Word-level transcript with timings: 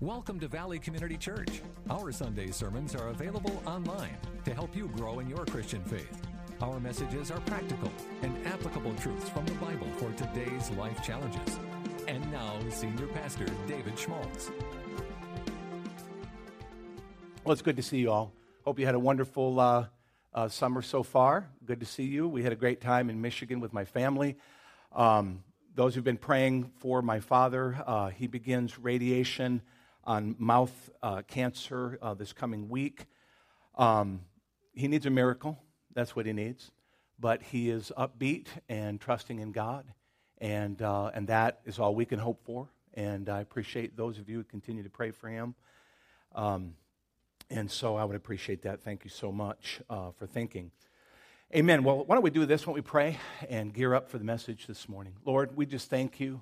Welcome 0.00 0.38
to 0.38 0.46
Valley 0.46 0.78
Community 0.78 1.16
Church. 1.16 1.60
Our 1.90 2.12
Sunday 2.12 2.52
sermons 2.52 2.94
are 2.94 3.08
available 3.08 3.60
online 3.66 4.16
to 4.44 4.54
help 4.54 4.76
you 4.76 4.86
grow 4.96 5.18
in 5.18 5.28
your 5.28 5.44
Christian 5.44 5.82
faith. 5.82 6.22
Our 6.60 6.78
messages 6.78 7.32
are 7.32 7.40
practical 7.40 7.90
and 8.22 8.46
applicable 8.46 8.94
truths 8.94 9.28
from 9.28 9.44
the 9.46 9.54
Bible 9.54 9.88
for 9.96 10.12
today's 10.12 10.70
life 10.70 11.02
challenges. 11.02 11.58
And 12.06 12.30
now, 12.30 12.60
Senior 12.70 13.08
Pastor 13.08 13.46
David 13.66 13.98
Schmaltz. 13.98 14.52
Well, 17.42 17.52
it's 17.52 17.62
good 17.62 17.76
to 17.76 17.82
see 17.82 17.98
you 17.98 18.12
all. 18.12 18.32
Hope 18.64 18.78
you 18.78 18.86
had 18.86 18.94
a 18.94 19.00
wonderful 19.00 19.58
uh, 19.58 19.86
uh, 20.32 20.46
summer 20.46 20.80
so 20.80 21.02
far. 21.02 21.50
Good 21.64 21.80
to 21.80 21.86
see 21.86 22.04
you. 22.04 22.28
We 22.28 22.44
had 22.44 22.52
a 22.52 22.56
great 22.56 22.80
time 22.80 23.10
in 23.10 23.20
Michigan 23.20 23.58
with 23.58 23.72
my 23.72 23.84
family. 23.84 24.36
Um, 24.92 25.42
those 25.74 25.96
who've 25.96 26.04
been 26.04 26.18
praying 26.18 26.70
for 26.76 27.02
my 27.02 27.18
father, 27.18 27.82
uh, 27.84 28.10
he 28.10 28.28
begins 28.28 28.78
radiation 28.78 29.60
on 30.08 30.34
mouth 30.38 30.90
uh, 31.02 31.20
cancer 31.28 31.98
uh, 32.00 32.14
this 32.14 32.32
coming 32.32 32.70
week. 32.70 33.04
Um, 33.76 34.22
he 34.72 34.88
needs 34.88 35.04
a 35.04 35.10
miracle. 35.10 35.58
That's 35.94 36.16
what 36.16 36.24
he 36.24 36.32
needs. 36.32 36.72
But 37.20 37.42
he 37.42 37.68
is 37.68 37.92
upbeat 37.96 38.46
and 38.70 38.98
trusting 38.98 39.38
in 39.38 39.52
God, 39.52 39.84
and, 40.38 40.80
uh, 40.80 41.10
and 41.12 41.28
that 41.28 41.60
is 41.66 41.78
all 41.78 41.94
we 41.94 42.06
can 42.06 42.18
hope 42.18 42.40
for. 42.42 42.70
And 42.94 43.28
I 43.28 43.40
appreciate 43.40 43.98
those 43.98 44.18
of 44.18 44.30
you 44.30 44.38
who 44.38 44.44
continue 44.44 44.82
to 44.82 44.88
pray 44.88 45.10
for 45.10 45.28
him. 45.28 45.54
Um, 46.34 46.74
and 47.50 47.70
so 47.70 47.96
I 47.96 48.04
would 48.04 48.16
appreciate 48.16 48.62
that. 48.62 48.82
Thank 48.82 49.04
you 49.04 49.10
so 49.10 49.30
much 49.30 49.82
uh, 49.90 50.12
for 50.12 50.26
thinking. 50.26 50.70
Amen. 51.54 51.84
Well, 51.84 52.04
why 52.06 52.14
don't 52.14 52.24
we 52.24 52.30
do 52.30 52.46
this? 52.46 52.62
Why 52.62 52.70
don't 52.70 52.76
we 52.76 52.80
pray 52.80 53.18
and 53.50 53.74
gear 53.74 53.92
up 53.94 54.08
for 54.08 54.16
the 54.16 54.24
message 54.24 54.66
this 54.66 54.88
morning? 54.88 55.16
Lord, 55.26 55.54
we 55.54 55.66
just 55.66 55.90
thank 55.90 56.18
you, 56.18 56.40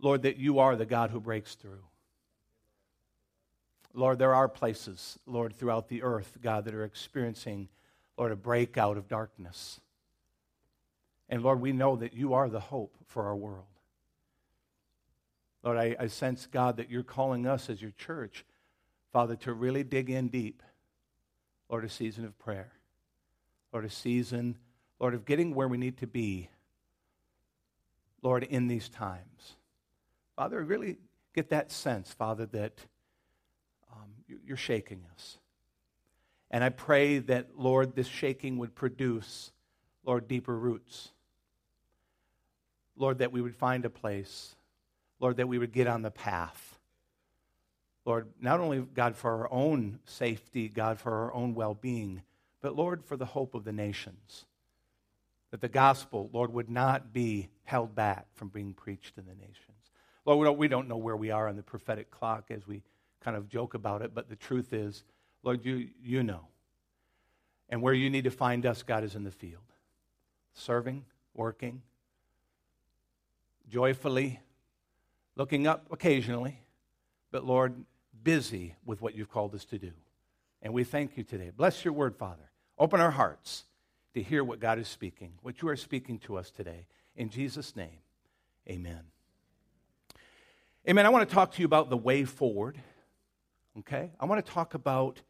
Lord, 0.00 0.22
that 0.22 0.38
you 0.38 0.60
are 0.60 0.76
the 0.76 0.86
God 0.86 1.10
who 1.10 1.20
breaks 1.20 1.56
through. 1.56 1.82
Lord, 3.94 4.18
there 4.18 4.34
are 4.34 4.48
places, 4.48 5.18
Lord, 5.24 5.54
throughout 5.54 5.88
the 5.88 6.02
earth, 6.02 6.36
God, 6.42 6.64
that 6.64 6.74
are 6.74 6.84
experiencing, 6.84 7.68
Lord, 8.18 8.32
a 8.32 8.36
breakout 8.36 8.96
of 8.96 9.08
darkness. 9.08 9.80
And 11.28 11.42
Lord, 11.42 11.60
we 11.60 11.72
know 11.72 11.94
that 11.96 12.12
you 12.12 12.34
are 12.34 12.48
the 12.48 12.60
hope 12.60 12.96
for 13.06 13.24
our 13.24 13.36
world. 13.36 13.64
Lord, 15.62 15.78
I, 15.78 15.96
I 15.98 16.08
sense, 16.08 16.46
God, 16.46 16.76
that 16.76 16.90
you're 16.90 17.04
calling 17.04 17.46
us 17.46 17.70
as 17.70 17.80
your 17.80 17.92
church, 17.92 18.44
Father, 19.12 19.36
to 19.36 19.52
really 19.52 19.84
dig 19.84 20.10
in 20.10 20.28
deep. 20.28 20.62
Lord, 21.70 21.84
a 21.84 21.88
season 21.88 22.24
of 22.24 22.38
prayer. 22.38 22.72
Lord, 23.72 23.84
a 23.84 23.90
season, 23.90 24.56
Lord, 24.98 25.14
of 25.14 25.24
getting 25.24 25.54
where 25.54 25.68
we 25.68 25.78
need 25.78 25.98
to 25.98 26.06
be, 26.06 26.50
Lord, 28.22 28.42
in 28.42 28.68
these 28.68 28.88
times. 28.88 29.56
Father, 30.36 30.62
really 30.62 30.98
get 31.34 31.50
that 31.50 31.70
sense, 31.70 32.12
Father, 32.12 32.46
that 32.46 32.78
you're 34.26 34.56
shaking 34.56 35.02
us. 35.14 35.38
And 36.50 36.62
I 36.62 36.68
pray 36.68 37.18
that, 37.18 37.58
Lord, 37.58 37.94
this 37.94 38.06
shaking 38.06 38.58
would 38.58 38.74
produce, 38.74 39.50
Lord, 40.04 40.28
deeper 40.28 40.56
roots. 40.56 41.10
Lord, 42.96 43.18
that 43.18 43.32
we 43.32 43.40
would 43.40 43.56
find 43.56 43.84
a 43.84 43.90
place. 43.90 44.54
Lord, 45.18 45.38
that 45.38 45.48
we 45.48 45.58
would 45.58 45.72
get 45.72 45.86
on 45.86 46.02
the 46.02 46.10
path. 46.10 46.78
Lord, 48.04 48.28
not 48.40 48.60
only, 48.60 48.80
God, 48.80 49.16
for 49.16 49.30
our 49.30 49.52
own 49.52 49.98
safety, 50.04 50.68
God, 50.68 50.98
for 50.98 51.12
our 51.12 51.34
own 51.34 51.54
well 51.54 51.74
being, 51.74 52.22
but 52.60 52.76
Lord, 52.76 53.04
for 53.04 53.16
the 53.16 53.24
hope 53.24 53.54
of 53.54 53.64
the 53.64 53.72
nations. 53.72 54.44
That 55.50 55.60
the 55.60 55.68
gospel, 55.68 56.30
Lord, 56.32 56.52
would 56.52 56.68
not 56.68 57.12
be 57.12 57.48
held 57.62 57.94
back 57.94 58.26
from 58.34 58.48
being 58.48 58.74
preached 58.74 59.16
in 59.16 59.24
the 59.24 59.34
nations. 59.34 59.90
Lord, 60.26 60.38
we 60.38 60.44
don't, 60.44 60.58
we 60.58 60.68
don't 60.68 60.88
know 60.88 60.96
where 60.96 61.16
we 61.16 61.30
are 61.30 61.48
on 61.48 61.56
the 61.56 61.62
prophetic 61.62 62.10
clock 62.10 62.50
as 62.50 62.66
we 62.66 62.82
kind 63.24 63.36
of 63.36 63.48
joke 63.48 63.74
about 63.74 64.02
it, 64.02 64.14
but 64.14 64.28
the 64.28 64.36
truth 64.36 64.72
is, 64.72 65.02
Lord, 65.42 65.64
you, 65.64 65.88
you 66.02 66.22
know. 66.22 66.48
And 67.70 67.80
where 67.80 67.94
you 67.94 68.10
need 68.10 68.24
to 68.24 68.30
find 68.30 68.66
us, 68.66 68.82
God, 68.82 69.02
is 69.02 69.14
in 69.14 69.24
the 69.24 69.30
field. 69.30 69.62
Serving, 70.52 71.04
working, 71.32 71.82
joyfully, 73.68 74.40
looking 75.36 75.66
up 75.66 75.86
occasionally, 75.90 76.60
but 77.30 77.44
Lord, 77.44 77.74
busy 78.22 78.76
with 78.84 79.00
what 79.00 79.14
you've 79.14 79.30
called 79.30 79.54
us 79.54 79.64
to 79.66 79.78
do. 79.78 79.92
And 80.62 80.72
we 80.72 80.84
thank 80.84 81.16
you 81.16 81.24
today. 81.24 81.50
Bless 81.56 81.84
your 81.84 81.94
word, 81.94 82.14
Father. 82.14 82.50
Open 82.78 83.00
our 83.00 83.10
hearts 83.10 83.64
to 84.14 84.22
hear 84.22 84.44
what 84.44 84.60
God 84.60 84.78
is 84.78 84.86
speaking, 84.86 85.32
what 85.42 85.62
you 85.62 85.68
are 85.68 85.76
speaking 85.76 86.18
to 86.20 86.36
us 86.36 86.50
today. 86.50 86.86
In 87.16 87.30
Jesus' 87.30 87.74
name, 87.74 87.98
amen. 88.68 89.00
Amen. 90.88 91.06
I 91.06 91.08
want 91.08 91.28
to 91.28 91.34
talk 91.34 91.52
to 91.52 91.60
you 91.60 91.66
about 91.66 91.88
the 91.88 91.96
way 91.96 92.24
forward 92.24 92.78
okay? 93.80 94.10
I 94.20 94.26
want 94.26 94.44
to 94.44 94.52
talk 94.52 94.74
about 94.74 95.20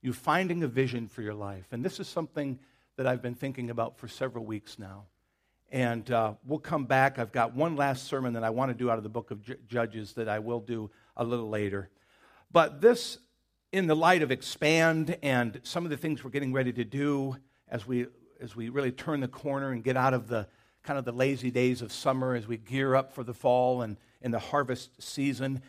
you 0.00 0.12
finding 0.12 0.62
a 0.62 0.68
vision 0.68 1.08
for 1.08 1.22
your 1.22 1.34
life. 1.34 1.66
And 1.70 1.84
this 1.84 2.00
is 2.00 2.08
something 2.08 2.58
that 2.96 3.06
I've 3.06 3.22
been 3.22 3.34
thinking 3.34 3.70
about 3.70 3.96
for 3.98 4.08
several 4.08 4.44
weeks 4.44 4.78
now. 4.78 5.04
And 5.70 6.10
uh, 6.10 6.34
we'll 6.44 6.58
come 6.58 6.84
back. 6.84 7.18
I've 7.18 7.32
got 7.32 7.54
one 7.54 7.76
last 7.76 8.06
sermon 8.06 8.34
that 8.34 8.44
I 8.44 8.50
want 8.50 8.70
to 8.70 8.74
do 8.74 8.90
out 8.90 8.98
of 8.98 9.04
the 9.04 9.08
book 9.08 9.30
of 9.30 9.42
J- 9.42 9.56
Judges 9.66 10.12
that 10.14 10.28
I 10.28 10.38
will 10.38 10.60
do 10.60 10.90
a 11.16 11.24
little 11.24 11.48
later. 11.48 11.88
But 12.50 12.80
this, 12.82 13.18
in 13.70 13.86
the 13.86 13.96
light 13.96 14.22
of 14.22 14.30
expand 14.30 15.16
and 15.22 15.60
some 15.62 15.84
of 15.84 15.90
the 15.90 15.96
things 15.96 16.22
we're 16.22 16.30
getting 16.30 16.52
ready 16.52 16.72
to 16.74 16.84
do 16.84 17.36
as 17.68 17.86
we, 17.86 18.06
as 18.40 18.54
we 18.54 18.68
really 18.68 18.92
turn 18.92 19.20
the 19.20 19.28
corner 19.28 19.70
and 19.70 19.82
get 19.82 19.96
out 19.96 20.12
of 20.12 20.28
the 20.28 20.46
kind 20.82 20.98
of 20.98 21.04
the 21.04 21.12
lazy 21.12 21.50
days 21.50 21.80
of 21.80 21.92
summer 21.92 22.34
as 22.34 22.46
we 22.46 22.56
gear 22.58 22.94
up 22.94 23.12
for 23.12 23.24
the 23.24 23.32
fall 23.32 23.82
and 23.82 23.96
in 24.20 24.30
the 24.30 24.38
harvest 24.38 25.00
season, 25.00 25.62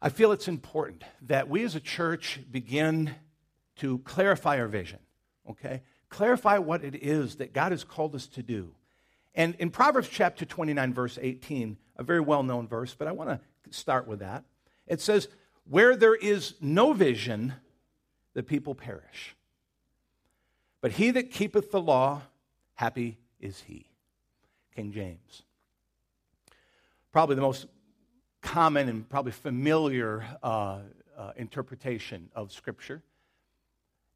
I 0.00 0.10
feel 0.10 0.32
it's 0.32 0.48
important 0.48 1.02
that 1.22 1.48
we 1.48 1.64
as 1.64 1.74
a 1.74 1.80
church 1.80 2.40
begin 2.50 3.14
to 3.76 3.98
clarify 3.98 4.58
our 4.58 4.68
vision, 4.68 5.00
okay? 5.50 5.82
Clarify 6.08 6.58
what 6.58 6.84
it 6.84 6.94
is 6.94 7.36
that 7.36 7.52
God 7.52 7.72
has 7.72 7.84
called 7.84 8.14
us 8.14 8.26
to 8.28 8.42
do. 8.42 8.72
And 9.34 9.54
in 9.58 9.70
Proverbs 9.70 10.08
chapter 10.08 10.44
29, 10.44 10.94
verse 10.94 11.18
18, 11.20 11.76
a 11.96 12.02
very 12.02 12.20
well 12.20 12.42
known 12.42 12.68
verse, 12.68 12.94
but 12.94 13.08
I 13.08 13.12
want 13.12 13.30
to 13.30 13.40
start 13.76 14.06
with 14.06 14.20
that. 14.20 14.44
It 14.86 15.00
says, 15.00 15.28
Where 15.68 15.96
there 15.96 16.14
is 16.14 16.54
no 16.60 16.92
vision, 16.92 17.54
the 18.34 18.42
people 18.42 18.74
perish. 18.74 19.36
But 20.80 20.92
he 20.92 21.10
that 21.10 21.30
keepeth 21.30 21.70
the 21.70 21.80
law, 21.80 22.22
happy 22.74 23.18
is 23.40 23.60
he. 23.66 23.86
King 24.74 24.92
James. 24.92 25.42
Probably 27.12 27.34
the 27.34 27.42
most 27.42 27.66
common 28.40 28.88
and 28.88 29.08
probably 29.08 29.32
familiar 29.32 30.24
uh, 30.42 30.80
uh, 31.16 31.32
interpretation 31.36 32.30
of 32.34 32.52
Scripture. 32.52 33.02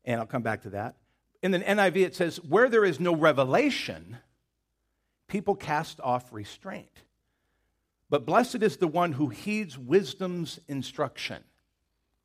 And 0.04 0.20
I'll 0.20 0.26
come 0.26 0.42
back 0.42 0.62
to 0.62 0.70
that. 0.70 0.96
In 1.42 1.50
the 1.50 1.60
NIV, 1.60 1.96
it 1.96 2.14
says, 2.14 2.36
Where 2.42 2.68
there 2.68 2.84
is 2.84 3.00
no 3.00 3.14
revelation, 3.14 4.18
people 5.28 5.54
cast 5.54 6.00
off 6.00 6.32
restraint. 6.32 7.02
But 8.08 8.26
blessed 8.26 8.62
is 8.62 8.76
the 8.76 8.86
one 8.86 9.12
who 9.12 9.28
heeds 9.28 9.78
wisdom's 9.78 10.60
instruction. 10.68 11.42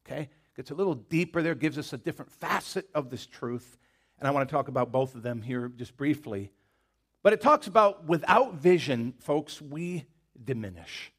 Okay? 0.05 0.29
Gets 0.55 0.71
a 0.71 0.75
little 0.75 0.95
deeper 0.95 1.41
there, 1.41 1.55
gives 1.55 1.77
us 1.77 1.93
a 1.93 1.97
different 1.97 2.31
facet 2.31 2.89
of 2.93 3.09
this 3.09 3.25
truth. 3.25 3.77
And 4.19 4.27
I 4.27 4.31
want 4.31 4.47
to 4.47 4.53
talk 4.53 4.67
about 4.67 4.91
both 4.91 5.15
of 5.15 5.23
them 5.23 5.41
here 5.41 5.69
just 5.69 5.95
briefly. 5.95 6.51
But 7.23 7.33
it 7.33 7.41
talks 7.41 7.67
about 7.67 8.05
without 8.05 8.55
vision, 8.55 9.13
folks, 9.19 9.61
we 9.61 10.05
diminish 10.43 11.11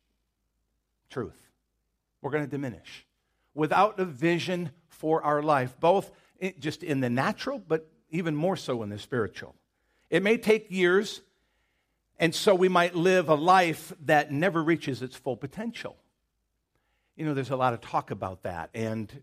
truth. 1.09 1.41
We're 2.21 2.31
going 2.31 2.45
to 2.45 2.51
diminish. 2.51 3.07
Without 3.55 3.99
a 3.99 4.05
vision 4.05 4.71
for 4.89 5.23
our 5.23 5.43
life, 5.43 5.77
both 5.81 6.11
just 6.59 6.83
in 6.83 7.01
the 7.01 7.11
natural, 7.11 7.59
but 7.59 7.91
even 8.11 8.35
more 8.35 8.57
so 8.57 8.83
in 8.83 8.89
the 8.89 8.99
spiritual. 8.99 9.55
It 10.11 10.23
may 10.23 10.39
take 10.39 10.71
years, 10.71 11.21
and 12.19 12.35
so 12.35 12.55
we 12.55 12.69
might 12.69 12.95
live 12.95 13.29
a 13.29 13.35
life 13.35 13.93
that 14.07 14.33
never 14.33 14.63
reaches 14.63 15.03
its 15.03 15.17
full 15.17 15.37
potential. 15.37 15.97
You 17.17 17.27
know, 17.27 17.35
there's 17.35 17.51
a 17.51 17.57
lot 17.57 17.75
of 17.75 17.81
talk 17.81 18.11
about 18.11 18.45
that, 18.45 18.71
and, 18.75 19.23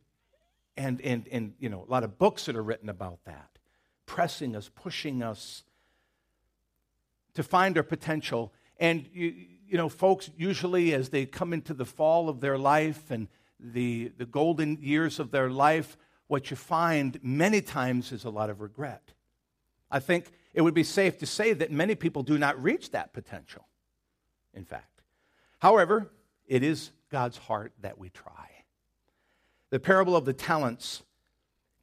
and, 0.78 1.02
and, 1.02 1.28
and 1.32 1.54
you 1.60 1.70
know, 1.70 1.86
a 1.88 1.92
lot 1.92 2.04
of 2.04 2.18
books 2.18 2.46
that 2.46 2.56
are 2.56 2.64
written 2.64 2.90
about 2.90 3.20
that, 3.26 3.50
pressing 4.06 4.56
us, 4.56 4.70
pushing 4.76 5.24
us 5.24 5.64
to 7.34 7.44
find 7.44 7.78
our 7.78 7.84
potential. 7.84 8.54
And 8.78 9.08
you, 9.14 9.34
you 9.68 9.78
know, 9.78 9.90
folks 9.90 10.30
usually 10.38 10.94
as 10.94 11.10
they 11.10 11.26
come 11.26 11.54
into 11.54 11.74
the 11.74 11.86
fall 11.86 12.30
of 12.30 12.40
their 12.40 12.58
life 12.58 13.12
and 13.12 13.28
the, 13.60 14.12
the 14.18 14.26
golden 14.26 14.78
years 14.82 15.20
of 15.20 15.32
their 15.32 15.50
life, 15.50 15.98
what 16.28 16.50
you 16.50 16.58
find 16.58 17.20
many 17.24 17.62
times 17.62 18.12
is 18.12 18.24
a 18.24 18.30
lot 18.30 18.50
of 18.50 18.62
regret. 18.62 19.14
I 19.90 20.00
think 20.00 20.32
it 20.54 20.62
would 20.62 20.74
be 20.74 20.84
safe 20.84 21.18
to 21.20 21.26
say 21.26 21.54
that 21.54 21.72
many 21.72 21.96
people 21.96 22.24
do 22.24 22.38
not 22.38 22.62
reach 22.62 22.92
that 22.92 23.14
potential, 23.14 23.66
in 24.54 24.66
fact. 24.66 25.02
However, 25.60 26.12
it 26.48 26.64
is 26.64 26.92
God's 27.10 27.38
heart 27.38 27.74
that 27.82 27.98
we 27.98 28.10
try. 28.10 28.50
The 29.70 29.80
parable 29.80 30.16
of 30.16 30.26
the 30.26 30.34
talents 30.34 31.04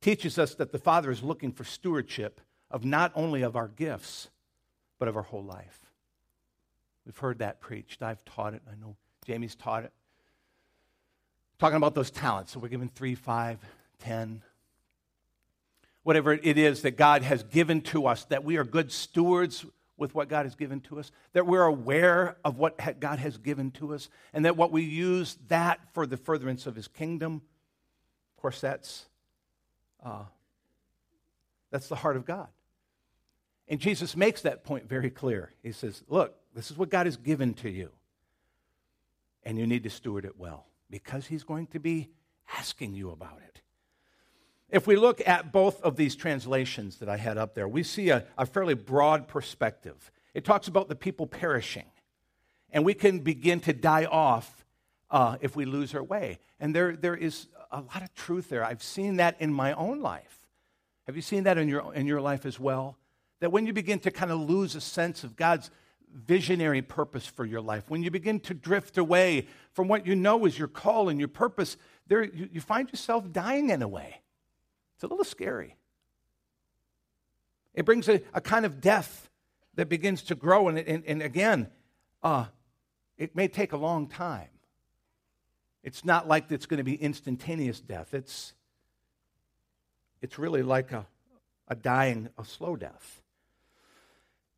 teaches 0.00 0.38
us 0.38 0.54
that 0.56 0.72
the 0.72 0.78
Father 0.78 1.10
is 1.10 1.22
looking 1.22 1.52
for 1.52 1.64
stewardship 1.64 2.40
of 2.70 2.84
not 2.84 3.12
only 3.14 3.42
of 3.42 3.56
our 3.56 3.68
gifts, 3.68 4.28
but 4.98 5.08
of 5.08 5.16
our 5.16 5.22
whole 5.22 5.44
life. 5.44 5.91
We've 7.04 7.16
heard 7.16 7.38
that 7.38 7.60
preached. 7.60 8.02
I've 8.02 8.24
taught 8.24 8.54
it. 8.54 8.62
I 8.70 8.74
know 8.80 8.96
Jamie's 9.26 9.54
taught 9.54 9.84
it. 9.84 9.92
talking 11.58 11.76
about 11.76 11.94
those 11.94 12.10
talents. 12.10 12.52
So 12.52 12.60
we're 12.60 12.68
given 12.68 12.88
three, 12.88 13.14
five, 13.14 13.58
ten, 13.98 14.42
whatever 16.02 16.32
it 16.32 16.58
is 16.58 16.82
that 16.82 16.96
God 16.96 17.22
has 17.22 17.42
given 17.42 17.80
to 17.82 18.06
us, 18.06 18.24
that 18.26 18.44
we 18.44 18.56
are 18.56 18.64
good 18.64 18.90
stewards 18.90 19.64
with 19.96 20.14
what 20.14 20.28
God 20.28 20.46
has 20.46 20.56
given 20.56 20.80
to 20.80 20.98
us, 20.98 21.12
that 21.32 21.46
we're 21.46 21.64
aware 21.64 22.36
of 22.44 22.58
what 22.58 22.98
God 22.98 23.18
has 23.20 23.38
given 23.38 23.70
to 23.72 23.94
us, 23.94 24.08
and 24.32 24.44
that 24.44 24.56
what 24.56 24.72
we 24.72 24.82
use 24.82 25.38
that 25.48 25.78
for 25.92 26.06
the 26.06 26.16
furtherance 26.16 26.66
of 26.66 26.74
His 26.74 26.88
kingdom. 26.88 27.42
Of 28.36 28.42
course, 28.42 28.60
that's 28.60 29.06
uh, 30.04 30.24
that's 31.70 31.88
the 31.88 31.94
heart 31.94 32.16
of 32.16 32.24
God. 32.24 32.48
And 33.68 33.78
Jesus 33.78 34.16
makes 34.16 34.42
that 34.42 34.64
point 34.64 34.88
very 34.88 35.10
clear. 35.10 35.52
He 35.62 35.70
says, 35.70 36.02
"Look, 36.08 36.34
this 36.54 36.70
is 36.70 36.76
what 36.76 36.90
God 36.90 37.06
has 37.06 37.16
given 37.16 37.54
to 37.54 37.70
you, 37.70 37.90
and 39.44 39.58
you 39.58 39.66
need 39.66 39.82
to 39.84 39.90
steward 39.90 40.24
it 40.24 40.38
well, 40.38 40.66
because 40.90 41.26
He's 41.26 41.44
going 41.44 41.66
to 41.68 41.78
be 41.78 42.10
asking 42.56 42.94
you 42.94 43.10
about 43.10 43.38
it." 43.46 43.60
If 44.68 44.86
we 44.86 44.96
look 44.96 45.20
at 45.26 45.52
both 45.52 45.82
of 45.82 45.96
these 45.96 46.16
translations 46.16 46.96
that 46.98 47.08
I 47.08 47.18
had 47.18 47.36
up 47.36 47.54
there, 47.54 47.68
we 47.68 47.82
see 47.82 48.08
a, 48.08 48.24
a 48.38 48.46
fairly 48.46 48.74
broad 48.74 49.28
perspective. 49.28 50.10
It 50.32 50.46
talks 50.46 50.66
about 50.66 50.88
the 50.88 50.96
people 50.96 51.26
perishing, 51.26 51.84
and 52.70 52.84
we 52.84 52.94
can 52.94 53.18
begin 53.18 53.60
to 53.60 53.74
die 53.74 54.06
off 54.06 54.64
uh, 55.10 55.36
if 55.42 55.54
we 55.54 55.66
lose 55.66 55.94
our 55.94 56.02
way. 56.02 56.38
And 56.58 56.74
there, 56.74 56.96
there 56.96 57.14
is 57.14 57.48
a 57.70 57.80
lot 57.80 58.02
of 58.02 58.14
truth 58.14 58.48
there. 58.48 58.64
I've 58.64 58.82
seen 58.82 59.16
that 59.16 59.36
in 59.40 59.52
my 59.52 59.74
own 59.74 60.00
life. 60.00 60.38
Have 61.06 61.16
you 61.16 61.22
seen 61.22 61.44
that 61.44 61.58
in 61.58 61.68
your, 61.68 61.92
in 61.94 62.06
your 62.06 62.20
life 62.20 62.46
as 62.46 62.58
well? 62.58 62.96
That 63.40 63.52
when 63.52 63.66
you 63.66 63.72
begin 63.72 63.98
to 64.00 64.10
kind 64.10 64.30
of 64.30 64.40
lose 64.40 64.74
a 64.74 64.80
sense 64.80 65.24
of 65.24 65.36
God's 65.36 65.70
visionary 66.14 66.82
purpose 66.82 67.26
for 67.26 67.44
your 67.44 67.60
life, 67.60 67.84
when 67.88 68.02
you 68.02 68.10
begin 68.10 68.40
to 68.40 68.54
drift 68.54 68.98
away 68.98 69.46
from 69.72 69.88
what 69.88 70.06
you 70.06 70.14
know 70.14 70.44
is 70.46 70.58
your 70.58 70.68
call 70.68 71.08
and 71.08 71.18
your 71.18 71.28
purpose, 71.28 71.76
there, 72.06 72.24
you, 72.24 72.48
you 72.52 72.60
find 72.60 72.90
yourself 72.90 73.30
dying 73.32 73.70
in 73.70 73.82
a 73.82 73.88
way. 73.88 74.20
It's 74.94 75.04
a 75.04 75.06
little 75.06 75.24
scary. 75.24 75.76
It 77.74 77.84
brings 77.84 78.08
a, 78.08 78.20
a 78.34 78.40
kind 78.40 78.66
of 78.66 78.80
death 78.80 79.30
that 79.74 79.88
begins 79.88 80.22
to 80.24 80.34
grow. 80.34 80.68
And, 80.68 80.78
and, 80.78 81.04
and 81.06 81.22
again, 81.22 81.68
uh, 82.22 82.46
it 83.16 83.34
may 83.34 83.48
take 83.48 83.72
a 83.72 83.76
long 83.76 84.08
time. 84.08 84.48
It's 85.82 86.04
not 86.04 86.28
like 86.28 86.52
it's 86.52 86.66
going 86.66 86.78
to 86.78 86.84
be 86.84 86.94
instantaneous 86.94 87.80
death. 87.80 88.14
It's, 88.14 88.52
it's 90.20 90.38
really 90.38 90.62
like 90.62 90.92
a, 90.92 91.06
a 91.68 91.74
dying, 91.74 92.28
a 92.38 92.44
slow 92.44 92.76
death. 92.76 93.21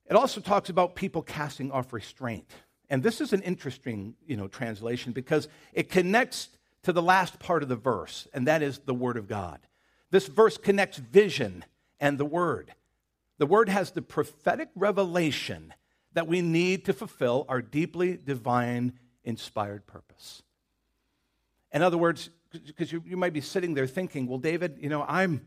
It 0.08 0.16
also 0.16 0.40
talks 0.40 0.68
about 0.68 0.94
people 0.94 1.22
casting 1.22 1.70
off 1.70 1.92
restraint. 1.92 2.50
And 2.90 3.02
this 3.02 3.20
is 3.20 3.32
an 3.32 3.42
interesting, 3.42 4.14
you 4.26 4.36
know, 4.36 4.48
translation 4.48 5.12
because 5.12 5.48
it 5.72 5.88
connects 5.88 6.50
to 6.82 6.92
the 6.92 7.02
last 7.02 7.38
part 7.38 7.62
of 7.62 7.68
the 7.68 7.76
verse, 7.76 8.28
and 8.34 8.46
that 8.46 8.62
is 8.62 8.80
the 8.80 8.94
Word 8.94 9.16
of 9.16 9.26
God. 9.26 9.58
This 10.10 10.26
verse 10.26 10.58
connects 10.58 10.98
vision 10.98 11.64
and 11.98 12.18
the 12.18 12.24
Word. 12.24 12.74
The 13.38 13.46
Word 13.46 13.68
has 13.68 13.90
the 13.90 14.02
prophetic 14.02 14.68
revelation 14.76 15.72
that 16.12 16.28
we 16.28 16.42
need 16.42 16.84
to 16.84 16.92
fulfill 16.92 17.46
our 17.48 17.62
deeply 17.62 18.18
divine, 18.22 18.92
inspired 19.24 19.86
purpose. 19.86 20.42
In 21.72 21.82
other 21.82 21.98
words, 21.98 22.30
because 22.66 22.92
you, 22.92 23.02
you 23.04 23.16
might 23.16 23.32
be 23.32 23.40
sitting 23.40 23.74
there 23.74 23.86
thinking, 23.86 24.28
well, 24.28 24.38
David, 24.38 24.78
you 24.80 24.88
know, 24.88 25.04
I'm, 25.08 25.44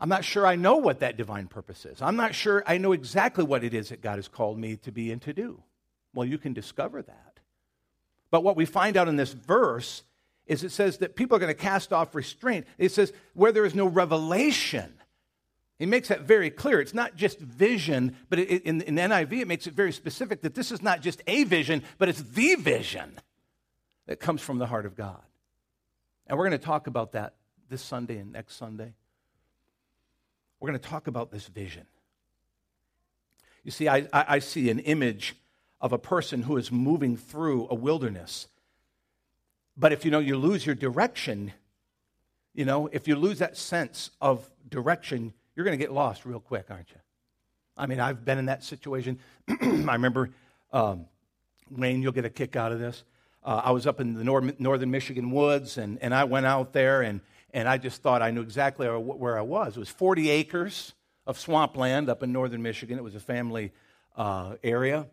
I'm 0.00 0.08
not 0.08 0.24
sure 0.24 0.46
I 0.46 0.56
know 0.56 0.76
what 0.76 1.00
that 1.00 1.18
divine 1.18 1.46
purpose 1.46 1.84
is. 1.84 2.00
I'm 2.00 2.16
not 2.16 2.34
sure 2.34 2.64
I 2.66 2.78
know 2.78 2.92
exactly 2.92 3.44
what 3.44 3.62
it 3.62 3.74
is 3.74 3.90
that 3.90 4.00
God 4.00 4.16
has 4.16 4.28
called 4.28 4.58
me 4.58 4.76
to 4.76 4.90
be 4.90 5.12
and 5.12 5.20
to 5.22 5.34
do. 5.34 5.62
Well, 6.14 6.26
you 6.26 6.38
can 6.38 6.54
discover 6.54 7.02
that. 7.02 7.38
But 8.30 8.42
what 8.42 8.56
we 8.56 8.64
find 8.64 8.96
out 8.96 9.08
in 9.08 9.16
this 9.16 9.32
verse 9.32 10.02
is 10.46 10.64
it 10.64 10.72
says 10.72 10.98
that 10.98 11.16
people 11.16 11.36
are 11.36 11.40
going 11.40 11.54
to 11.54 11.62
cast 11.62 11.92
off 11.92 12.14
restraint. 12.14 12.66
It 12.78 12.92
says 12.92 13.12
where 13.34 13.52
there 13.52 13.66
is 13.66 13.74
no 13.74 13.86
revelation. 13.86 14.94
He 15.78 15.86
makes 15.86 16.08
that 16.08 16.22
very 16.22 16.50
clear. 16.50 16.80
It's 16.80 16.94
not 16.94 17.16
just 17.16 17.38
vision, 17.38 18.16
but 18.28 18.38
it, 18.38 18.62
in, 18.64 18.80
in 18.82 18.96
NIV, 18.96 19.40
it 19.40 19.48
makes 19.48 19.66
it 19.66 19.74
very 19.74 19.92
specific 19.92 20.42
that 20.42 20.54
this 20.54 20.72
is 20.72 20.82
not 20.82 21.02
just 21.02 21.22
a 21.26 21.44
vision, 21.44 21.82
but 21.98 22.08
it's 22.08 22.22
the 22.22 22.54
vision 22.54 23.18
that 24.06 24.18
comes 24.18 24.40
from 24.40 24.58
the 24.58 24.66
heart 24.66 24.86
of 24.86 24.96
God. 24.96 25.22
And 26.26 26.38
we're 26.38 26.48
going 26.48 26.58
to 26.58 26.64
talk 26.64 26.86
about 26.86 27.12
that 27.12 27.34
this 27.68 27.82
Sunday 27.82 28.18
and 28.18 28.32
next 28.32 28.56
Sunday. 28.56 28.94
We're 30.60 30.68
going 30.68 30.78
to 30.78 30.88
talk 30.88 31.06
about 31.06 31.30
this 31.30 31.46
vision. 31.46 31.86
You 33.64 33.70
see, 33.70 33.88
I, 33.88 34.06
I, 34.12 34.38
see 34.38 34.70
an 34.70 34.78
image 34.78 35.34
of 35.80 35.92
a 35.92 35.98
person 35.98 36.42
who 36.42 36.56
is 36.56 36.72
moving 36.72 37.16
through 37.16 37.66
a 37.70 37.74
wilderness 37.74 38.46
but 39.80 39.92
if 39.92 40.04
you 40.04 40.10
know 40.10 40.18
you 40.18 40.36
lose 40.36 40.66
your 40.66 40.74
direction, 40.74 41.52
you 42.54 42.66
know, 42.66 42.88
if 42.92 43.08
you 43.08 43.16
lose 43.16 43.38
that 43.38 43.56
sense 43.56 44.10
of 44.20 44.48
direction, 44.68 45.32
you're 45.56 45.64
going 45.64 45.76
to 45.76 45.82
get 45.82 45.90
lost 45.90 46.26
real 46.26 46.38
quick, 46.38 46.66
aren't 46.68 46.90
you? 46.90 46.98
I 47.78 47.86
mean, 47.86 47.98
I've 47.98 48.22
been 48.22 48.36
in 48.36 48.46
that 48.46 48.62
situation. 48.62 49.18
I 49.48 49.54
remember, 49.94 50.30
um, 50.70 51.06
Wayne, 51.70 52.02
you'll 52.02 52.12
get 52.12 52.26
a 52.26 52.30
kick 52.30 52.56
out 52.56 52.72
of 52.72 52.78
this. 52.78 53.04
Uh, 53.42 53.62
I 53.64 53.70
was 53.70 53.86
up 53.86 54.00
in 54.00 54.12
the 54.12 54.22
nor- 54.22 54.52
northern 54.58 54.90
Michigan 54.90 55.30
woods, 55.30 55.78
and, 55.78 55.98
and 56.02 56.14
I 56.14 56.24
went 56.24 56.44
out 56.44 56.74
there, 56.74 57.00
and, 57.00 57.22
and 57.52 57.68
I 57.68 57.78
just 57.78 58.02
thought 58.02 58.22
I 58.22 58.30
knew 58.30 58.42
exactly 58.42 58.86
where 58.86 59.38
I 59.38 59.42
was. 59.42 59.76
It 59.76 59.80
was 59.80 59.88
40 59.88 60.30
acres 60.30 60.94
of 61.26 61.38
swampland 61.38 62.08
up 62.08 62.22
in 62.22 62.32
northern 62.32 62.62
Michigan. 62.62 62.98
It 62.98 63.04
was 63.04 63.14
a 63.14 63.20
family 63.20 63.72
uh, 64.16 64.56
area. 64.62 65.06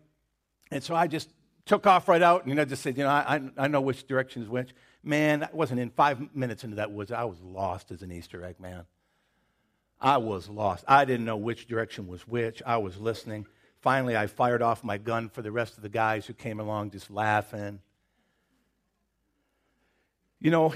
And 0.70 0.82
so 0.82 0.94
I 0.94 1.06
just 1.06 1.30
took 1.64 1.86
off 1.86 2.08
right 2.08 2.22
out 2.22 2.42
and 2.42 2.48
you 2.48 2.54
know 2.54 2.64
just 2.64 2.82
said 2.82 2.96
you 2.96 3.04
know 3.04 3.10
I, 3.10 3.42
I 3.58 3.68
know 3.68 3.82
which 3.82 4.06
direction 4.06 4.42
is 4.42 4.48
which. 4.48 4.70
Man 5.02 5.44
i 5.44 5.48
wasn't 5.52 5.80
in 5.80 5.90
five 5.90 6.34
minutes 6.34 6.64
into 6.64 6.76
that 6.76 6.90
woods. 6.90 7.12
I 7.12 7.24
was 7.24 7.40
lost 7.40 7.90
as 7.92 8.02
an 8.02 8.10
easter 8.10 8.44
egg 8.44 8.58
man. 8.58 8.84
I 10.00 10.16
was 10.16 10.48
lost. 10.48 10.84
I 10.88 11.04
didn't 11.04 11.26
know 11.26 11.36
which 11.36 11.66
direction 11.66 12.06
was 12.08 12.26
which. 12.26 12.62
I 12.64 12.78
was 12.78 12.98
listening. 12.98 13.46
Finally 13.80 14.16
i 14.16 14.26
fired 14.26 14.62
off 14.62 14.82
my 14.82 14.98
gun 14.98 15.28
for 15.28 15.42
the 15.42 15.52
rest 15.52 15.76
of 15.76 15.82
the 15.82 15.88
guys 15.88 16.26
who 16.26 16.32
came 16.32 16.58
along 16.58 16.90
just 16.90 17.10
laughing. 17.10 17.80
You 20.40 20.50
know 20.50 20.74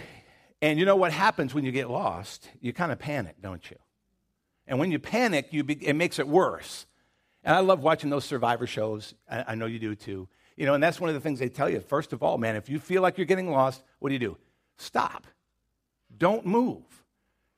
and 0.62 0.78
you 0.78 0.86
know 0.86 0.96
what 0.96 1.12
happens 1.12 1.52
when 1.52 1.64
you 1.64 1.72
get 1.72 1.90
lost 1.90 2.48
you 2.60 2.72
kind 2.72 2.90
of 2.90 2.98
panic 2.98 3.36
don't 3.42 3.70
you 3.70 3.76
and 4.66 4.78
when 4.78 4.90
you 4.90 4.98
panic 4.98 5.48
you 5.50 5.62
be, 5.62 5.74
it 5.86 5.94
makes 5.94 6.18
it 6.18 6.26
worse 6.26 6.86
and 7.44 7.54
i 7.54 7.58
love 7.58 7.82
watching 7.82 8.08
those 8.08 8.24
survivor 8.24 8.66
shows 8.66 9.14
I, 9.30 9.44
I 9.48 9.54
know 9.54 9.66
you 9.66 9.78
do 9.78 9.94
too 9.94 10.28
you 10.56 10.66
know, 10.66 10.74
and 10.74 10.82
that's 10.82 11.00
one 11.00 11.08
of 11.08 11.14
the 11.14 11.20
things 11.20 11.38
they 11.38 11.48
tell 11.48 11.68
you. 11.68 11.80
First 11.80 12.12
of 12.12 12.22
all, 12.22 12.38
man, 12.38 12.56
if 12.56 12.68
you 12.68 12.78
feel 12.78 13.02
like 13.02 13.18
you're 13.18 13.26
getting 13.26 13.50
lost, 13.50 13.82
what 13.98 14.10
do 14.10 14.12
you 14.12 14.18
do? 14.18 14.36
Stop. 14.76 15.26
Don't 16.16 16.46
move. 16.46 16.82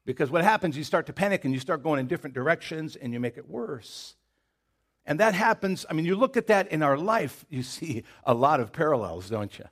Because 0.07 0.31
what 0.31 0.45
happens, 0.45 0.77
you 0.77 0.85
start 0.85 1.07
to 1.07 1.13
panic 1.13 1.45
and 1.45 1.53
you 1.53 1.61
start 1.61 1.83
going 1.83 1.99
in 1.99 2.07
different 2.07 2.35
directions 2.35 2.95
and 2.95 3.13
you 3.13 3.21
make 3.21 3.37
it 3.37 3.49
worse. 3.49 4.17
And 5.07 5.21
that 5.21 5.35
happens, 5.35 5.85
I 5.89 5.93
mean, 5.93 6.05
you 6.05 6.17
look 6.17 6.37
at 6.37 6.47
that 6.47 6.69
in 6.69 6.83
our 6.83 6.97
life, 6.97 7.45
you 7.49 7.63
see 7.63 8.05
a 8.25 8.35
lot 8.35 8.61
of 8.61 8.73
parallels, 8.73 9.29
don't 9.29 9.59
you? 9.59 9.65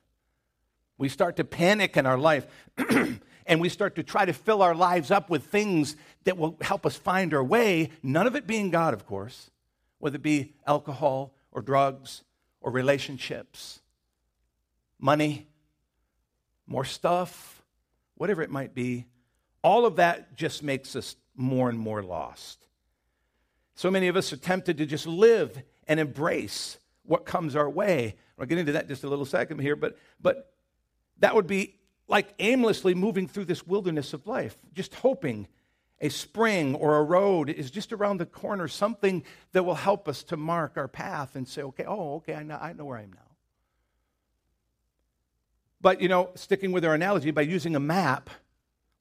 We 0.97 1.09
start 1.09 1.37
to 1.37 1.43
panic 1.43 1.97
in 1.97 2.05
our 2.05 2.17
life 2.17 2.45
and 3.45 3.59
we 3.59 3.69
start 3.69 3.95
to 3.95 4.03
try 4.03 4.25
to 4.25 4.33
fill 4.33 4.61
our 4.61 4.75
lives 4.75 5.11
up 5.11 5.29
with 5.29 5.45
things 5.45 5.95
that 6.23 6.37
will 6.37 6.57
help 6.61 6.85
us 6.85 6.95
find 6.95 7.33
our 7.33 7.43
way, 7.43 7.89
none 8.01 8.27
of 8.27 8.35
it 8.35 8.47
being 8.47 8.69
God, 8.69 8.93
of 8.93 9.05
course, 9.05 9.51
whether 9.99 10.15
it 10.15 10.21
be 10.21 10.53
alcohol 10.65 11.33
or 11.51 11.61
drugs 11.61 12.23
or 12.61 12.71
relationships, 12.71 13.81
money, 14.99 15.47
more 16.67 16.85
stuff, 16.85 17.61
whatever 18.15 18.41
it 18.41 18.49
might 18.49 18.73
be. 18.73 19.05
All 19.63 19.85
of 19.85 19.97
that 19.97 20.35
just 20.35 20.63
makes 20.63 20.95
us 20.95 21.15
more 21.35 21.69
and 21.69 21.79
more 21.79 22.03
lost. 22.03 22.65
So 23.75 23.89
many 23.89 24.07
of 24.07 24.15
us 24.15 24.31
are 24.31 24.37
tempted 24.37 24.77
to 24.77 24.85
just 24.85 25.07
live 25.07 25.61
and 25.87 25.99
embrace 25.99 26.77
what 27.03 27.25
comes 27.25 27.55
our 27.55 27.69
way. 27.69 28.15
I'll 28.39 28.45
get 28.45 28.57
into 28.57 28.73
that 28.73 28.87
just 28.87 29.03
a 29.03 29.09
little 29.09 29.25
second 29.25 29.59
here, 29.59 29.75
but, 29.75 29.97
but 30.21 30.52
that 31.19 31.35
would 31.35 31.47
be 31.47 31.75
like 32.07 32.33
aimlessly 32.39 32.93
moving 32.93 33.27
through 33.27 33.45
this 33.45 33.65
wilderness 33.65 34.13
of 34.13 34.27
life, 34.27 34.57
just 34.73 34.95
hoping 34.95 35.47
a 35.99 36.09
spring 36.09 36.75
or 36.75 36.97
a 36.97 37.03
road 37.03 37.49
is 37.49 37.71
just 37.71 37.93
around 37.93 38.17
the 38.17 38.25
corner, 38.25 38.67
something 38.67 39.23
that 39.53 39.63
will 39.63 39.75
help 39.75 40.07
us 40.07 40.21
to 40.23 40.37
mark 40.37 40.73
our 40.75 40.89
path 40.89 41.35
and 41.35 41.47
say, 41.47 41.61
okay, 41.61 41.85
oh, 41.87 42.15
okay, 42.15 42.35
I 42.35 42.43
know, 42.43 42.57
I 42.61 42.73
know 42.73 42.85
where 42.85 42.97
I 42.97 43.03
am 43.03 43.13
now. 43.13 43.21
But, 45.79 46.01
you 46.01 46.09
know, 46.09 46.31
sticking 46.35 46.71
with 46.71 46.83
our 46.85 46.93
analogy, 46.93 47.31
by 47.31 47.41
using 47.41 47.75
a 47.75 47.79
map, 47.79 48.29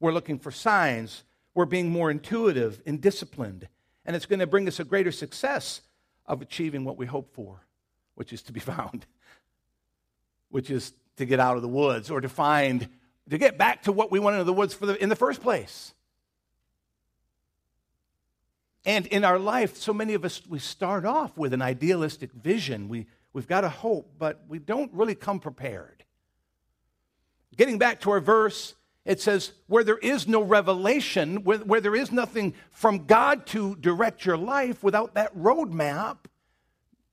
we're 0.00 0.12
looking 0.12 0.38
for 0.38 0.50
signs. 0.50 1.24
We're 1.54 1.64
being 1.64 1.90
more 1.90 2.10
intuitive 2.10 2.80
and 2.86 3.00
disciplined. 3.00 3.68
And 4.04 4.16
it's 4.16 4.26
going 4.26 4.40
to 4.40 4.46
bring 4.46 4.66
us 4.68 4.80
a 4.80 4.84
greater 4.84 5.12
success 5.12 5.82
of 6.26 6.42
achieving 6.42 6.84
what 6.84 6.96
we 6.96 7.06
hope 7.06 7.34
for, 7.34 7.66
which 8.14 8.32
is 8.32 8.42
to 8.42 8.52
be 8.52 8.60
found, 8.72 9.06
which 10.50 10.70
is 10.70 10.92
to 11.16 11.24
get 11.24 11.40
out 11.40 11.56
of 11.56 11.62
the 11.62 11.68
woods 11.68 12.10
or 12.10 12.20
to 12.20 12.28
find, 12.28 12.88
to 13.30 13.38
get 13.38 13.58
back 13.58 13.82
to 13.84 13.92
what 13.92 14.10
we 14.10 14.18
went 14.18 14.34
into 14.34 14.44
the 14.44 14.52
woods 14.52 14.74
for 14.74 14.86
the, 14.86 15.02
in 15.02 15.08
the 15.08 15.16
first 15.16 15.42
place. 15.42 15.94
And 18.84 19.06
in 19.06 19.24
our 19.24 19.38
life, 19.38 19.76
so 19.76 19.92
many 19.92 20.14
of 20.14 20.24
us, 20.24 20.42
we 20.48 20.58
start 20.58 21.04
off 21.04 21.36
with 21.36 21.52
an 21.52 21.62
idealistic 21.62 22.32
vision. 22.32 22.88
We, 22.88 23.06
we've 23.32 23.46
got 23.46 23.64
a 23.64 23.68
hope, 23.68 24.14
but 24.18 24.42
we 24.48 24.58
don't 24.58 24.92
really 24.92 25.14
come 25.14 25.38
prepared. 25.38 26.04
Getting 27.56 27.78
back 27.78 28.00
to 28.00 28.10
our 28.10 28.20
verse, 28.20 28.74
it 29.04 29.20
says, 29.20 29.52
where 29.66 29.84
there 29.84 29.98
is 29.98 30.26
no 30.26 30.42
revelation, 30.42 31.44
where, 31.44 31.58
where 31.58 31.80
there 31.80 31.94
is 31.94 32.10
nothing 32.10 32.54
from 32.70 33.06
God 33.06 33.46
to 33.48 33.76
direct 33.76 34.24
your 34.24 34.36
life 34.36 34.82
without 34.82 35.14
that 35.14 35.36
roadmap, 35.36 36.18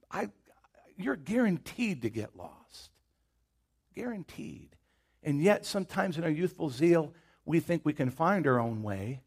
I, 0.10 0.29
you're 0.98 1.15
guaranteed 1.15 2.01
to 2.03 2.10
get 2.10 2.36
lost. 2.36 2.59
Guaranteed. 4.00 4.77
And 5.24 5.41
yet, 5.41 5.65
sometimes 5.65 6.18
in 6.18 6.24
our 6.24 6.29
youthful 6.29 6.70
zeal, 6.70 7.13
we 7.44 7.60
think 7.60 7.82
we 7.84 7.91
can 7.91 8.10
find 8.10 8.48
our 8.48 8.58
own 8.58 8.82
way, 8.82 9.20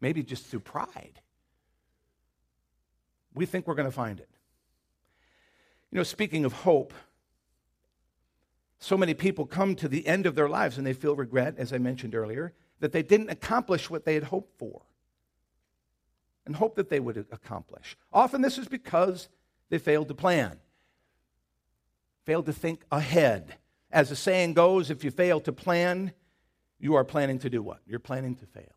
maybe 0.00 0.22
just 0.22 0.46
through 0.46 0.60
pride. 0.60 1.20
We 3.34 3.44
think 3.44 3.66
we're 3.66 3.74
going 3.74 3.88
to 3.88 3.92
find 3.92 4.18
it. 4.18 4.30
You 5.90 5.98
know, 5.98 6.04
speaking 6.04 6.46
of 6.46 6.54
hope, 6.54 6.94
so 8.78 8.96
many 8.96 9.12
people 9.12 9.44
come 9.44 9.74
to 9.76 9.88
the 9.88 10.06
end 10.06 10.24
of 10.24 10.34
their 10.34 10.48
lives 10.48 10.78
and 10.78 10.86
they 10.86 10.94
feel 10.94 11.14
regret, 11.14 11.56
as 11.58 11.74
I 11.74 11.78
mentioned 11.78 12.14
earlier, 12.14 12.54
that 12.80 12.92
they 12.92 13.02
didn't 13.02 13.28
accomplish 13.28 13.90
what 13.90 14.06
they 14.06 14.14
had 14.14 14.24
hoped 14.24 14.58
for 14.58 14.82
and 16.46 16.56
hoped 16.56 16.76
that 16.76 16.88
they 16.88 17.00
would 17.00 17.26
accomplish. 17.30 17.96
Often 18.10 18.40
this 18.40 18.56
is 18.56 18.68
because 18.68 19.28
they 19.68 19.78
failed 19.78 20.08
to 20.08 20.14
plan, 20.14 20.60
failed 22.24 22.46
to 22.46 22.54
think 22.54 22.84
ahead. 22.90 23.56
As 23.94 24.08
the 24.08 24.16
saying 24.16 24.54
goes, 24.54 24.90
if 24.90 25.04
you 25.04 25.12
fail 25.12 25.40
to 25.42 25.52
plan, 25.52 26.12
you 26.80 26.96
are 26.96 27.04
planning 27.04 27.38
to 27.38 27.48
do 27.48 27.62
what? 27.62 27.78
You're 27.86 28.00
planning 28.00 28.34
to 28.34 28.44
fail. 28.44 28.74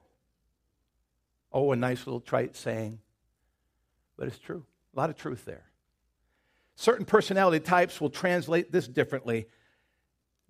Oh, 1.51 1.71
a 1.71 1.75
nice 1.75 2.05
little 2.05 2.19
trite 2.19 2.55
saying, 2.55 2.99
but 4.15 4.27
it's 4.27 4.37
true. 4.37 4.63
A 4.95 4.99
lot 4.99 5.09
of 5.09 5.17
truth 5.17 5.43
there. 5.43 5.65
Certain 6.75 7.03
personality 7.03 7.59
types 7.59 7.99
will 7.99 8.11
translate 8.11 8.71
this 8.71 8.87
differently. 8.87 9.47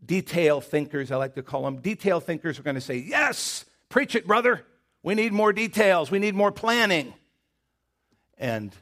Detail 0.05 0.59
thinkers, 0.59 1.11
I 1.11 1.15
like 1.15 1.35
to 1.35 1.43
call 1.43 1.63
them, 1.63 1.77
detail 1.77 2.19
thinkers 2.19 2.59
are 2.59 2.63
going 2.63 2.75
to 2.75 2.81
say, 2.81 2.97
Yes, 2.97 3.63
preach 3.87 4.15
it, 4.15 4.27
brother. 4.27 4.65
We 5.01 5.15
need 5.15 5.31
more 5.31 5.53
details. 5.53 6.11
We 6.11 6.19
need 6.19 6.35
more 6.35 6.51
planning. 6.51 7.13
And, 8.37 8.75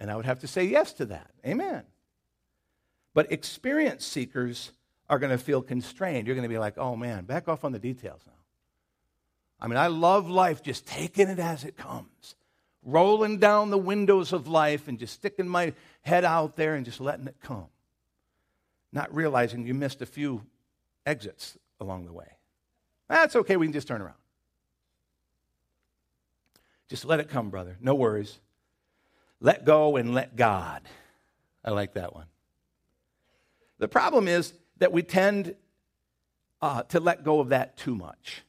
and 0.00 0.10
I 0.10 0.16
would 0.16 0.26
have 0.26 0.40
to 0.40 0.48
say 0.48 0.64
yes 0.64 0.92
to 0.94 1.04
that. 1.06 1.30
Amen. 1.46 1.84
But 3.14 3.30
experience 3.30 4.04
seekers 4.04 4.72
are 5.10 5.18
going 5.18 5.36
to 5.36 5.38
feel 5.38 5.60
constrained. 5.60 6.26
You're 6.26 6.36
going 6.36 6.48
to 6.48 6.48
be 6.48 6.58
like, 6.58 6.78
oh 6.78 6.94
man, 6.96 7.24
back 7.24 7.48
off 7.48 7.64
on 7.64 7.72
the 7.72 7.80
details 7.80 8.22
now. 8.26 8.32
I 9.60 9.66
mean, 9.66 9.76
I 9.76 9.88
love 9.88 10.30
life 10.30 10.62
just 10.62 10.86
taking 10.86 11.28
it 11.28 11.40
as 11.40 11.64
it 11.64 11.76
comes, 11.76 12.36
rolling 12.82 13.38
down 13.38 13.70
the 13.70 13.76
windows 13.76 14.32
of 14.32 14.46
life 14.46 14.88
and 14.88 14.98
just 14.98 15.14
sticking 15.14 15.48
my 15.48 15.74
head 16.02 16.24
out 16.24 16.56
there 16.56 16.76
and 16.76 16.86
just 16.86 17.00
letting 17.00 17.26
it 17.26 17.36
come. 17.42 17.66
Not 18.92 19.14
realizing 19.14 19.66
you 19.66 19.74
missed 19.74 20.00
a 20.00 20.06
few 20.06 20.42
exits 21.04 21.58
along 21.80 22.06
the 22.06 22.12
way. 22.12 22.36
That's 23.08 23.34
okay, 23.34 23.56
we 23.56 23.66
can 23.66 23.72
just 23.72 23.88
turn 23.88 24.00
around. 24.00 24.14
Just 26.88 27.04
let 27.04 27.20
it 27.20 27.28
come, 27.28 27.50
brother. 27.50 27.76
No 27.80 27.94
worries. 27.94 28.38
Let 29.40 29.64
go 29.64 29.96
and 29.96 30.14
let 30.14 30.36
God. 30.36 30.82
I 31.64 31.70
like 31.70 31.94
that 31.94 32.14
one. 32.14 32.26
The 33.78 33.88
problem 33.88 34.28
is 34.28 34.52
that 34.80 34.92
we 34.92 35.02
tend 35.02 35.54
uh, 36.60 36.82
to 36.84 37.00
let 37.00 37.24
go 37.24 37.40
of 37.40 37.50
that 37.50 37.76
too 37.76 37.94
much. 37.94 38.42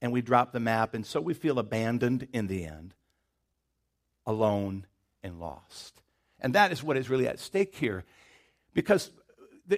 And 0.00 0.12
we 0.12 0.22
drop 0.22 0.52
the 0.52 0.60
map, 0.60 0.94
and 0.94 1.04
so 1.04 1.20
we 1.20 1.34
feel 1.34 1.58
abandoned 1.58 2.28
in 2.32 2.46
the 2.46 2.64
end, 2.64 2.94
alone 4.26 4.86
and 5.24 5.40
lost. 5.40 6.00
And 6.38 6.54
that 6.54 6.70
is 6.70 6.84
what 6.84 6.96
is 6.96 7.10
really 7.10 7.26
at 7.26 7.40
stake 7.40 7.74
here. 7.74 8.04
Because 8.74 9.10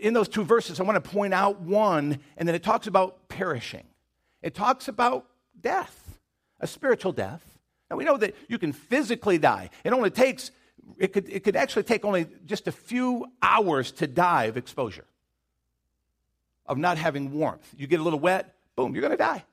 in 0.03 0.13
those 0.13 0.29
two 0.29 0.45
verses, 0.45 0.79
I 0.79 0.83
want 0.83 1.03
to 1.03 1.11
point 1.11 1.33
out 1.33 1.61
one, 1.61 2.19
and 2.37 2.47
then 2.47 2.55
it 2.55 2.63
talks 2.63 2.87
about 2.87 3.29
perishing. 3.29 3.87
It 4.43 4.55
talks 4.55 4.89
about 4.89 5.27
death, 5.59 6.19
a 6.61 6.67
spiritual 6.67 7.13
death. 7.13 7.59
And 7.89 7.97
we 7.97 8.05
know 8.05 8.19
that 8.19 8.37
you 8.49 8.59
can 8.59 8.73
physically 8.73 9.39
die. 9.39 9.71
It 9.85 9.93
only 9.93 10.11
takes, 10.11 10.51
it 10.99 11.15
could, 11.15 11.29
it 11.31 11.45
could 11.45 11.57
actually 11.57 11.85
take 11.85 12.05
only 12.05 12.27
just 12.45 12.69
a 12.69 12.73
few 12.73 13.27
hours 13.43 13.91
to 13.93 14.07
die 14.07 14.45
of 14.45 14.57
exposure, 14.57 15.07
of 16.71 16.79
not 16.79 16.97
having 16.97 17.33
warmth. 17.33 17.75
You 17.77 17.89
get 17.89 17.99
a 17.99 18.03
little 18.03 18.21
wet, 18.21 18.55
boom, 18.77 18.95
you're 18.95 19.03
going 19.03 19.11
to 19.11 19.17
die. 19.17 19.45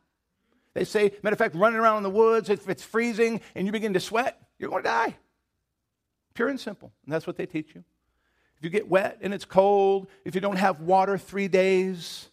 They 0.75 0.85
say, 0.85 1.11
matter 1.23 1.33
of 1.33 1.39
fact, 1.39 1.55
running 1.55 1.79
around 1.79 1.97
in 1.97 2.03
the 2.03 2.11
woods, 2.11 2.51
if 2.51 2.69
it's 2.69 2.83
freezing 2.83 3.41
and 3.55 3.65
you 3.65 3.73
begin 3.73 3.95
to 3.95 3.99
sweat, 3.99 4.39
you're 4.59 4.69
going 4.69 4.83
to 4.83 4.89
die. 4.89 5.15
Pure 6.35 6.49
and 6.49 6.59
simple. 6.59 6.93
And 7.03 7.11
that's 7.11 7.25
what 7.25 7.35
they 7.35 7.47
teach 7.47 7.73
you. 7.73 7.83
If 8.57 8.63
you 8.63 8.69
get 8.69 8.87
wet 8.87 9.17
and 9.21 9.33
it's 9.33 9.45
cold, 9.45 10.07
if 10.23 10.35
you 10.35 10.41
don't 10.41 10.57
have 10.57 10.79
water 10.79 11.17
three 11.17 11.47
days, 11.47 12.29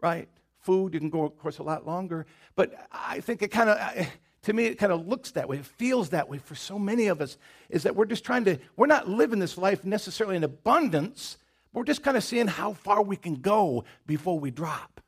right? 0.00 0.28
Food, 0.58 0.92
you 0.92 0.98
can 0.98 1.10
go, 1.10 1.22
of 1.24 1.38
course, 1.38 1.58
a 1.58 1.62
lot 1.62 1.86
longer. 1.86 2.26
But 2.56 2.74
I 2.90 3.20
think 3.20 3.40
it 3.42 3.52
kind 3.52 3.70
of, 3.70 4.08
to 4.42 4.52
me, 4.52 4.64
it 4.64 4.78
kind 4.78 4.92
of 4.92 5.06
looks 5.06 5.30
that 5.32 5.48
way. 5.48 5.58
It 5.58 5.66
feels 5.66 6.08
that 6.08 6.28
way 6.28 6.38
for 6.38 6.56
so 6.56 6.76
many 6.76 7.06
of 7.06 7.20
us, 7.20 7.38
is 7.68 7.84
that 7.84 7.94
we're 7.94 8.06
just 8.06 8.24
trying 8.24 8.44
to, 8.46 8.58
we're 8.76 8.86
not 8.88 9.08
living 9.08 9.38
this 9.38 9.56
life 9.56 9.84
necessarily 9.84 10.34
in 10.34 10.42
abundance. 10.42 11.38
We're 11.74 11.84
just 11.84 12.02
kind 12.02 12.16
of 12.16 12.24
seeing 12.24 12.46
how 12.46 12.72
far 12.72 13.02
we 13.02 13.16
can 13.16 13.34
go 13.34 13.84
before 14.06 14.38
we 14.38 14.50
drop. 14.50 15.02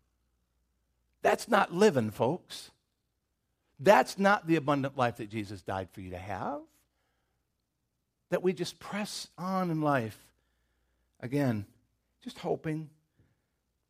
That's 1.22 1.48
not 1.48 1.72
living, 1.72 2.10
folks. 2.10 2.70
That's 3.80 4.18
not 4.18 4.46
the 4.46 4.56
abundant 4.56 4.96
life 4.96 5.16
that 5.16 5.30
Jesus 5.30 5.62
died 5.62 5.88
for 5.92 6.00
you 6.00 6.10
to 6.10 6.18
have 6.18 6.60
that 8.30 8.42
we 8.42 8.52
just 8.52 8.78
press 8.78 9.28
on 9.38 9.70
in 9.70 9.80
life. 9.80 10.18
Again, 11.20 11.66
just 12.22 12.38
hoping 12.38 12.90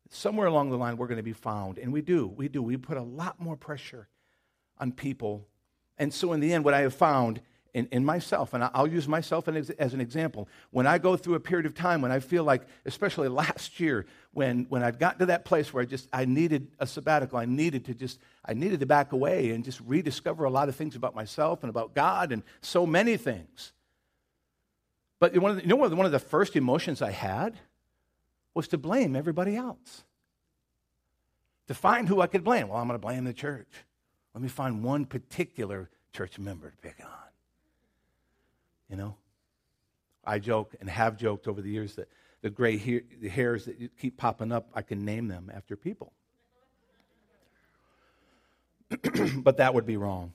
somewhere 0.09 0.47
along 0.47 0.69
the 0.69 0.77
line 0.77 0.97
we're 0.97 1.07
going 1.07 1.17
to 1.17 1.23
be 1.23 1.33
found. 1.33 1.77
And 1.77 1.91
we 1.91 2.01
do. 2.01 2.27
We 2.27 2.47
do. 2.47 2.61
We 2.61 2.77
put 2.77 2.97
a 2.97 3.01
lot 3.01 3.39
more 3.41 3.55
pressure 3.55 4.07
on 4.77 4.91
people. 4.91 5.47
And 5.97 6.13
so, 6.13 6.33
in 6.33 6.39
the 6.39 6.53
end, 6.53 6.63
what 6.63 6.73
I 6.73 6.81
have 6.81 6.93
found 6.93 7.41
in, 7.73 7.87
in 7.91 8.05
myself, 8.05 8.53
and 8.53 8.63
I'll 8.73 8.87
use 8.87 9.07
myself 9.07 9.47
as 9.47 9.93
an 9.93 10.01
example, 10.01 10.47
when 10.71 10.87
I 10.87 10.97
go 10.97 11.15
through 11.15 11.35
a 11.35 11.39
period 11.39 11.65
of 11.65 11.73
time 11.73 12.01
when 12.01 12.11
I 12.11 12.19
feel 12.19 12.43
like, 12.43 12.63
especially 12.85 13.27
last 13.27 13.79
year, 13.79 14.05
when, 14.33 14.65
when 14.69 14.83
I've 14.83 14.99
gotten 14.99 15.19
to 15.19 15.25
that 15.27 15.45
place 15.45 15.73
where 15.73 15.83
I 15.83 15.85
just, 15.85 16.07
I 16.11 16.25
needed 16.25 16.67
a 16.79 16.87
sabbatical, 16.87 17.37
I 17.37 17.45
needed 17.45 17.85
to 17.85 17.93
just, 17.93 18.19
I 18.45 18.53
needed 18.53 18.79
to 18.81 18.85
back 18.85 19.11
away 19.11 19.51
and 19.51 19.63
just 19.63 19.79
rediscover 19.85 20.45
a 20.45 20.49
lot 20.49 20.69
of 20.69 20.75
things 20.75 20.95
about 20.95 21.15
myself 21.15 21.63
and 21.63 21.69
about 21.69 21.93
God 21.93 22.31
and 22.31 22.43
so 22.61 22.85
many 22.85 23.17
things. 23.17 23.73
But 25.19 25.37
one 25.37 25.55
the, 25.55 25.61
you 25.61 25.67
know 25.67 25.75
one 25.75 26.05
of 26.05 26.11
the 26.11 26.19
first 26.19 26.55
emotions 26.55 27.01
I 27.01 27.11
had 27.11 27.57
was 28.53 28.67
to 28.69 28.77
blame 28.77 29.15
everybody 29.15 29.55
else. 29.55 30.03
To 31.67 31.73
find 31.73 32.07
who 32.07 32.21
I 32.21 32.27
could 32.27 32.43
blame. 32.43 32.69
Well, 32.69 32.77
I'm 32.77 32.87
going 32.87 32.99
to 32.99 33.05
blame 33.05 33.25
the 33.25 33.33
church. 33.33 33.67
Let 34.33 34.41
me 34.41 34.49
find 34.49 34.83
one 34.83 35.05
particular 35.05 35.89
church 36.13 36.39
member 36.39 36.69
to 36.69 36.77
pick 36.77 36.95
on. 37.03 37.26
You 38.89 38.97
know? 38.97 39.15
I 40.25 40.39
joke 40.39 40.75
and 40.81 40.89
have 40.89 41.17
joked 41.17 41.47
over 41.47 41.61
the 41.61 41.69
years 41.69 41.95
that 41.95 42.09
the 42.41 42.49
gray 42.49 42.75
the 42.77 43.29
hairs 43.29 43.65
that 43.65 43.97
keep 43.97 44.17
popping 44.17 44.51
up, 44.51 44.69
I 44.73 44.81
can 44.81 45.05
name 45.05 45.27
them 45.27 45.49
after 45.53 45.75
people. 45.75 46.11
but 49.37 49.57
that 49.57 49.73
would 49.73 49.85
be 49.85 49.97
wrong. 49.97 50.33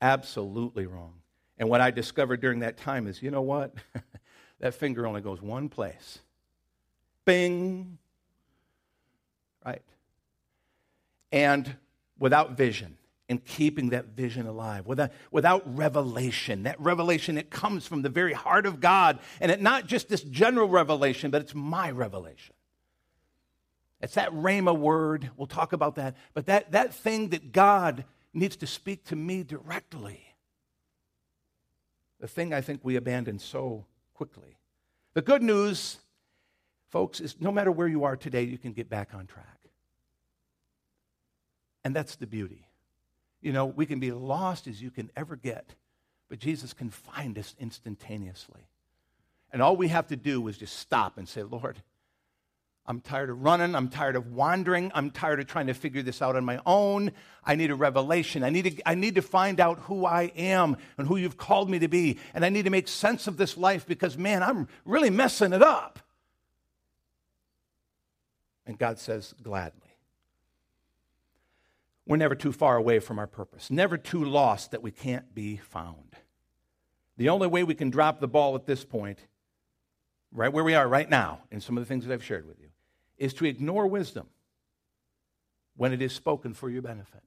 Absolutely 0.00 0.86
wrong. 0.86 1.14
And 1.58 1.68
what 1.68 1.80
I 1.80 1.90
discovered 1.90 2.40
during 2.40 2.60
that 2.60 2.76
time 2.76 3.06
is 3.06 3.22
you 3.22 3.30
know 3.30 3.42
what? 3.42 3.74
that 4.60 4.74
finger 4.74 5.06
only 5.06 5.22
goes 5.22 5.40
one 5.40 5.68
place. 5.68 6.18
Bing. 7.24 7.98
Right? 9.64 9.82
And 11.32 11.76
without 12.18 12.52
vision 12.56 12.97
and 13.28 13.44
keeping 13.44 13.90
that 13.90 14.06
vision 14.06 14.46
alive, 14.46 14.86
without, 14.86 15.12
without 15.30 15.76
revelation, 15.76 16.62
that 16.62 16.80
revelation 16.80 17.34
that 17.34 17.50
comes 17.50 17.86
from 17.86 18.02
the 18.02 18.08
very 18.08 18.32
heart 18.32 18.64
of 18.64 18.80
God, 18.80 19.18
and 19.40 19.52
it 19.52 19.60
not 19.60 19.86
just 19.86 20.08
this 20.08 20.22
general 20.22 20.68
revelation, 20.68 21.30
but 21.30 21.42
it's 21.42 21.54
my 21.54 21.90
revelation. 21.90 22.54
It's 24.00 24.14
that 24.14 24.32
Rhema 24.32 24.76
word. 24.76 25.30
We'll 25.36 25.46
talk 25.46 25.72
about 25.72 25.96
that. 25.96 26.16
But 26.32 26.46
that, 26.46 26.72
that 26.72 26.94
thing 26.94 27.30
that 27.30 27.52
God 27.52 28.04
needs 28.32 28.56
to 28.56 28.66
speak 28.66 29.04
to 29.06 29.16
me 29.16 29.42
directly 29.42 30.28
the 32.20 32.28
thing 32.28 32.52
I 32.52 32.60
think 32.60 32.80
we 32.82 32.96
abandon 32.96 33.38
so 33.38 33.86
quickly. 34.14 34.58
The 35.14 35.22
good 35.22 35.42
news, 35.42 35.98
folks, 36.88 37.20
is 37.20 37.36
no 37.40 37.52
matter 37.52 37.70
where 37.70 37.88
you 37.88 38.04
are 38.04 38.16
today, 38.16 38.42
you 38.42 38.58
can 38.58 38.72
get 38.72 38.88
back 38.88 39.14
on 39.14 39.26
track. 39.26 39.58
And 41.84 41.94
that's 41.94 42.16
the 42.16 42.26
beauty. 42.26 42.67
You 43.40 43.52
know, 43.52 43.66
we 43.66 43.86
can 43.86 44.00
be 44.00 44.12
lost 44.12 44.66
as 44.66 44.82
you 44.82 44.90
can 44.90 45.10
ever 45.16 45.36
get, 45.36 45.74
but 46.28 46.38
Jesus 46.38 46.72
can 46.72 46.90
find 46.90 47.38
us 47.38 47.54
instantaneously. 47.58 48.68
And 49.52 49.62
all 49.62 49.76
we 49.76 49.88
have 49.88 50.08
to 50.08 50.16
do 50.16 50.46
is 50.48 50.58
just 50.58 50.78
stop 50.78 51.16
and 51.16 51.28
say, 51.28 51.42
Lord, 51.42 51.82
I'm 52.88 53.00
tired 53.02 53.28
of 53.28 53.42
running. 53.42 53.74
I'm 53.74 53.88
tired 53.88 54.16
of 54.16 54.32
wandering. 54.32 54.90
I'm 54.94 55.10
tired 55.10 55.40
of 55.40 55.46
trying 55.46 55.66
to 55.66 55.74
figure 55.74 56.02
this 56.02 56.22
out 56.22 56.36
on 56.36 56.44
my 56.44 56.58
own. 56.64 57.12
I 57.44 57.54
need 57.54 57.70
a 57.70 57.74
revelation. 57.74 58.42
I 58.42 58.48
need 58.48 58.76
to, 58.76 58.88
I 58.88 58.94
need 58.94 59.16
to 59.16 59.22
find 59.22 59.60
out 59.60 59.78
who 59.80 60.06
I 60.06 60.32
am 60.34 60.76
and 60.96 61.06
who 61.06 61.16
you've 61.16 61.36
called 61.36 61.68
me 61.68 61.78
to 61.80 61.88
be. 61.88 62.18
And 62.32 62.46
I 62.46 62.48
need 62.48 62.64
to 62.64 62.70
make 62.70 62.88
sense 62.88 63.26
of 63.26 63.36
this 63.36 63.58
life 63.58 63.86
because, 63.86 64.16
man, 64.16 64.42
I'm 64.42 64.68
really 64.86 65.10
messing 65.10 65.52
it 65.52 65.62
up. 65.62 65.98
And 68.66 68.78
God 68.78 68.98
says, 68.98 69.34
gladly. 69.42 69.87
We're 72.08 72.16
never 72.16 72.34
too 72.34 72.52
far 72.52 72.76
away 72.76 72.98
from 72.98 73.18
our 73.18 73.26
purpose, 73.26 73.70
never 73.70 73.98
too 73.98 74.24
lost 74.24 74.70
that 74.70 74.82
we 74.82 74.90
can't 74.90 75.34
be 75.34 75.58
found. 75.58 76.16
The 77.18 77.28
only 77.28 77.46
way 77.46 77.62
we 77.64 77.74
can 77.74 77.90
drop 77.90 78.18
the 78.18 78.26
ball 78.26 78.54
at 78.54 78.64
this 78.64 78.82
point, 78.82 79.18
right 80.32 80.52
where 80.52 80.64
we 80.64 80.74
are 80.74 80.88
right 80.88 81.08
now, 81.08 81.40
in 81.50 81.60
some 81.60 81.76
of 81.76 81.82
the 81.82 81.86
things 81.86 82.06
that 82.06 82.14
I've 82.14 82.24
shared 82.24 82.48
with 82.48 82.58
you, 82.60 82.68
is 83.18 83.34
to 83.34 83.44
ignore 83.44 83.86
wisdom 83.86 84.26
when 85.76 85.92
it 85.92 86.00
is 86.00 86.14
spoken 86.14 86.54
for 86.54 86.70
your 86.70 86.80
benefit. 86.80 87.22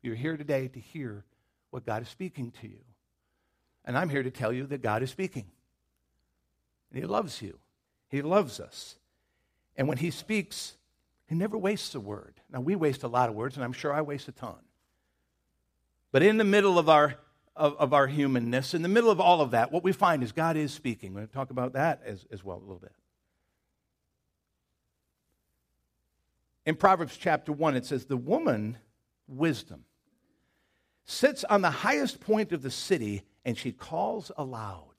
You're 0.00 0.14
here 0.14 0.36
today 0.36 0.68
to 0.68 0.78
hear 0.78 1.24
what 1.70 1.84
God 1.84 2.02
is 2.02 2.08
speaking 2.08 2.52
to 2.60 2.68
you. 2.68 2.84
And 3.84 3.98
I'm 3.98 4.10
here 4.10 4.22
to 4.22 4.30
tell 4.30 4.52
you 4.52 4.66
that 4.66 4.80
God 4.80 5.02
is 5.02 5.10
speaking. 5.10 5.46
And 6.90 7.02
He 7.02 7.06
loves 7.06 7.42
you, 7.42 7.58
He 8.08 8.22
loves 8.22 8.60
us. 8.60 8.94
And 9.76 9.88
when 9.88 9.98
He 9.98 10.12
speaks, 10.12 10.76
He 11.26 11.34
never 11.34 11.56
wastes 11.56 11.94
a 11.94 12.00
word. 12.00 12.40
Now, 12.50 12.60
we 12.60 12.76
waste 12.76 13.02
a 13.02 13.08
lot 13.08 13.28
of 13.28 13.34
words, 13.34 13.56
and 13.56 13.64
I'm 13.64 13.72
sure 13.72 13.92
I 13.92 14.02
waste 14.02 14.28
a 14.28 14.32
ton. 14.32 14.58
But 16.12 16.22
in 16.22 16.36
the 16.36 16.44
middle 16.44 16.78
of 16.78 16.88
our, 16.88 17.16
of, 17.56 17.76
of 17.76 17.92
our 17.92 18.06
humanness, 18.06 18.74
in 18.74 18.82
the 18.82 18.88
middle 18.88 19.10
of 19.10 19.20
all 19.20 19.40
of 19.40 19.52
that, 19.52 19.72
what 19.72 19.82
we 19.82 19.92
find 19.92 20.22
is 20.22 20.32
God 20.32 20.56
is 20.56 20.72
speaking. 20.72 21.12
We're 21.12 21.20
going 21.20 21.28
to 21.28 21.34
talk 21.34 21.50
about 21.50 21.72
that 21.72 22.02
as, 22.04 22.26
as 22.30 22.44
well 22.44 22.58
a 22.58 22.60
little 22.60 22.78
bit. 22.78 22.92
In 26.66 26.76
Proverbs 26.76 27.16
chapter 27.16 27.52
1, 27.52 27.76
it 27.76 27.84
says, 27.84 28.06
The 28.06 28.16
woman, 28.16 28.78
wisdom, 29.26 29.84
sits 31.04 31.44
on 31.44 31.62
the 31.62 31.70
highest 31.70 32.20
point 32.20 32.52
of 32.52 32.62
the 32.62 32.70
city 32.70 33.22
and 33.44 33.58
she 33.58 33.72
calls 33.72 34.30
aloud. 34.36 34.94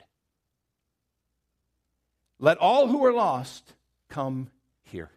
Let 2.39 2.57
all 2.57 2.87
who 2.87 3.03
are 3.05 3.13
lost 3.13 3.73
come 4.09 4.49
here. 4.83 5.09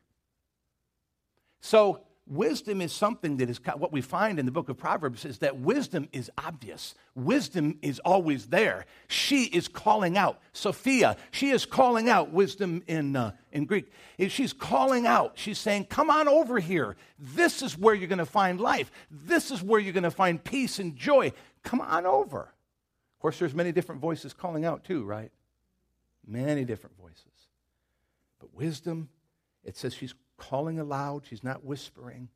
So, 1.61 2.03
wisdom 2.29 2.81
is 2.81 2.93
something 2.93 3.39
that 3.39 3.49
is 3.49 3.59
what 3.77 3.93
we 3.93 4.01
find 4.01 4.39
in 4.39 4.47
the 4.47 4.53
book 4.53 4.69
of 4.69 4.77
Proverbs 4.77 5.25
is 5.25 5.39
that 5.39 5.59
wisdom 5.59 6.09
is 6.13 6.31
obvious. 6.37 6.95
Wisdom 7.15 7.79
is 7.83 7.99
always 8.01 8.47
there. 8.47 8.85
She 9.09 9.45
is 9.45 9.67
calling 9.67 10.17
out. 10.17 10.41
Sophia, 10.53 11.17
she 11.31 11.51
is 11.51 11.65
calling 11.65 12.09
out 12.09 12.33
wisdom 12.33 12.83
in, 12.87 13.17
uh, 13.17 13.33
in 13.53 13.65
Greek. 13.65 13.91
She's 14.29 14.53
calling 14.53 15.07
out. 15.07 15.33
She's 15.37 15.59
saying, 15.59 15.87
Come 15.87 16.11
on 16.11 16.29
over 16.29 16.59
here. 16.59 16.97
This 17.19 17.63
is 17.63 17.77
where 17.77 17.95
you're 17.95 18.09
going 18.09 18.19
to 18.19 18.27
find 18.27 18.61
life. 18.61 18.91
This 19.11 19.51
is 19.51 19.63
where 19.63 19.81
you're 19.81 19.93
going 19.93 20.03
to 20.05 20.11
find 20.11 20.43
peace 20.43 20.79
and 20.79 20.97
joy. 20.97 21.33
Come 21.63 21.81
on 21.81 22.07
over. 22.07 22.41
Of 22.41 23.21
course, 23.21 23.39
there's 23.39 23.55
many 23.55 23.73
different 23.73 24.01
voices 24.01 24.33
calling 24.33 24.65
out 24.65 24.85
too, 24.85 25.05
right? 25.05 25.33
Many 26.27 26.65
different 26.65 26.97
voices. 26.97 27.25
But 28.39 28.55
wisdom, 28.55 29.09
it 29.65 29.77
says 29.77 29.95
she's 29.95 30.15
calling 30.39 30.79
aloud, 30.79 31.27
she's 31.27 31.45
not 31.45 31.65
whispering. 31.65 32.29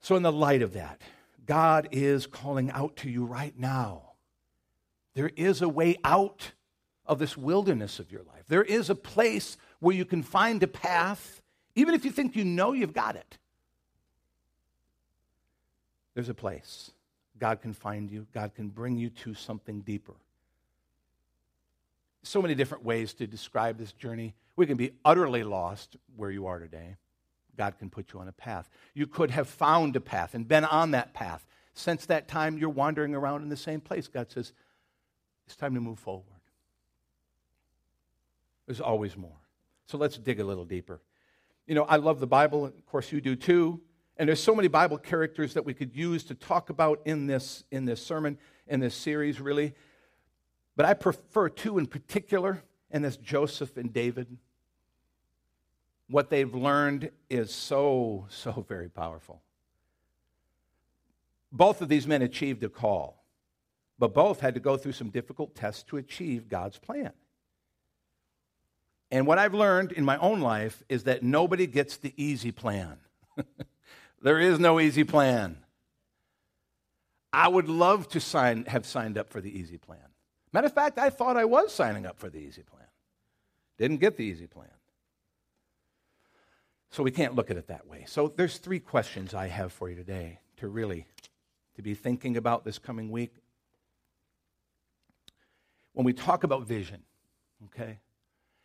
So, 0.00 0.16
in 0.16 0.22
the 0.22 0.32
light 0.32 0.62
of 0.62 0.72
that, 0.72 1.00
God 1.46 1.88
is 1.92 2.26
calling 2.26 2.70
out 2.70 2.96
to 2.96 3.10
you 3.10 3.24
right 3.24 3.56
now. 3.56 4.02
There 5.14 5.30
is 5.36 5.62
a 5.62 5.68
way 5.68 5.96
out 6.04 6.52
of 7.06 7.18
this 7.18 7.36
wilderness 7.36 7.98
of 8.00 8.10
your 8.10 8.22
life. 8.22 8.44
There 8.48 8.64
is 8.64 8.90
a 8.90 8.94
place 8.94 9.56
where 9.78 9.94
you 9.94 10.04
can 10.04 10.22
find 10.22 10.62
a 10.62 10.66
path, 10.66 11.40
even 11.74 11.94
if 11.94 12.04
you 12.04 12.10
think 12.10 12.34
you 12.34 12.44
know 12.44 12.72
you've 12.72 12.92
got 12.92 13.16
it. 13.16 13.38
There's 16.14 16.28
a 16.28 16.34
place. 16.34 16.90
God 17.38 17.60
can 17.60 17.74
find 17.74 18.10
you, 18.10 18.26
God 18.32 18.54
can 18.54 18.68
bring 18.68 18.96
you 18.96 19.10
to 19.10 19.34
something 19.34 19.80
deeper 19.80 20.14
so 22.26 22.42
many 22.42 22.54
different 22.54 22.84
ways 22.84 23.14
to 23.14 23.26
describe 23.26 23.78
this 23.78 23.92
journey. 23.92 24.34
We 24.56 24.66
can 24.66 24.76
be 24.76 24.92
utterly 25.04 25.42
lost 25.42 25.96
where 26.16 26.30
you 26.30 26.46
are 26.46 26.58
today. 26.58 26.96
God 27.56 27.78
can 27.78 27.88
put 27.88 28.12
you 28.12 28.20
on 28.20 28.28
a 28.28 28.32
path. 28.32 28.68
You 28.94 29.06
could 29.06 29.30
have 29.30 29.48
found 29.48 29.96
a 29.96 30.00
path 30.00 30.34
and 30.34 30.46
been 30.46 30.64
on 30.64 30.90
that 30.90 31.14
path. 31.14 31.46
Since 31.74 32.06
that 32.06 32.28
time, 32.28 32.58
you're 32.58 32.68
wandering 32.68 33.14
around 33.14 33.42
in 33.42 33.48
the 33.48 33.56
same 33.56 33.80
place. 33.80 34.08
God 34.08 34.30
says, 34.30 34.52
it's 35.46 35.56
time 35.56 35.74
to 35.74 35.80
move 35.80 35.98
forward. 35.98 36.24
There's 38.66 38.80
always 38.80 39.16
more. 39.16 39.38
So 39.86 39.96
let's 39.96 40.18
dig 40.18 40.40
a 40.40 40.44
little 40.44 40.64
deeper. 40.64 41.00
You 41.66 41.74
know, 41.74 41.84
I 41.84 41.96
love 41.96 42.18
the 42.20 42.26
Bible, 42.26 42.64
and 42.64 42.74
of 42.74 42.86
course 42.86 43.12
you 43.12 43.20
do 43.20 43.36
too. 43.36 43.80
And 44.16 44.28
there's 44.28 44.42
so 44.42 44.54
many 44.54 44.68
Bible 44.68 44.98
characters 44.98 45.54
that 45.54 45.64
we 45.64 45.74
could 45.74 45.94
use 45.94 46.24
to 46.24 46.34
talk 46.34 46.70
about 46.70 47.00
in 47.04 47.26
this, 47.26 47.64
in 47.70 47.84
this 47.84 48.04
sermon, 48.04 48.38
in 48.66 48.80
this 48.80 48.94
series, 48.94 49.40
really. 49.40 49.74
But 50.76 50.84
I 50.84 50.94
prefer 50.94 51.48
two 51.48 51.78
in 51.78 51.86
particular, 51.86 52.62
and 52.90 53.04
that's 53.04 53.16
Joseph 53.16 53.76
and 53.76 53.92
David. 53.92 54.36
What 56.08 56.30
they've 56.30 56.54
learned 56.54 57.10
is 57.30 57.52
so, 57.52 58.26
so 58.28 58.64
very 58.68 58.88
powerful. 58.88 59.40
Both 61.50 61.80
of 61.80 61.88
these 61.88 62.06
men 62.06 62.22
achieved 62.22 62.62
a 62.62 62.68
call, 62.68 63.24
but 63.98 64.12
both 64.12 64.40
had 64.40 64.54
to 64.54 64.60
go 64.60 64.76
through 64.76 64.92
some 64.92 65.08
difficult 65.08 65.54
tests 65.54 65.82
to 65.84 65.96
achieve 65.96 66.48
God's 66.48 66.78
plan. 66.78 67.12
And 69.10 69.26
what 69.26 69.38
I've 69.38 69.54
learned 69.54 69.92
in 69.92 70.04
my 70.04 70.18
own 70.18 70.40
life 70.40 70.82
is 70.88 71.04
that 71.04 71.22
nobody 71.22 71.66
gets 71.66 71.96
the 71.96 72.12
easy 72.16 72.52
plan. 72.52 72.98
there 74.22 74.38
is 74.38 74.58
no 74.58 74.80
easy 74.80 75.04
plan. 75.04 75.58
I 77.32 77.48
would 77.48 77.68
love 77.68 78.08
to 78.08 78.20
sign, 78.20 78.64
have 78.66 78.84
signed 78.84 79.16
up 79.16 79.30
for 79.30 79.40
the 79.40 79.56
easy 79.56 79.78
plan. 79.78 79.98
Matter 80.52 80.66
of 80.66 80.72
fact, 80.72 80.98
I 80.98 81.10
thought 81.10 81.36
I 81.36 81.44
was 81.44 81.72
signing 81.72 82.06
up 82.06 82.18
for 82.18 82.30
the 82.30 82.38
easy 82.38 82.62
plan. 82.62 82.86
Didn't 83.78 83.98
get 83.98 84.16
the 84.16 84.24
easy 84.24 84.46
plan. 84.46 84.68
So 86.90 87.02
we 87.02 87.10
can't 87.10 87.34
look 87.34 87.50
at 87.50 87.56
it 87.56 87.68
that 87.68 87.86
way. 87.86 88.04
So 88.06 88.28
there's 88.28 88.58
three 88.58 88.78
questions 88.78 89.34
I 89.34 89.48
have 89.48 89.72
for 89.72 89.90
you 89.90 89.96
today 89.96 90.40
to 90.58 90.68
really 90.68 91.06
to 91.74 91.82
be 91.82 91.94
thinking 91.94 92.36
about 92.36 92.64
this 92.64 92.78
coming 92.78 93.10
week. 93.10 93.34
When 95.92 96.04
we 96.04 96.12
talk 96.12 96.42
about 96.42 96.62
vision, 96.62 97.02
okay? 97.66 97.98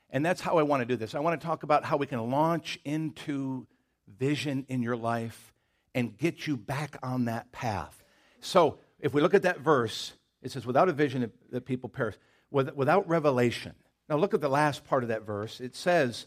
And 0.10 0.26
that's 0.26 0.41
how 0.41 0.58
I 0.58 0.63
want 0.63 0.82
to 0.82 0.86
do 0.86 0.96
this. 0.96 1.15
I 1.15 1.20
want 1.20 1.39
to 1.39 1.46
talk 1.46 1.63
about 1.63 1.84
how 1.84 1.98
we 1.98 2.06
can 2.06 2.30
launch 2.30 2.80
into 2.86 3.67
vision 4.17 4.65
in 4.70 4.82
your 4.82 4.96
life 4.96 5.54
and 5.94 6.17
get 6.17 6.48
you 6.48 6.56
back 6.58 6.98
on 7.04 7.26
that 7.26 7.52
path. 7.52 8.04
So, 8.39 8.80
if 9.00 9.13
we 9.13 9.22
look 9.22 9.34
at 9.34 9.41
that 9.44 9.60
verse, 9.60 10.13
it 10.42 10.52
says, 10.52 10.66
without 10.66 10.90
a 10.90 10.94
vision, 10.94 11.32
that 11.52 11.66
people 11.66 11.90
perish. 11.90 12.16
Without 12.50 13.08
revelation. 13.08 13.74
Now, 14.10 14.18
look 14.18 14.34
at 14.34 14.42
the 14.42 14.50
last 14.50 14.84
part 14.84 15.04
of 15.04 15.10
that 15.10 15.26
verse. 15.26 15.62
It 15.62 15.76
says, 15.76 16.26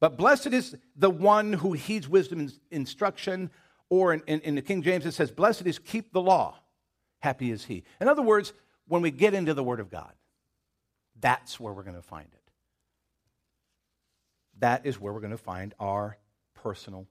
But 0.00 0.16
blessed 0.16 0.48
is 0.48 0.76
the 0.96 1.10
one 1.10 1.52
who 1.52 1.74
heeds 1.74 2.08
wisdom's 2.08 2.58
instruction. 2.70 3.50
Or 3.88 4.12
in, 4.12 4.22
in, 4.26 4.40
in 4.40 4.54
the 4.56 4.62
King 4.62 4.82
James, 4.82 5.06
it 5.06 5.12
says, 5.12 5.30
Blessed 5.30 5.66
is 5.66 5.78
keep 5.78 6.12
the 6.12 6.20
law. 6.20 6.56
Happy 7.20 7.50
is 7.50 7.64
he. 7.64 7.84
In 8.00 8.08
other 8.08 8.22
words, 8.22 8.52
when 8.88 9.02
we 9.02 9.10
get 9.10 9.34
into 9.34 9.54
the 9.54 9.62
Word 9.62 9.78
of 9.78 9.90
God, 9.90 10.12
that's 11.20 11.60
where 11.60 11.72
we're 11.72 11.82
going 11.82 11.96
to 11.96 12.02
find 12.02 12.28
it. 12.32 12.50
That 14.58 14.86
is 14.86 15.00
where 15.00 15.12
we're 15.12 15.20
going 15.20 15.30
to 15.30 15.38
find 15.38 15.74
our 15.78 16.16
personal 16.54 17.06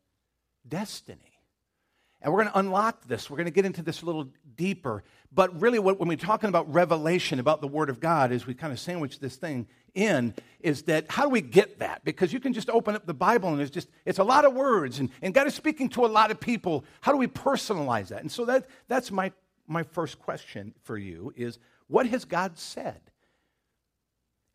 destiny. 0.67 1.34
And 2.25 2.33
we're 2.33 2.41
going 2.41 2.53
to 2.53 2.59
unlock 2.59 3.07
this. 3.07 3.29
We're 3.29 3.37
going 3.37 3.45
to 3.45 3.51
get 3.51 3.65
into 3.65 3.83
this 3.83 4.01
a 4.01 4.05
little 4.07 4.27
deeper. 4.57 5.03
But 5.31 5.61
really, 5.61 5.77
what, 5.77 5.99
when 5.99 6.09
we're 6.09 6.17
talking 6.17 6.49
about 6.49 6.73
revelation, 6.73 7.39
about 7.39 7.61
the 7.61 7.67
Word 7.67 7.87
of 7.87 7.99
God, 7.99 8.31
as 8.31 8.47
we 8.47 8.55
kind 8.55 8.73
of 8.73 8.79
sandwich 8.79 9.19
this 9.19 9.35
thing 9.35 9.67
in, 9.93 10.33
is 10.59 10.81
that 10.83 11.05
how 11.07 11.25
do 11.25 11.29
we 11.29 11.41
get 11.41 11.77
that? 11.77 12.03
Because 12.03 12.33
you 12.33 12.39
can 12.39 12.51
just 12.51 12.67
open 12.71 12.95
up 12.95 13.05
the 13.05 13.13
Bible 13.13 13.49
and 13.49 13.61
it's 13.61 13.69
just, 13.69 13.89
it's 14.05 14.17
a 14.17 14.23
lot 14.23 14.43
of 14.43 14.55
words, 14.55 14.97
and, 14.97 15.11
and 15.21 15.35
God 15.35 15.45
is 15.45 15.53
speaking 15.53 15.87
to 15.89 16.03
a 16.03 16.07
lot 16.07 16.31
of 16.31 16.39
people. 16.39 16.83
How 17.01 17.11
do 17.11 17.19
we 17.19 17.27
personalize 17.27 18.07
that? 18.07 18.21
And 18.21 18.31
so 18.31 18.43
that, 18.45 18.65
that's 18.87 19.11
my, 19.11 19.31
my 19.67 19.83
first 19.83 20.17
question 20.17 20.73
for 20.81 20.97
you 20.97 21.31
is 21.35 21.59
what 21.85 22.07
has 22.07 22.25
God 22.25 22.57
said? 22.57 23.01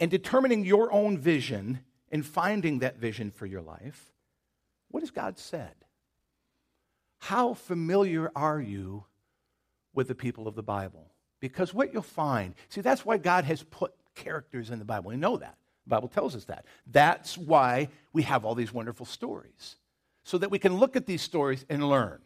And 0.01 0.11
determining 0.11 0.65
your 0.65 0.93
own 0.93 1.19
vision 1.19 1.83
and 2.11 2.27
finding 2.27 2.81
that 2.81 2.97
vision 2.97 3.31
for 3.31 3.47
your 3.47 3.63
life, 3.63 4.11
what 4.89 5.05
has 5.05 5.13
God 5.13 5.39
said? 5.39 5.77
How 7.21 7.55
familiar 7.55 8.31
are 8.35 8.61
you 8.61 9.05
with 9.95 10.09
the 10.09 10.15
people 10.15 10.49
of 10.49 10.55
the 10.55 10.63
Bible? 10.63 11.13
Because 11.39 11.73
what 11.73 11.93
you'll 11.93 12.03
find, 12.03 12.55
see, 12.69 12.81
that's 12.81 13.05
why 13.05 13.17
God 13.17 13.45
has 13.45 13.63
put 13.63 13.95
characters 14.15 14.71
in 14.71 14.79
the 14.79 14.85
Bible. 14.85 15.11
We 15.11 15.17
know 15.17 15.37
that. 15.37 15.57
The 15.85 15.91
Bible 15.91 16.09
tells 16.09 16.37
us 16.37 16.45
that. 16.47 16.67
That's 16.87 17.39
why 17.39 17.89
we 18.13 18.23
have 18.23 18.45
all 18.45 18.55
these 18.55 18.73
wonderful 18.73 19.07
stories, 19.07 19.77
so 20.25 20.39
that 20.39 20.51
we 20.51 20.59
can 20.59 20.77
look 20.77 20.97
at 20.97 21.07
these 21.07 21.23
stories 21.23 21.65
and 21.71 21.89
learn. 21.89 22.21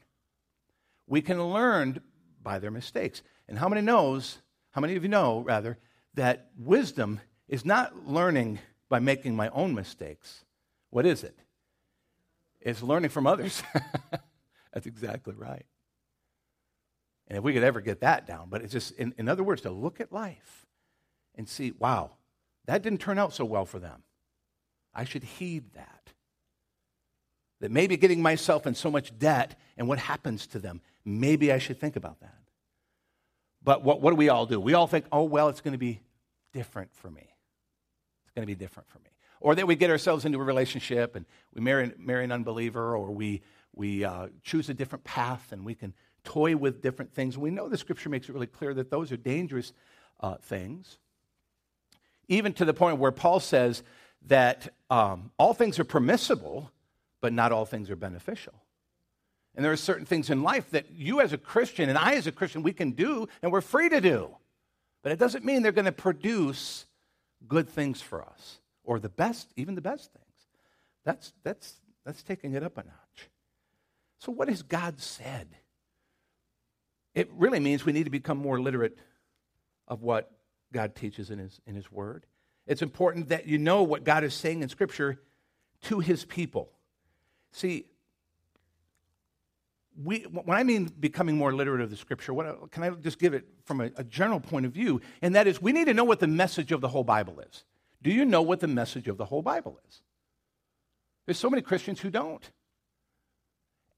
We 1.07 1.20
can 1.20 1.42
learn 1.42 2.00
by 2.42 2.59
their 2.59 2.70
mistakes. 2.70 3.22
And 3.48 3.59
how 3.59 3.68
many 3.68 3.83
knows, 3.83 4.38
how 4.70 4.80
many 4.80 4.96
of 4.96 5.02
you 5.02 5.09
know, 5.09 5.40
rather, 5.40 5.78
that 6.14 6.50
wisdom 6.59 7.20
is 7.48 7.64
not 7.64 8.07
learning 8.07 8.59
by 8.88 9.00
making 9.00 9.35
my 9.35 9.48
own 9.50 9.74
mistakes. 9.74 10.44
What 10.90 11.07
is 11.07 11.24
it? 11.24 11.37
It's 12.61 12.83
learning 12.83 13.11
from 13.11 13.26
others. 13.26 13.62
That's 14.74 14.87
exactly 14.87 15.34
right. 15.34 15.64
And 17.28 17.38
if 17.38 17.44
we 17.44 17.54
could 17.54 17.64
ever 17.64 17.80
get 17.80 18.00
that 18.00 18.26
down, 18.26 18.48
but 18.50 18.60
it's 18.60 18.72
just, 18.72 18.92
in, 18.92 19.14
in 19.16 19.28
other 19.28 19.42
words, 19.42 19.62
to 19.62 19.70
look 19.70 20.00
at 20.00 20.12
life 20.12 20.66
and 21.37 21.48
see, 21.48 21.72
wow, 21.78 22.10
that 22.66 22.82
didn't 22.82 23.00
turn 23.00 23.18
out 23.18 23.32
so 23.32 23.46
well 23.46 23.64
for 23.64 23.78
them. 23.78 24.02
I 24.92 25.04
should 25.04 25.24
heed 25.24 25.72
that. 25.74 26.10
that 27.60 27.70
maybe 27.70 27.96
getting 27.96 28.20
myself 28.20 28.66
in 28.66 28.74
so 28.74 28.90
much 28.90 29.18
debt 29.18 29.58
and 29.78 29.88
what 29.88 29.98
happens 29.98 30.46
to 30.48 30.58
them, 30.58 30.82
maybe 31.04 31.50
I 31.50 31.58
should 31.58 31.80
think 31.80 31.96
about 31.96 32.20
that. 32.20 32.37
But 33.62 33.82
what, 33.82 34.02
what 34.02 34.10
do 34.10 34.16
we 34.16 34.28
all 34.28 34.44
do? 34.44 34.60
We 34.60 34.74
all 34.74 34.87
think, 34.87 35.06
oh, 35.10 35.22
well, 35.22 35.48
it's 35.48 35.62
going 35.62 35.72
to 35.72 35.78
be 35.78 36.02
different 36.52 36.94
for 36.94 37.10
me. 37.10 37.26
It's 38.24 38.32
going 38.34 38.42
to 38.42 38.46
be 38.46 38.54
different 38.54 38.88
for 38.90 38.98
me. 38.98 39.10
Or 39.40 39.54
that 39.54 39.66
we 39.66 39.76
get 39.76 39.90
ourselves 39.90 40.24
into 40.24 40.38
a 40.38 40.44
relationship 40.44 41.16
and 41.16 41.24
we 41.54 41.62
marry, 41.62 41.92
marry 41.98 42.24
an 42.24 42.32
unbeliever, 42.32 42.94
or 42.96 43.10
we, 43.10 43.42
we 43.76 44.04
uh, 44.04 44.28
choose 44.42 44.68
a 44.68 44.74
different 44.74 45.04
path 45.04 45.52
and 45.52 45.64
we 45.64 45.74
can 45.74 45.94
toy 46.24 46.56
with 46.56 46.82
different 46.82 47.12
things. 47.12 47.37
We 47.37 47.50
know 47.50 47.68
the 47.68 47.76
scripture 47.76 48.08
makes 48.08 48.28
it 48.28 48.32
really 48.32 48.46
clear 48.46 48.74
that 48.74 48.90
those 48.90 49.12
are 49.12 49.16
dangerous 49.16 49.72
uh, 50.20 50.37
things. 50.37 50.98
Even 52.28 52.52
to 52.54 52.64
the 52.64 52.74
point 52.74 52.98
where 52.98 53.12
Paul 53.12 53.40
says 53.40 53.82
that 54.26 54.72
um, 54.90 55.30
all 55.38 55.52
things 55.52 55.78
are 55.78 55.84
permissible, 55.84 56.70
but 57.20 57.32
not 57.32 57.52
all 57.52 57.66
things 57.66 57.90
are 57.90 57.96
beneficial. 57.96 58.54
And 59.54 59.64
there 59.64 59.72
are 59.72 59.76
certain 59.76 60.06
things 60.06 60.30
in 60.30 60.42
life 60.42 60.70
that 60.70 60.90
you 60.92 61.20
as 61.20 61.32
a 61.32 61.38
Christian 61.38 61.88
and 61.88 61.98
I 61.98 62.14
as 62.14 62.26
a 62.26 62.32
Christian 62.32 62.62
we 62.62 62.72
can 62.72 62.92
do 62.92 63.28
and 63.42 63.52
we're 63.52 63.60
free 63.60 63.88
to 63.88 64.00
do. 64.00 64.34
But 65.02 65.12
it 65.12 65.18
doesn't 65.18 65.44
mean 65.44 65.62
they're 65.62 65.72
going 65.72 65.84
to 65.84 65.92
produce 65.92 66.87
good 67.46 67.68
things 67.68 68.00
for 68.00 68.22
us 68.24 68.58
or 68.82 68.98
the 68.98 69.10
best, 69.10 69.52
even 69.56 69.74
the 69.74 69.80
best 69.80 70.12
things. 70.12 70.24
That's, 71.04 71.32
that's, 71.44 71.74
that's 72.04 72.22
taking 72.22 72.54
it 72.54 72.62
up 72.62 72.78
a 72.78 72.82
notch. 72.82 73.04
So, 74.24 74.32
what 74.32 74.48
has 74.48 74.62
God 74.62 75.00
said? 75.00 75.48
It 77.14 77.30
really 77.34 77.60
means 77.60 77.84
we 77.84 77.92
need 77.92 78.04
to 78.04 78.10
become 78.10 78.38
more 78.38 78.58
literate 78.58 78.96
of 79.87 80.02
what 80.02 80.32
God 80.72 80.96
teaches 80.96 81.30
in 81.30 81.38
His, 81.38 81.60
in 81.66 81.74
his 81.74 81.92
Word. 81.92 82.24
It's 82.66 82.80
important 82.80 83.28
that 83.28 83.46
you 83.46 83.58
know 83.58 83.82
what 83.82 84.02
God 84.02 84.24
is 84.24 84.32
saying 84.32 84.62
in 84.62 84.70
Scripture 84.70 85.20
to 85.82 86.00
His 86.00 86.24
people. 86.24 86.70
See, 87.52 87.84
we, 90.02 90.20
when 90.20 90.56
I 90.56 90.62
mean 90.62 90.90
becoming 90.98 91.37
more 91.37 91.54
literate 91.54 91.82
of 91.82 91.90
the 91.90 91.96
scripture, 91.96 92.32
what, 92.32 92.46
uh, 92.46 92.54
can 92.70 92.82
I 92.82 92.90
just 92.90 93.18
give 93.20 93.34
it 93.34 93.44
from 93.64 93.80
a, 93.80 93.90
a 93.96 94.02
general 94.02 94.40
point 94.40 94.66
of 94.66 94.72
view? 94.72 95.02
And 95.22 95.37
that 95.37 95.46
is, 95.46 95.62
we 95.62 95.70
need 95.70 95.84
to 95.84 95.94
know 95.94 96.02
what 96.02 96.18
the 96.18 96.26
message 96.26 96.72
of 96.72 96.80
the 96.80 96.88
whole 96.88 97.04
Bible 97.04 97.38
is. 97.40 97.64
Do 98.02 98.10
you 98.10 98.24
know 98.24 98.42
what 98.42 98.58
the 98.58 98.66
message 98.66 99.06
of 99.06 99.18
the 99.18 99.26
whole 99.26 99.42
Bible 99.42 99.78
is? 99.87 100.02
There's 101.26 101.38
so 101.38 101.50
many 101.50 101.62
Christians 101.62 102.00
who 102.00 102.10
don't. 102.10 102.50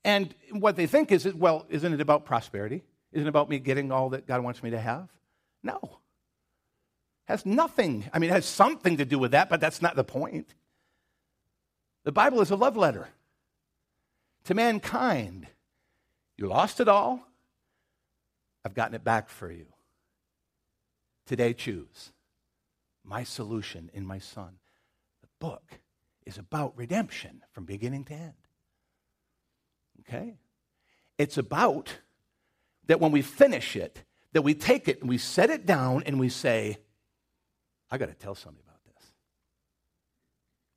And 0.06 0.32
what 0.52 0.76
they 0.76 0.86
think 0.86 1.10
is, 1.10 1.26
well, 1.34 1.66
isn't 1.68 1.92
it 1.92 2.00
about 2.00 2.24
prosperity? 2.24 2.84
Isn't 3.10 3.26
it 3.26 3.28
about 3.28 3.50
me 3.50 3.58
getting 3.58 3.90
all 3.90 4.10
that 4.10 4.24
God 4.24 4.40
wants 4.40 4.62
me 4.62 4.70
to 4.70 4.78
have? 4.78 5.08
No. 5.64 5.80
Has 7.24 7.44
nothing. 7.44 8.08
I 8.12 8.20
mean, 8.20 8.30
it 8.30 8.34
has 8.34 8.46
something 8.46 8.98
to 8.98 9.04
do 9.04 9.18
with 9.18 9.32
that, 9.32 9.48
but 9.48 9.60
that's 9.60 9.82
not 9.82 9.96
the 9.96 10.04
point. 10.04 10.54
The 12.04 12.12
Bible 12.12 12.40
is 12.40 12.52
a 12.52 12.56
love 12.56 12.76
letter 12.76 13.08
to 14.44 14.54
mankind. 14.54 15.48
You 16.36 16.46
lost 16.46 16.78
it 16.78 16.86
all. 16.86 17.26
I've 18.64 18.74
gotten 18.74 18.94
it 18.94 19.02
back 19.02 19.28
for 19.28 19.50
you. 19.50 19.66
Today, 21.26 21.52
choose 21.52 22.12
my 23.02 23.24
solution 23.24 23.90
in 23.92 24.06
my 24.06 24.20
son. 24.20 24.58
The 25.22 25.28
book 25.40 25.80
is 26.24 26.38
about 26.38 26.78
redemption 26.78 27.42
from 27.50 27.64
beginning 27.64 28.04
to 28.04 28.14
end. 28.14 28.45
Okay? 30.08 30.36
It's 31.18 31.38
about 31.38 31.98
that 32.86 33.00
when 33.00 33.12
we 33.12 33.22
finish 33.22 33.76
it, 33.76 34.02
that 34.32 34.42
we 34.42 34.54
take 34.54 34.88
it 34.88 35.00
and 35.00 35.08
we 35.08 35.18
set 35.18 35.50
it 35.50 35.66
down 35.66 36.02
and 36.06 36.20
we 36.20 36.28
say, 36.28 36.78
I 37.90 37.98
got 37.98 38.06
to 38.06 38.14
tell 38.14 38.34
somebody 38.34 38.62
about 38.64 38.80
this. 38.84 39.04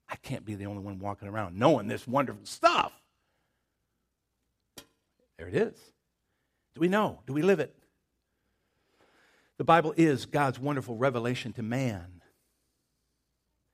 I 0.09 0.15
can't 0.15 0.45
be 0.45 0.55
the 0.55 0.65
only 0.65 0.81
one 0.81 0.99
walking 0.99 1.27
around 1.27 1.57
knowing 1.57 1.87
this 1.87 2.07
wonderful 2.07 2.45
stuff. 2.45 2.93
There 5.37 5.47
it 5.47 5.55
is. 5.55 5.77
Do 6.75 6.81
we 6.81 6.87
know? 6.87 7.19
Do 7.25 7.33
we 7.33 7.41
live 7.41 7.59
it? 7.59 7.75
The 9.57 9.63
Bible 9.63 9.93
is 9.97 10.25
God's 10.25 10.59
wonderful 10.59 10.95
revelation 10.95 11.53
to 11.53 11.63
man. 11.63 12.21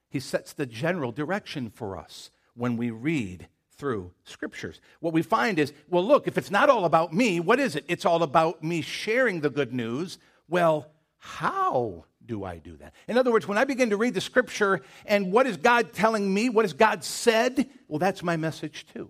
He 0.09 0.19
sets 0.19 0.53
the 0.53 0.65
general 0.65 1.11
direction 1.11 1.69
for 1.69 1.97
us 1.97 2.31
when 2.55 2.77
we 2.77 2.89
read 2.89 3.47
through 3.77 4.11
scriptures. 4.23 4.79
What 4.99 5.13
we 5.13 5.21
find 5.21 5.59
is, 5.59 5.73
well, 5.89 6.05
look, 6.05 6.27
if 6.27 6.37
it's 6.37 6.51
not 6.51 6.69
all 6.69 6.85
about 6.85 7.13
me, 7.13 7.39
what 7.39 7.59
is 7.59 7.75
it? 7.75 7.85
It's 7.87 8.05
all 8.05 8.23
about 8.23 8.63
me 8.63 8.81
sharing 8.81 9.41
the 9.41 9.49
good 9.49 9.73
news. 9.73 10.17
Well, 10.47 10.87
how 11.17 12.05
do 12.25 12.43
I 12.43 12.57
do 12.57 12.77
that? 12.77 12.93
In 13.07 13.17
other 13.17 13.31
words, 13.31 13.47
when 13.47 13.57
I 13.57 13.65
begin 13.65 13.89
to 13.89 13.97
read 13.97 14.13
the 14.13 14.21
scripture 14.21 14.81
and 15.05 15.31
what 15.31 15.47
is 15.47 15.57
God 15.57 15.93
telling 15.93 16.33
me, 16.33 16.49
what 16.49 16.65
has 16.65 16.73
God 16.73 17.03
said, 17.03 17.69
well, 17.87 17.99
that's 17.99 18.23
my 18.23 18.37
message 18.37 18.85
too 18.93 19.09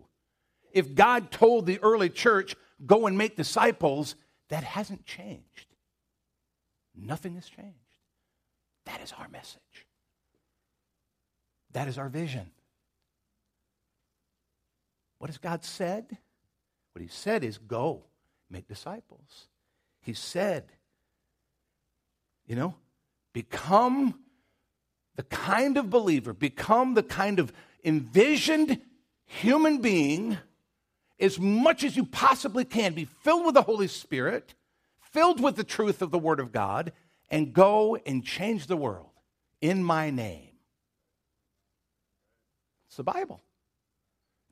if 0.76 0.94
God 0.94 1.32
told 1.32 1.66
the 1.66 1.80
early 1.82 2.10
church, 2.10 2.54
go 2.86 3.08
and 3.08 3.18
make 3.18 3.38
disciples, 3.38 4.16
that 4.50 4.64
hasn't 4.64 5.06
changed. 5.06 5.68
Nothing 6.94 7.36
has 7.36 7.48
changed. 7.48 7.78
That 8.86 9.02
is 9.02 9.14
our 9.18 9.30
message. 9.30 9.62
That 11.72 11.88
is 11.88 11.98
our 11.98 12.10
vision. 12.10 12.52
What 15.18 15.30
has 15.30 15.38
God 15.38 15.64
said? 15.64 16.18
What 16.94 17.02
He 17.02 17.08
said 17.08 17.44
is 17.44 17.58
go, 17.58 18.04
make 18.50 18.68
disciples. 18.68 19.48
He 20.02 20.14
said, 20.14 20.66
you 22.46 22.56
know, 22.56 22.76
become 23.34 24.20
the 25.16 25.24
kind 25.24 25.78
of 25.78 25.90
believer, 25.90 26.34
become 26.34 26.94
the 26.94 27.04
kind 27.04 27.40
of 27.40 27.52
envisioned 27.84 28.82
human 29.26 29.80
being 29.80 30.38
as 31.20 31.40
much 31.40 31.84
as 31.84 31.96
you 31.96 32.06
possibly 32.06 32.66
can. 32.66 32.94
Be 32.94 33.06
filled 33.06 33.46
with 33.46 33.56
the 33.56 33.62
Holy 33.64 33.88
Spirit, 33.88 34.54
filled 35.00 35.40
with 35.40 35.56
the 35.56 35.64
truth 35.64 36.02
of 36.02 36.12
the 36.12 36.20
Word 36.20 36.40
of 36.40 36.52
God, 36.52 36.92
and 37.30 37.54
go 37.54 37.96
and 38.06 38.24
change 38.24 38.68
the 38.68 38.78
world 38.78 39.10
in 39.62 39.84
my 39.84 40.12
name. 40.12 40.52
It's 42.88 42.98
the 42.98 43.04
Bible. 43.04 43.42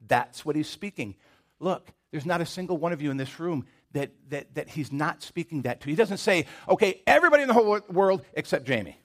That's 0.08 0.46
what 0.46 0.56
he's 0.56 0.70
speaking. 0.70 1.16
Look, 1.60 1.89
there's 2.12 2.26
not 2.26 2.42
a 2.42 2.46
single 2.46 2.78
one 2.78 2.94
of 2.94 3.02
you 3.02 3.12
in 3.12 3.18
this 3.18 3.39
room 3.39 3.66
that, 3.94 4.12
that, 4.30 4.54
that 4.56 4.70
he's 4.70 4.92
not 4.92 5.22
speaking 5.22 5.63
that 5.63 5.82
to. 5.82 5.89
He 5.89 5.96
doesn't 5.96 6.18
say, 6.18 6.46
okay, 6.68 7.02
everybody 7.08 7.44
in 7.44 7.48
the 7.48 7.54
whole 7.54 7.80
world 7.89 8.26
except 8.34 8.66
Jamie. 8.66 8.98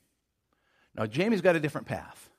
Now, 0.95 1.07
Jamie's 1.07 1.41
got 1.41 1.57
a 1.57 1.61
different 1.61 1.87
path. 1.87 2.31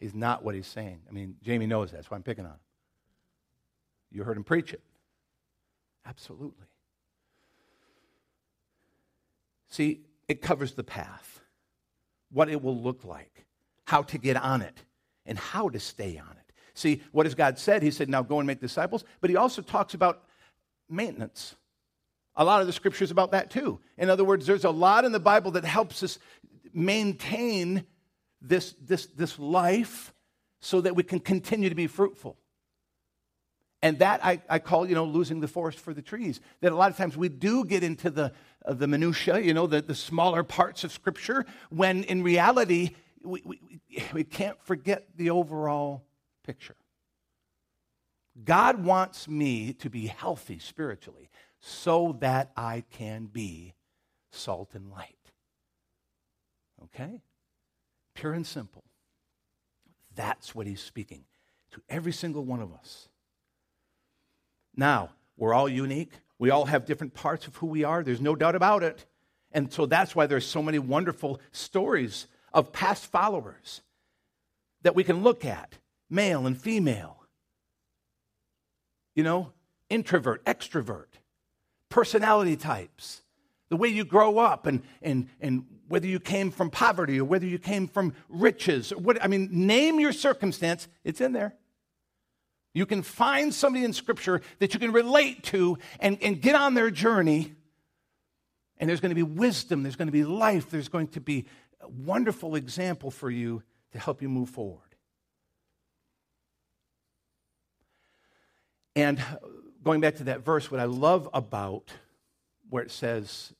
He's 0.00 0.14
not 0.14 0.44
what 0.44 0.54
he's 0.54 0.66
saying. 0.66 1.00
I 1.08 1.12
mean, 1.12 1.36
Jamie 1.42 1.66
knows 1.66 1.90
that. 1.90 1.98
That's 1.98 2.10
why 2.10 2.16
I'm 2.16 2.22
picking 2.22 2.44
on 2.44 2.52
him. 2.52 2.58
You 4.10 4.24
heard 4.24 4.36
him 4.36 4.44
preach 4.44 4.72
it. 4.72 4.82
Absolutely. 6.04 6.66
See, 9.68 10.02
it 10.28 10.42
covers 10.42 10.74
the 10.74 10.84
path, 10.84 11.40
what 12.30 12.48
it 12.48 12.62
will 12.62 12.76
look 12.76 13.04
like, 13.04 13.46
how 13.84 14.02
to 14.02 14.18
get 14.18 14.36
on 14.36 14.62
it, 14.62 14.84
and 15.24 15.38
how 15.38 15.68
to 15.68 15.80
stay 15.80 16.18
on 16.18 16.30
it. 16.30 16.45
See, 16.76 17.02
what 17.10 17.24
has 17.24 17.34
God 17.34 17.58
said? 17.58 17.82
He 17.82 17.90
said, 17.90 18.10
now 18.10 18.22
go 18.22 18.38
and 18.38 18.46
make 18.46 18.60
disciples, 18.60 19.02
but 19.22 19.30
he 19.30 19.36
also 19.36 19.62
talks 19.62 19.94
about 19.94 20.22
maintenance. 20.90 21.56
A 22.36 22.44
lot 22.44 22.60
of 22.60 22.66
the 22.66 22.72
scriptures 22.72 23.10
about 23.10 23.32
that 23.32 23.50
too. 23.50 23.80
In 23.96 24.10
other 24.10 24.24
words, 24.24 24.46
there's 24.46 24.64
a 24.64 24.70
lot 24.70 25.06
in 25.06 25.12
the 25.12 25.18
Bible 25.18 25.52
that 25.52 25.64
helps 25.64 26.02
us 26.02 26.18
maintain 26.74 27.86
this, 28.42 28.74
this, 28.78 29.06
this 29.06 29.38
life 29.38 30.12
so 30.60 30.82
that 30.82 30.94
we 30.94 31.02
can 31.02 31.18
continue 31.18 31.70
to 31.70 31.74
be 31.74 31.86
fruitful. 31.86 32.36
And 33.80 33.98
that 34.00 34.22
I, 34.22 34.42
I 34.46 34.58
call, 34.58 34.86
you 34.86 34.94
know, 34.94 35.04
losing 35.04 35.40
the 35.40 35.48
forest 35.48 35.78
for 35.78 35.94
the 35.94 36.02
trees. 36.02 36.40
That 36.60 36.72
a 36.72 36.76
lot 36.76 36.90
of 36.90 36.98
times 36.98 37.16
we 37.16 37.30
do 37.30 37.64
get 37.64 37.82
into 37.82 38.10
the, 38.10 38.32
uh, 38.66 38.74
the 38.74 38.86
minutiae, 38.86 39.40
you 39.40 39.54
know, 39.54 39.66
the, 39.66 39.80
the 39.80 39.94
smaller 39.94 40.42
parts 40.42 40.84
of 40.84 40.92
Scripture, 40.92 41.46
when 41.70 42.04
in 42.04 42.22
reality, 42.22 42.90
we, 43.22 43.42
we, 43.46 43.60
we 44.12 44.24
can't 44.24 44.60
forget 44.62 45.08
the 45.16 45.30
overall 45.30 46.04
picture. 46.46 46.76
God 48.44 48.84
wants 48.84 49.28
me 49.28 49.72
to 49.74 49.90
be 49.90 50.06
healthy 50.06 50.58
spiritually 50.58 51.30
so 51.58 52.16
that 52.20 52.52
I 52.56 52.84
can 52.90 53.26
be 53.26 53.74
salt 54.30 54.70
and 54.74 54.90
light. 54.90 55.16
Okay? 56.84 57.22
Pure 58.14 58.34
and 58.34 58.46
simple. 58.46 58.84
That's 60.14 60.54
what 60.54 60.66
he's 60.66 60.80
speaking 60.82 61.24
to 61.72 61.82
every 61.88 62.12
single 62.12 62.44
one 62.44 62.60
of 62.60 62.72
us. 62.72 63.08
Now, 64.76 65.10
we're 65.36 65.54
all 65.54 65.68
unique. 65.68 66.12
We 66.38 66.50
all 66.50 66.66
have 66.66 66.84
different 66.84 67.14
parts 67.14 67.46
of 67.46 67.56
who 67.56 67.66
we 67.66 67.84
are. 67.84 68.02
There's 68.02 68.20
no 68.20 68.36
doubt 68.36 68.54
about 68.54 68.82
it. 68.82 69.06
And 69.52 69.72
so 69.72 69.86
that's 69.86 70.14
why 70.14 70.26
there's 70.26 70.46
so 70.46 70.62
many 70.62 70.78
wonderful 70.78 71.40
stories 71.52 72.26
of 72.52 72.72
past 72.72 73.06
followers 73.06 73.80
that 74.82 74.94
we 74.94 75.04
can 75.04 75.22
look 75.22 75.44
at, 75.44 75.78
male 76.08 76.46
and 76.46 76.60
female. 76.60 77.16
You 79.14 79.22
know, 79.22 79.52
introvert, 79.88 80.44
extrovert, 80.44 81.06
personality 81.88 82.56
types, 82.56 83.22
the 83.68 83.76
way 83.76 83.88
you 83.88 84.04
grow 84.04 84.38
up, 84.38 84.66
and, 84.66 84.82
and, 85.02 85.28
and 85.40 85.64
whether 85.88 86.06
you 86.06 86.20
came 86.20 86.50
from 86.50 86.70
poverty 86.70 87.18
or 87.18 87.24
whether 87.24 87.46
you 87.46 87.58
came 87.58 87.88
from 87.88 88.14
riches. 88.28 88.90
What, 88.90 89.22
I 89.22 89.28
mean, 89.28 89.48
name 89.50 90.00
your 90.00 90.12
circumstance, 90.12 90.88
it's 91.04 91.20
in 91.20 91.32
there. 91.32 91.54
You 92.74 92.84
can 92.84 93.02
find 93.02 93.54
somebody 93.54 93.84
in 93.84 93.94
Scripture 93.94 94.42
that 94.58 94.74
you 94.74 94.80
can 94.80 94.92
relate 94.92 95.42
to 95.44 95.78
and, 95.98 96.18
and 96.20 96.40
get 96.40 96.54
on 96.54 96.74
their 96.74 96.90
journey. 96.90 97.54
And 98.76 98.90
there's 98.90 99.00
going 99.00 99.10
to 99.10 99.14
be 99.14 99.22
wisdom, 99.22 99.82
there's 99.82 99.96
going 99.96 100.08
to 100.08 100.12
be 100.12 100.24
life, 100.24 100.68
there's 100.68 100.88
going 100.88 101.08
to 101.08 101.20
be 101.20 101.46
a 101.80 101.88
wonderful 101.88 102.54
example 102.54 103.10
for 103.10 103.30
you 103.30 103.62
to 103.92 103.98
help 103.98 104.20
you 104.20 104.28
move 104.28 104.50
forward. 104.50 104.85
And 108.96 109.22
going 109.84 110.00
back 110.00 110.16
to 110.16 110.24
that 110.24 110.44
verse, 110.44 110.70
what 110.70 110.80
I 110.80 110.86
love 110.86 111.28
about 111.34 111.92
where 112.70 112.82
it 112.82 112.90
says, 112.90 113.52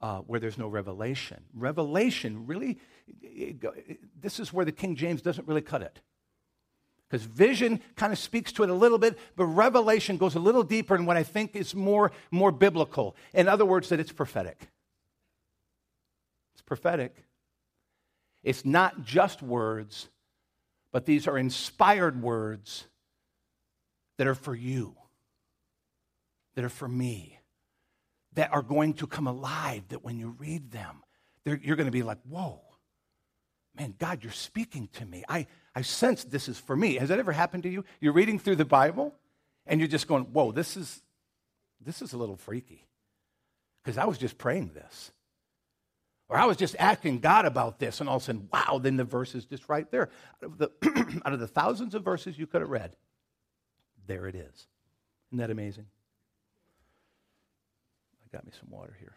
uh, 0.00 0.20
where 0.20 0.40
there's 0.40 0.58
no 0.58 0.66
revelation, 0.66 1.44
revelation 1.54 2.46
really, 2.46 2.78
it, 3.20 3.62
it, 3.62 4.00
this 4.20 4.40
is 4.40 4.52
where 4.52 4.64
the 4.64 4.72
King 4.72 4.96
James 4.96 5.20
doesn't 5.20 5.46
really 5.46 5.60
cut 5.60 5.82
it. 5.82 6.00
Because 7.08 7.26
vision 7.26 7.80
kind 7.96 8.14
of 8.14 8.18
speaks 8.18 8.50
to 8.52 8.62
it 8.62 8.70
a 8.70 8.74
little 8.74 8.96
bit, 8.96 9.18
but 9.36 9.44
revelation 9.44 10.16
goes 10.16 10.34
a 10.34 10.40
little 10.40 10.62
deeper 10.62 10.96
in 10.96 11.04
what 11.04 11.18
I 11.18 11.22
think 11.22 11.54
is 11.54 11.74
more, 11.74 12.10
more 12.30 12.50
biblical. 12.50 13.14
In 13.34 13.48
other 13.48 13.66
words, 13.66 13.90
that 13.90 14.00
it's 14.00 14.10
prophetic. 14.10 14.68
It's 16.54 16.62
prophetic. 16.62 17.26
It's 18.42 18.64
not 18.64 19.04
just 19.04 19.42
words, 19.42 20.08
but 20.90 21.04
these 21.04 21.28
are 21.28 21.36
inspired 21.36 22.22
words 22.22 22.86
that 24.22 24.28
are 24.28 24.36
for 24.36 24.54
you, 24.54 24.94
that 26.54 26.64
are 26.64 26.68
for 26.68 26.86
me, 26.86 27.40
that 28.34 28.52
are 28.52 28.62
going 28.62 28.94
to 28.94 29.08
come 29.08 29.26
alive, 29.26 29.82
that 29.88 30.04
when 30.04 30.16
you 30.16 30.36
read 30.38 30.70
them, 30.70 31.02
you're 31.44 31.74
going 31.74 31.88
to 31.88 31.90
be 31.90 32.04
like, 32.04 32.18
whoa, 32.28 32.60
man, 33.76 33.96
God, 33.98 34.22
you're 34.22 34.32
speaking 34.32 34.88
to 34.92 35.04
me. 35.04 35.24
I, 35.28 35.48
I 35.74 35.82
sense 35.82 36.22
this 36.22 36.48
is 36.48 36.56
for 36.56 36.76
me. 36.76 36.94
Has 36.98 37.08
that 37.08 37.18
ever 37.18 37.32
happened 37.32 37.64
to 37.64 37.68
you? 37.68 37.84
You're 37.98 38.12
reading 38.12 38.38
through 38.38 38.54
the 38.54 38.64
Bible 38.64 39.12
and 39.66 39.80
you're 39.80 39.88
just 39.88 40.06
going, 40.06 40.26
whoa, 40.26 40.52
this 40.52 40.76
is, 40.76 41.02
this 41.84 42.00
is 42.00 42.12
a 42.12 42.16
little 42.16 42.36
freaky. 42.36 42.86
Because 43.82 43.98
I 43.98 44.04
was 44.04 44.18
just 44.18 44.38
praying 44.38 44.70
this. 44.72 45.10
Or 46.28 46.36
I 46.36 46.44
was 46.44 46.56
just 46.56 46.76
asking 46.78 47.18
God 47.18 47.44
about 47.44 47.80
this, 47.80 47.98
and 47.98 48.08
all 48.08 48.18
of 48.18 48.22
a 48.22 48.26
sudden, 48.26 48.48
wow, 48.52 48.78
then 48.80 48.96
the 48.96 49.02
verse 49.02 49.34
is 49.34 49.46
just 49.46 49.68
right 49.68 49.90
there. 49.90 50.10
Out 50.44 50.52
of 50.52 50.58
the, 50.58 50.70
out 51.26 51.32
of 51.32 51.40
the 51.40 51.48
thousands 51.48 51.96
of 51.96 52.04
verses 52.04 52.38
you 52.38 52.46
could 52.46 52.60
have 52.60 52.70
read, 52.70 52.94
there 54.06 54.26
it 54.26 54.34
is. 54.34 54.66
Isn't 55.28 55.38
that 55.38 55.50
amazing? 55.50 55.86
I 58.24 58.36
got 58.36 58.44
me 58.44 58.52
some 58.58 58.70
water 58.70 58.96
here. 58.98 59.14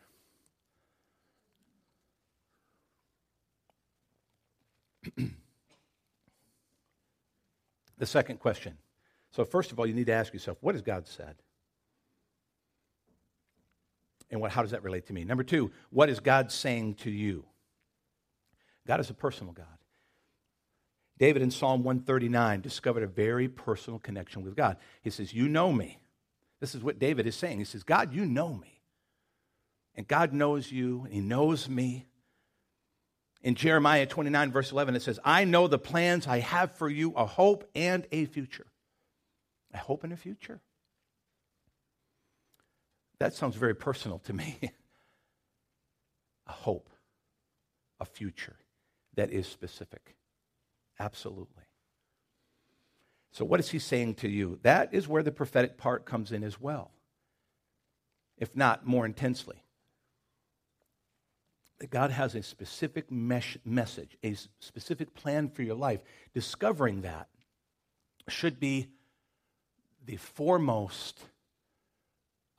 the 7.98 8.06
second 8.06 8.40
question. 8.40 8.78
So, 9.32 9.44
first 9.46 9.72
of 9.72 9.80
all, 9.80 9.86
you 9.86 9.94
need 9.94 10.08
to 10.08 10.14
ask 10.14 10.34
yourself, 10.34 10.58
what 10.62 10.76
has 10.76 10.82
God 10.82 11.08
said? 11.08 11.36
And 14.32 14.42
what, 14.42 14.52
how 14.52 14.62
does 14.62 14.72
that 14.72 14.84
relate 14.84 15.06
to 15.08 15.14
me? 15.14 15.24
Number 15.24 15.44
two, 15.44 15.72
what 15.92 16.10
is 16.10 16.20
God 16.20 16.52
saying 16.52 16.96
to 16.96 17.12
you? 17.12 17.46
God 18.88 19.00
is 19.00 19.10
a 19.10 19.14
personal 19.14 19.54
God. 19.54 19.66
David 21.18 21.42
in 21.42 21.52
Psalm 21.52 21.84
139 21.84 22.62
discovered 22.62 23.04
a 23.04 23.08
very 23.08 23.48
personal 23.48 24.00
connection 24.00 24.44
with 24.44 24.56
God. 24.56 24.78
He 25.02 25.10
says, 25.10 25.34
You 25.34 25.48
know 25.48 25.72
me. 25.72 26.00
This 26.60 26.76
is 26.76 26.84
what 26.84 27.00
David 27.00 27.28
is 27.28 27.36
saying. 27.36 27.60
He 27.60 27.66
says, 27.66 27.84
God, 27.84 28.14
you 28.14 28.26
know 28.26 28.54
me. 28.54 28.82
And 29.96 30.08
God 30.08 30.34
knows 30.34 30.72
you, 30.72 31.04
and 31.06 31.14
He 31.14 31.22
knows 31.22 31.70
me. 31.70 32.06
In 33.42 33.56
Jeremiah 33.56 34.06
29, 34.06 34.52
verse 34.52 34.72
11, 34.72 34.96
it 34.96 35.04
says, 35.04 35.20
I 35.24 35.44
know 35.44 35.68
the 35.68 35.78
plans 35.78 36.28
I 36.28 36.40
have 36.40 36.74
for 36.74 36.90
you, 36.90 37.14
a 37.14 37.26
hope 37.26 37.70
and 37.76 38.06
a 38.12 38.26
future. 38.26 38.66
A 39.74 39.78
hope 39.78 40.04
and 40.04 40.12
a 40.12 40.18
future. 40.18 40.62
That 43.20 43.34
sounds 43.34 43.56
very 43.56 43.76
personal 43.76 44.20
to 44.20 44.34
me. 44.34 44.58
a 46.48 46.52
hope, 46.52 46.90
a 48.00 48.06
future 48.06 48.58
that 49.16 49.32
is 49.32 49.48
specific. 49.48 50.16
Absolutely. 51.00 51.64
So, 53.32 53.44
what 53.44 53.60
is 53.60 53.70
he 53.70 53.80
saying 53.80 54.16
to 54.16 54.30
you? 54.30 54.60
That 54.64 54.94
is 54.94 55.08
where 55.08 55.24
the 55.24 55.32
prophetic 55.32 55.78
part 55.78 56.06
comes 56.06 56.32
in 56.32 56.44
as 56.44 56.60
well, 56.60 56.92
if 58.38 58.56
not 58.56 58.86
more 58.86 59.06
intensely 59.06 59.66
that 61.80 61.90
God 61.90 62.12
has 62.12 62.36
a 62.36 62.44
specific 62.44 63.12
mesh, 63.12 63.58
message, 63.66 64.18
a 64.24 64.36
specific 64.60 65.14
plan 65.14 65.50
for 65.50 65.62
your 65.62 65.76
life, 65.76 66.00
discovering 66.34 67.02
that 67.02 67.28
should 68.28 68.60
be 68.60 68.88
the 70.06 70.16
foremost 70.16 71.20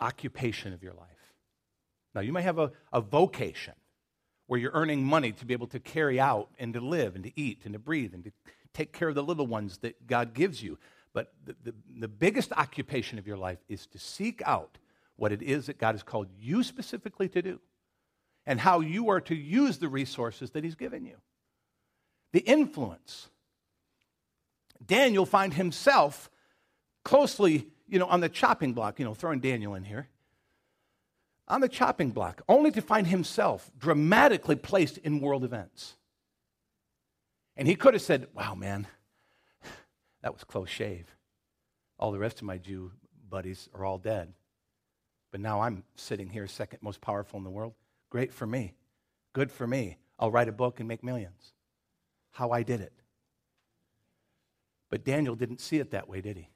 occupation 0.01 0.73
of 0.73 0.83
your 0.83 0.93
life. 0.93 1.33
Now, 2.15 2.21
you 2.21 2.33
may 2.33 2.43
have 2.43 2.59
a, 2.59 2.73
a 2.93 3.01
vocation 3.01 3.75
where 4.47 4.61
you're 4.61 4.73
earning 4.73 5.05
money 5.05 5.33
to 5.33 5.45
be 5.45 5.53
able 5.53 5.67
to 5.69 5.81
carry 5.81 6.21
out 6.21 6.49
and 6.59 6.75
to 6.75 6.81
live 6.81 7.15
and 7.15 7.25
to 7.25 7.33
eat 7.41 7.61
and 7.65 7.73
to 7.73 7.79
breathe 7.79 8.15
and 8.15 8.25
to 8.25 8.33
take 8.73 8.93
care 8.93 9.09
of 9.09 9.15
the 9.15 9.23
little 9.23 9.47
ones 9.47 9.79
that 9.79 10.07
God 10.07 10.35
gives 10.35 10.63
you. 10.63 10.79
But 11.13 11.33
the, 11.45 11.57
the, 11.65 11.75
the 12.01 12.09
biggest 12.09 12.53
occupation 12.53 13.19
of 13.19 13.27
your 13.27 13.39
life 13.39 13.59
is 13.69 13.87
to 13.89 13.99
seek 13.99 14.43
out 14.45 14.79
what 15.17 15.33
it 15.33 15.43
is 15.43 15.67
that 15.67 15.79
God 15.79 15.95
has 15.95 16.03
called 16.03 16.29
you 16.39 16.63
specifically 16.63 17.29
to 17.31 17.43
do 17.43 17.61
and 18.45 18.61
how 18.61 18.81
you 18.81 19.09
are 19.09 19.21
to 19.23 19.35
use 19.35 19.79
the 19.79 19.89
resources 19.89 20.51
that 20.51 20.63
he's 20.63 20.75
given 20.75 21.05
you. 21.05 21.17
The 22.33 22.41
influence. 22.41 23.29
Daniel 24.85 25.27
find 25.27 25.55
himself 25.55 26.31
closely, 27.03 27.67
you 27.89 27.99
know, 27.99 28.07
on 28.07 28.21
the 28.21 28.29
chopping 28.29 28.75
block, 28.75 28.99
you 28.99 29.05
know, 29.05 29.15
throwing 29.15 29.41
Daniel 29.41 29.75
in 29.75 29.85
here. 29.85 30.09
On 31.49 31.61
the 31.61 31.69
chopping 31.69 32.11
block, 32.11 32.43
only 32.49 32.71
to 32.73 32.83
find 32.83 33.07
himself 33.07 33.71
dramatically 33.79 34.57
placed 34.57 34.99
in 34.99 35.21
world 35.21 35.45
events. 35.45 35.97
And 37.57 37.69
he 37.69 37.77
could 37.77 37.95
have 37.95 38.03
said, 38.03 38.27
Wow, 38.35 38.55
man, 38.55 38.87
that 40.23 40.33
was 40.33 40.45
close 40.45 40.69
shave. 40.69 41.15
All 41.99 42.13
the 42.13 42.19
rest 42.19 42.39
of 42.39 42.45
my 42.45 42.59
Jew 42.59 42.93
buddies 43.29 43.69
are 43.75 43.85
all 43.85 43.99
dead. 43.99 44.33
But 45.31 45.41
now 45.41 45.61
I'm 45.61 45.85
sitting 45.95 46.29
here, 46.29 46.47
second 46.47 46.81
most 46.83 47.01
powerful 47.01 47.39
in 47.39 47.45
the 47.45 47.51
world. 47.51 47.75
Great 48.11 48.33
for 48.33 48.47
me. 48.47 48.75
Good 49.33 49.51
for 49.51 49.67
me. 49.67 49.99
I'll 50.19 50.31
write 50.31 50.49
a 50.49 50.53
book 50.53 50.81
and 50.81 50.89
make 50.89 51.05
millions. 51.05 51.53
How 52.33 52.51
I 52.51 52.63
did 52.63 52.81
it. 52.81 52.93
But 54.91 55.05
Daniel 55.05 55.35
didn't 55.35 55.61
see 55.61 55.79
it 55.79 55.91
that 55.91 56.09
way, 56.09 56.21
did 56.21 56.37
he? 56.37 56.51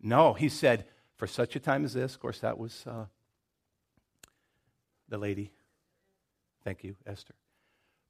No, 0.00 0.32
he 0.32 0.48
said, 0.48 0.86
for 1.16 1.26
such 1.26 1.54
a 1.56 1.60
time 1.60 1.84
as 1.84 1.94
this, 1.94 2.14
of 2.14 2.20
course, 2.20 2.40
that 2.40 2.58
was 2.58 2.84
uh, 2.86 3.04
the 5.10 5.18
lady. 5.18 5.52
Thank 6.64 6.82
you, 6.84 6.96
Esther. 7.06 7.34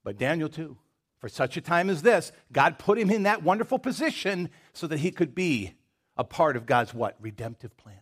But 0.05 0.19
Daniel, 0.19 0.49
too. 0.49 0.77
For 1.19 1.29
such 1.29 1.57
a 1.57 1.61
time 1.61 1.91
as 1.91 2.01
this, 2.01 2.33
God 2.51 2.79
put 2.79 2.99
him 2.99 3.11
in 3.11 3.25
that 3.25 3.43
wonderful 3.43 3.79
position 3.79 4.49
so 4.73 4.87
that 4.87 5.01
he 5.01 5.11
could 5.11 5.35
be 5.35 5.75
a 6.17 6.25
part 6.25 6.57
of 6.57 6.65
God's 6.65 6.95
what? 6.95 7.17
Redemptive 7.21 7.77
plan 7.77 8.01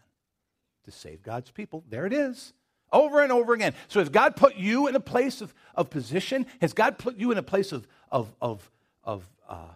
to 0.85 0.93
save 0.93 1.23
God's 1.23 1.51
people. 1.51 1.85
There 1.89 2.07
it 2.07 2.13
is. 2.13 2.53
Over 2.93 3.21
and 3.21 3.33
over 3.33 3.53
again. 3.53 3.75
So, 3.89 4.01
has 4.01 4.09
God 4.09 4.37
put 4.37 4.57
you 4.57 4.87
in 4.87 4.95
a 4.95 5.01
place 5.01 5.43
of, 5.43 5.53
of 5.75 5.91
position? 5.91 6.47
Has 6.61 6.73
God 6.73 6.97
put 6.97 7.17
you 7.17 7.31
in 7.33 7.39
a 7.39 7.43
place 7.43 7.73
of, 7.73 7.87
of, 8.11 8.35
of, 8.41 8.71
of 9.05 9.29
uh, 9.49 9.75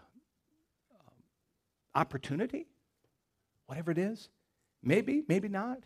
opportunity? 1.94 2.66
Whatever 3.66 3.90
it 3.90 3.98
is? 3.98 4.30
Maybe, 4.82 5.24
maybe 5.28 5.48
not. 5.48 5.80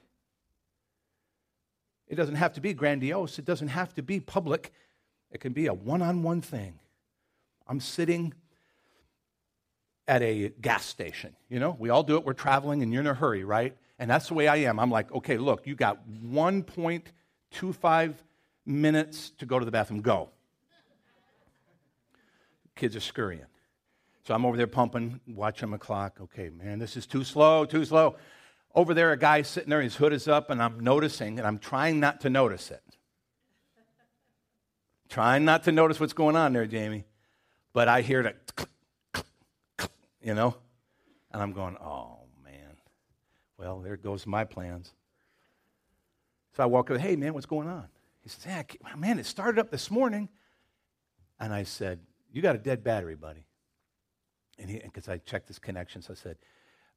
It 2.09 2.15
doesn't 2.15 2.37
have 2.37 2.53
to 2.55 2.61
be 2.61 2.73
grandiose, 2.73 3.39
it 3.39 3.45
doesn't 3.45 3.69
have 3.69 3.93
to 3.95 4.03
be 4.03 4.21
public. 4.21 4.73
It 5.33 5.41
can 5.41 5.53
be 5.53 5.67
a 5.67 5.75
one 5.75 6.03
on 6.03 6.23
one 6.23 6.41
thing. 6.41 6.79
I'm 7.67 7.81
sitting 7.81 8.33
at 10.07 10.23
a 10.23 10.51
gas 10.61 10.87
station. 10.87 11.35
You 11.49 11.59
know, 11.59 11.77
we 11.79 11.91
all 11.91 12.05
do 12.05 12.17
it. 12.17 12.25
We're 12.25 12.33
traveling 12.33 12.83
and 12.83 12.93
you're 12.93 13.01
in 13.01 13.09
a 13.09 13.15
hurry, 13.15 13.45
right? 13.45 13.77
And 13.99 14.11
that's 14.11 14.29
the 14.29 14.35
way 14.35 14.47
I 14.47 14.57
am. 14.57 14.79
I'm 14.79 14.91
like, 14.91 15.11
okay, 15.13 15.37
look, 15.37 15.67
you 15.67 15.75
got 15.75 16.09
1.25 16.09 18.15
minutes 18.65 19.31
to 19.39 19.47
go 19.47 19.59
to 19.59 19.65
the 19.65 19.73
bathroom. 19.73 20.01
Go. 20.01 20.31
Kids 22.77 22.95
are 22.95 23.01
scurrying. 23.01 23.47
So 24.27 24.35
I'm 24.35 24.45
over 24.45 24.57
there 24.57 24.67
pumping, 24.67 25.21
watching 25.27 25.71
my 25.71 25.79
clock. 25.79 26.19
Okay, 26.21 26.51
man, 26.51 26.79
this 26.79 26.97
is 26.97 27.07
too 27.07 27.25
slow, 27.25 27.65
too 27.65 27.85
slow. 27.85 28.17
Over 28.77 28.93
there, 28.93 29.11
a 29.11 29.17
guy 29.17 29.41
sitting 29.41 29.71
there, 29.71 29.81
his 29.81 29.97
hood 29.97 30.13
is 30.13 30.29
up, 30.29 30.51
and 30.51 30.63
I'm 30.63 30.79
noticing, 30.81 31.39
and 31.39 31.47
I'm 31.49 31.57
trying 31.57 31.99
not 31.99 32.21
to 32.21 32.31
notice 32.31 32.71
it. 32.71 32.83
trying 35.09 35.47
not 35.47 35.65
to 35.65 35.73
notice 35.73 35.99
what's 35.99 36.13
going 36.13 36.37
on 36.37 36.53
there, 36.53 36.67
Jamie. 36.67 37.07
But 37.73 37.89
I 37.89 38.03
hear 38.03 38.21
it, 38.21 38.67
you 40.21 40.35
know? 40.35 40.57
And 41.33 41.43
I'm 41.43 41.53
going, 41.53 41.77
oh, 41.79 42.19
man. 42.45 42.77
well, 43.57 43.81
there 43.81 43.97
goes 43.97 44.27
my 44.27 44.45
plans. 44.45 44.93
So 46.55 46.63
I 46.63 46.67
walk 46.67 46.91
over, 46.91 46.99
hey, 46.99 47.17
man, 47.17 47.33
what's 47.33 47.47
going 47.47 47.69
on? 47.69 47.89
He 48.21 48.29
says, 48.29 48.45
hey, 48.45 48.65
man, 48.95 49.19
it 49.19 49.25
started 49.25 49.59
up 49.59 49.71
this 49.71 49.91
morning. 49.91 50.29
And 51.41 51.53
I 51.53 51.63
said, 51.63 52.01
you 52.31 52.43
got 52.43 52.55
a 52.55 52.59
dead 52.59 52.85
battery, 52.85 53.15
buddy. 53.15 53.47
And 54.59 54.83
because 54.83 55.09
I 55.09 55.17
checked 55.17 55.49
his 55.49 55.59
connections, 55.59 56.09
I 56.11 56.15
said, 56.15 56.37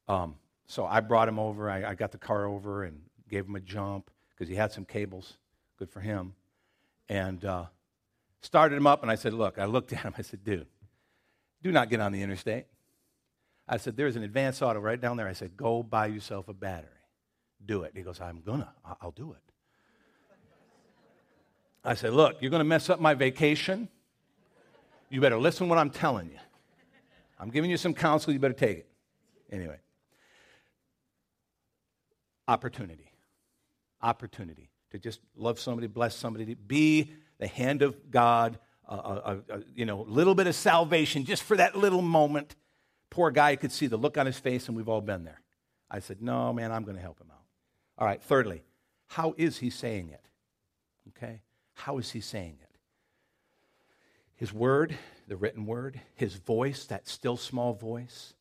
Um, 0.08 0.36
so 0.70 0.86
I 0.86 1.00
brought 1.00 1.26
him 1.26 1.40
over. 1.40 1.68
I, 1.68 1.84
I 1.84 1.94
got 1.96 2.12
the 2.12 2.18
car 2.18 2.46
over 2.46 2.84
and 2.84 3.00
gave 3.28 3.44
him 3.44 3.56
a 3.56 3.60
jump 3.60 4.08
because 4.30 4.48
he 4.48 4.54
had 4.54 4.70
some 4.70 4.84
cables. 4.84 5.36
Good 5.80 5.90
for 5.90 5.98
him. 5.98 6.34
And 7.08 7.44
uh, 7.44 7.64
started 8.40 8.76
him 8.76 8.86
up, 8.86 9.02
and 9.02 9.10
I 9.10 9.16
said, 9.16 9.32
Look, 9.32 9.58
I 9.58 9.64
looked 9.64 9.92
at 9.94 10.02
him. 10.02 10.14
I 10.16 10.22
said, 10.22 10.44
Dude, 10.44 10.68
do 11.60 11.72
not 11.72 11.90
get 11.90 11.98
on 11.98 12.12
the 12.12 12.22
interstate. 12.22 12.66
I 13.68 13.78
said, 13.78 13.96
There's 13.96 14.14
an 14.14 14.22
advance 14.22 14.62
auto 14.62 14.78
right 14.78 15.00
down 15.00 15.16
there. 15.16 15.26
I 15.26 15.32
said, 15.32 15.56
Go 15.56 15.82
buy 15.82 16.06
yourself 16.06 16.46
a 16.46 16.54
battery. 16.54 16.88
Do 17.66 17.82
it. 17.82 17.90
He 17.96 18.02
goes, 18.02 18.20
I'm 18.20 18.40
gonna. 18.40 18.72
I'll 19.02 19.10
do 19.10 19.32
it. 19.32 19.52
I 21.84 21.94
said, 21.94 22.12
Look, 22.12 22.36
you're 22.40 22.50
going 22.52 22.60
to 22.60 22.64
mess 22.64 22.88
up 22.88 23.00
my 23.00 23.14
vacation. 23.14 23.88
You 25.08 25.20
better 25.20 25.36
listen 25.36 25.66
to 25.66 25.68
what 25.68 25.80
I'm 25.80 25.90
telling 25.90 26.28
you. 26.28 26.38
I'm 27.40 27.50
giving 27.50 27.72
you 27.72 27.76
some 27.76 27.92
counsel. 27.92 28.32
You 28.32 28.38
better 28.38 28.54
take 28.54 28.78
it. 28.78 28.86
Anyway, 29.50 29.78
opportunity. 32.50 33.12
Opportunity 34.02 34.70
to 34.90 34.98
just 34.98 35.20
love 35.36 35.60
somebody, 35.60 35.86
bless 35.86 36.16
somebody, 36.16 36.46
to 36.46 36.56
be 36.56 37.12
the 37.38 37.46
hand 37.46 37.82
of 37.82 38.10
God, 38.10 38.58
uh, 38.88 38.92
uh, 38.92 39.36
uh, 39.48 39.58
you 39.74 39.86
know, 39.86 40.00
a 40.00 40.08
little 40.10 40.34
bit 40.34 40.48
of 40.48 40.54
salvation 40.54 41.24
just 41.24 41.44
for 41.44 41.56
that 41.56 41.76
little 41.76 42.02
moment. 42.02 42.56
Poor 43.08 43.30
guy 43.30 43.54
could 43.56 43.70
see 43.70 43.86
the 43.86 43.96
look 43.96 44.18
on 44.18 44.26
his 44.26 44.38
face, 44.38 44.66
and 44.66 44.76
we've 44.76 44.88
all 44.88 45.00
been 45.00 45.24
there. 45.24 45.40
I 45.90 46.00
said, 46.00 46.20
No, 46.20 46.52
man, 46.52 46.72
I'm 46.72 46.82
going 46.82 46.96
to 46.96 47.02
help 47.02 47.20
him 47.20 47.30
out. 47.30 47.44
All 47.98 48.06
right, 48.06 48.22
thirdly, 48.22 48.64
how 49.06 49.34
is 49.38 49.58
he 49.58 49.70
saying 49.70 50.10
it? 50.10 50.24
Okay? 51.08 51.42
How 51.74 51.98
is 51.98 52.10
he 52.10 52.20
saying 52.20 52.58
it? 52.60 52.76
His 54.34 54.52
word, 54.52 54.96
the 55.28 55.36
written 55.36 55.66
word, 55.66 56.00
his 56.14 56.34
voice, 56.34 56.86
that 56.86 57.06
still 57.06 57.36
small 57.36 57.74
voice, 57.74 58.34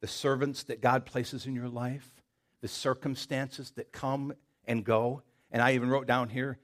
the 0.00 0.06
servants 0.06 0.62
that 0.64 0.80
God 0.80 1.04
places 1.04 1.46
in 1.46 1.54
your 1.54 1.68
life, 1.68 2.23
the 2.64 2.68
circumstances 2.68 3.72
that 3.72 3.92
come 3.92 4.32
and 4.64 4.86
go. 4.86 5.22
And 5.50 5.60
I 5.60 5.74
even 5.74 5.90
wrote 5.90 6.06
down 6.06 6.30
here, 6.30 6.56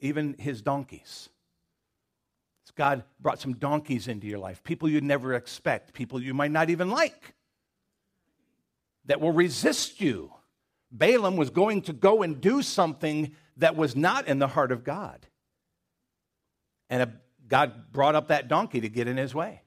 even 0.00 0.34
his 0.38 0.62
donkeys. 0.62 1.28
God 2.74 3.04
brought 3.20 3.38
some 3.38 3.52
donkeys 3.52 4.08
into 4.08 4.26
your 4.26 4.38
life, 4.38 4.64
people 4.64 4.88
you'd 4.88 5.04
never 5.04 5.34
expect, 5.34 5.92
people 5.92 6.22
you 6.22 6.32
might 6.32 6.52
not 6.52 6.70
even 6.70 6.88
like, 6.88 7.34
that 9.04 9.20
will 9.20 9.32
resist 9.32 10.00
you. 10.00 10.32
Balaam 10.90 11.36
was 11.36 11.50
going 11.50 11.82
to 11.82 11.92
go 11.92 12.22
and 12.22 12.40
do 12.40 12.62
something 12.62 13.36
that 13.58 13.76
was 13.76 13.94
not 13.94 14.28
in 14.28 14.38
the 14.38 14.48
heart 14.48 14.72
of 14.72 14.84
God. 14.84 15.26
And 16.88 17.12
God 17.46 17.92
brought 17.92 18.14
up 18.14 18.28
that 18.28 18.48
donkey 18.48 18.80
to 18.80 18.88
get 18.88 19.06
in 19.06 19.18
his 19.18 19.34
way. 19.34 19.60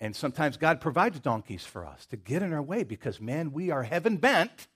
And 0.00 0.16
sometimes 0.16 0.56
God 0.56 0.80
provides 0.80 1.20
donkeys 1.20 1.64
for 1.64 1.84
us 1.84 2.06
to 2.06 2.16
get 2.16 2.42
in 2.42 2.52
our 2.52 2.62
way 2.62 2.84
because, 2.84 3.20
man, 3.20 3.52
we 3.52 3.70
are 3.70 3.82
heaven 3.82 4.16
bent 4.16 4.68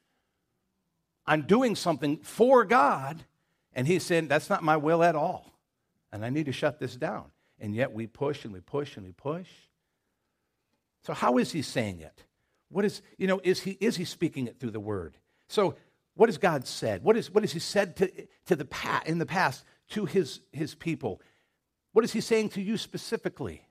on 1.27 1.43
doing 1.43 1.75
something 1.75 2.19
for 2.19 2.65
God. 2.65 3.25
And 3.73 3.87
He 3.87 3.99
said, 3.99 4.29
That's 4.29 4.51
not 4.51 4.63
my 4.63 4.77
will 4.77 5.03
at 5.03 5.17
all. 5.17 5.55
And 6.13 6.25
I 6.25 6.31
need 6.31 6.47
to 6.47 6.53
shut 6.53 6.79
this 6.79 6.95
down. 6.95 7.25
And 7.59 7.75
yet 7.75 7.93
we 7.93 8.07
push 8.07 8.45
and 8.45 8.53
we 8.53 8.61
push 8.61 8.97
and 8.97 9.07
we 9.07 9.13
push. 9.13 9.49
So, 11.03 11.15
how 11.15 11.39
is 11.39 11.53
He 11.53 11.63
saying 11.63 12.01
it? 12.01 12.25
What 12.69 12.85
is, 12.85 13.01
you 13.17 13.27
know, 13.27 13.41
is 13.43 13.61
He, 13.61 13.79
is 13.81 13.97
he 13.97 14.05
speaking 14.05 14.47
it 14.47 14.61
through 14.61 14.73
the 14.73 14.81
Word? 14.81 15.17
So, 15.49 15.77
what 16.17 16.29
has 16.29 16.39
God 16.39 16.67
said? 16.67 17.03
What, 17.03 17.17
is, 17.17 17.31
what 17.31 17.43
has 17.43 17.53
He 17.53 17.59
said 17.61 17.97
to, 17.97 18.11
to 18.47 18.57
the 18.57 18.69
in 19.07 19.19
the 19.19 19.27
past 19.27 19.65
to 19.91 20.05
his, 20.05 20.41
his 20.53 20.75
people? 20.75 21.21
What 21.93 22.05
is 22.05 22.13
He 22.13 22.21
saying 22.21 22.51
to 22.51 22.63
you 22.63 22.77
specifically? 22.77 23.63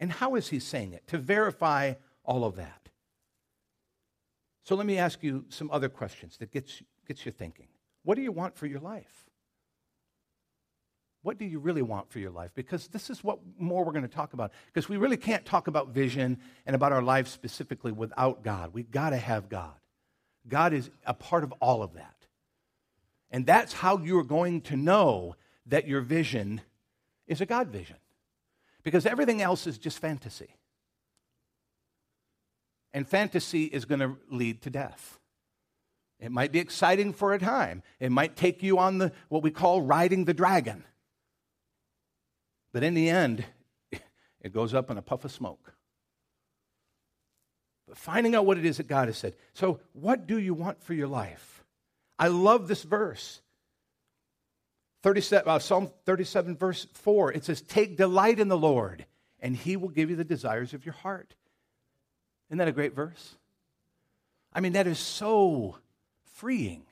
And 0.00 0.12
how 0.12 0.34
is 0.36 0.48
he 0.48 0.60
saying 0.60 0.92
it? 0.92 1.06
To 1.08 1.18
verify 1.18 1.94
all 2.24 2.44
of 2.44 2.56
that. 2.56 2.88
So 4.62 4.74
let 4.74 4.86
me 4.86 4.98
ask 4.98 5.22
you 5.22 5.46
some 5.48 5.70
other 5.70 5.88
questions 5.88 6.36
that 6.38 6.52
gets, 6.52 6.82
gets 7.06 7.24
you 7.24 7.32
thinking. 7.32 7.68
What 8.04 8.16
do 8.16 8.22
you 8.22 8.32
want 8.32 8.56
for 8.56 8.66
your 8.66 8.80
life? 8.80 9.26
What 11.22 11.38
do 11.38 11.44
you 11.44 11.58
really 11.58 11.82
want 11.82 12.10
for 12.10 12.20
your 12.20 12.30
life? 12.30 12.52
Because 12.54 12.88
this 12.88 13.10
is 13.10 13.24
what 13.24 13.40
more 13.58 13.84
we're 13.84 13.92
going 13.92 14.02
to 14.02 14.08
talk 14.08 14.34
about. 14.34 14.52
Because 14.66 14.88
we 14.88 14.96
really 14.96 15.16
can't 15.16 15.44
talk 15.44 15.66
about 15.66 15.88
vision 15.88 16.38
and 16.64 16.76
about 16.76 16.92
our 16.92 17.02
lives 17.02 17.30
specifically 17.30 17.92
without 17.92 18.42
God. 18.42 18.72
We've 18.72 18.90
got 18.90 19.10
to 19.10 19.16
have 19.16 19.48
God. 19.48 19.74
God 20.46 20.72
is 20.72 20.90
a 21.04 21.14
part 21.14 21.44
of 21.44 21.52
all 21.60 21.82
of 21.82 21.94
that. 21.94 22.14
And 23.30 23.44
that's 23.44 23.72
how 23.72 23.98
you're 23.98 24.22
going 24.22 24.60
to 24.62 24.76
know 24.76 25.34
that 25.66 25.86
your 25.88 26.00
vision 26.00 26.60
is 27.26 27.40
a 27.40 27.46
God 27.46 27.68
vision 27.68 27.96
because 28.82 29.06
everything 29.06 29.42
else 29.42 29.66
is 29.66 29.78
just 29.78 29.98
fantasy. 29.98 30.54
And 32.92 33.06
fantasy 33.06 33.64
is 33.64 33.84
going 33.84 34.00
to 34.00 34.16
lead 34.30 34.62
to 34.62 34.70
death. 34.70 35.18
It 36.20 36.32
might 36.32 36.52
be 36.52 36.58
exciting 36.58 37.12
for 37.12 37.32
a 37.32 37.38
time. 37.38 37.82
It 38.00 38.10
might 38.10 38.34
take 38.34 38.62
you 38.62 38.78
on 38.78 38.98
the 38.98 39.12
what 39.28 39.42
we 39.42 39.50
call 39.50 39.82
riding 39.82 40.24
the 40.24 40.34
dragon. 40.34 40.84
But 42.72 42.82
in 42.82 42.94
the 42.94 43.08
end, 43.08 43.44
it 44.40 44.52
goes 44.52 44.74
up 44.74 44.90
in 44.90 44.98
a 44.98 45.02
puff 45.02 45.24
of 45.24 45.32
smoke. 45.32 45.72
But 47.86 47.96
finding 47.96 48.34
out 48.34 48.46
what 48.46 48.58
it 48.58 48.66
is 48.66 48.76
that 48.76 48.88
God 48.88 49.08
has 49.08 49.16
said. 49.16 49.34
So, 49.54 49.80
what 49.92 50.26
do 50.26 50.38
you 50.38 50.54
want 50.54 50.82
for 50.82 50.92
your 50.92 51.08
life? 51.08 51.64
I 52.18 52.28
love 52.28 52.68
this 52.68 52.82
verse. 52.82 53.40
37, 55.08 55.48
uh, 55.48 55.58
Psalm 55.58 55.90
37, 56.04 56.54
verse 56.54 56.86
4, 56.92 57.32
it 57.32 57.42
says, 57.42 57.62
Take 57.62 57.96
delight 57.96 58.38
in 58.38 58.48
the 58.48 58.58
Lord, 58.58 59.06
and 59.40 59.56
he 59.56 59.74
will 59.74 59.88
give 59.88 60.10
you 60.10 60.16
the 60.16 60.22
desires 60.22 60.74
of 60.74 60.84
your 60.84 60.92
heart. 60.92 61.34
Isn't 62.50 62.58
that 62.58 62.68
a 62.68 62.72
great 62.72 62.94
verse? 62.94 63.36
I 64.52 64.60
mean, 64.60 64.74
that 64.74 64.86
is 64.86 64.98
so 64.98 65.78
freeing. 66.34 66.82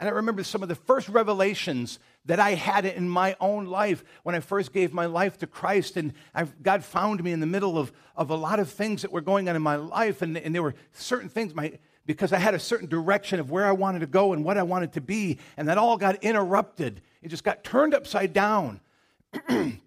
And 0.00 0.08
I 0.08 0.12
remember 0.12 0.42
some 0.42 0.64
of 0.64 0.68
the 0.68 0.74
first 0.74 1.08
revelations 1.08 2.00
that 2.24 2.40
I 2.40 2.54
had 2.54 2.86
in 2.86 3.08
my 3.08 3.36
own 3.38 3.66
life 3.66 4.02
when 4.24 4.34
I 4.34 4.40
first 4.40 4.72
gave 4.72 4.92
my 4.92 5.06
life 5.06 5.38
to 5.38 5.46
Christ. 5.46 5.96
And 5.96 6.14
I've, 6.34 6.60
God 6.64 6.82
found 6.82 7.22
me 7.22 7.30
in 7.30 7.38
the 7.38 7.46
middle 7.46 7.78
of, 7.78 7.92
of 8.16 8.30
a 8.30 8.34
lot 8.34 8.58
of 8.58 8.68
things 8.68 9.02
that 9.02 9.12
were 9.12 9.20
going 9.20 9.48
on 9.48 9.54
in 9.54 9.62
my 9.62 9.76
life. 9.76 10.22
And, 10.22 10.36
and 10.36 10.52
there 10.52 10.64
were 10.64 10.74
certain 10.90 11.28
things, 11.28 11.54
my, 11.54 11.78
because 12.06 12.32
I 12.32 12.38
had 12.38 12.54
a 12.54 12.58
certain 12.58 12.88
direction 12.88 13.40
of 13.40 13.50
where 13.50 13.66
I 13.66 13.72
wanted 13.72 14.00
to 14.00 14.06
go 14.06 14.32
and 14.32 14.44
what 14.44 14.58
I 14.58 14.62
wanted 14.62 14.92
to 14.94 15.00
be. 15.00 15.38
And 15.56 15.68
that 15.68 15.78
all 15.78 15.96
got 15.96 16.24
interrupted 16.24 17.02
it 17.22 17.28
just 17.28 17.44
got 17.44 17.64
turned 17.64 17.94
upside 17.94 18.32
down. 18.32 18.80
and 19.48 19.80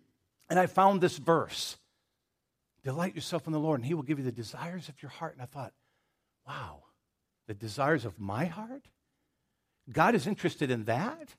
I 0.50 0.68
found 0.68 1.02
this 1.02 1.18
verse 1.18 1.78
Delight 2.84 3.16
yourself 3.16 3.48
in 3.48 3.54
the 3.54 3.60
Lord, 3.60 3.80
and 3.80 3.86
He 3.86 3.94
will 3.94 4.04
give 4.04 4.20
you 4.20 4.26
the 4.26 4.32
desires 4.32 4.90
of 4.90 5.02
your 5.02 5.10
heart. 5.10 5.34
And 5.34 5.42
I 5.42 5.46
thought, 5.46 5.72
wow, 6.46 6.84
the 7.48 7.54
desires 7.54 8.04
of 8.04 8.20
my 8.20 8.44
heart? 8.44 8.90
God 9.90 10.16
is 10.16 10.28
interested 10.28 10.70
in 10.70 10.84
that? 10.84 11.34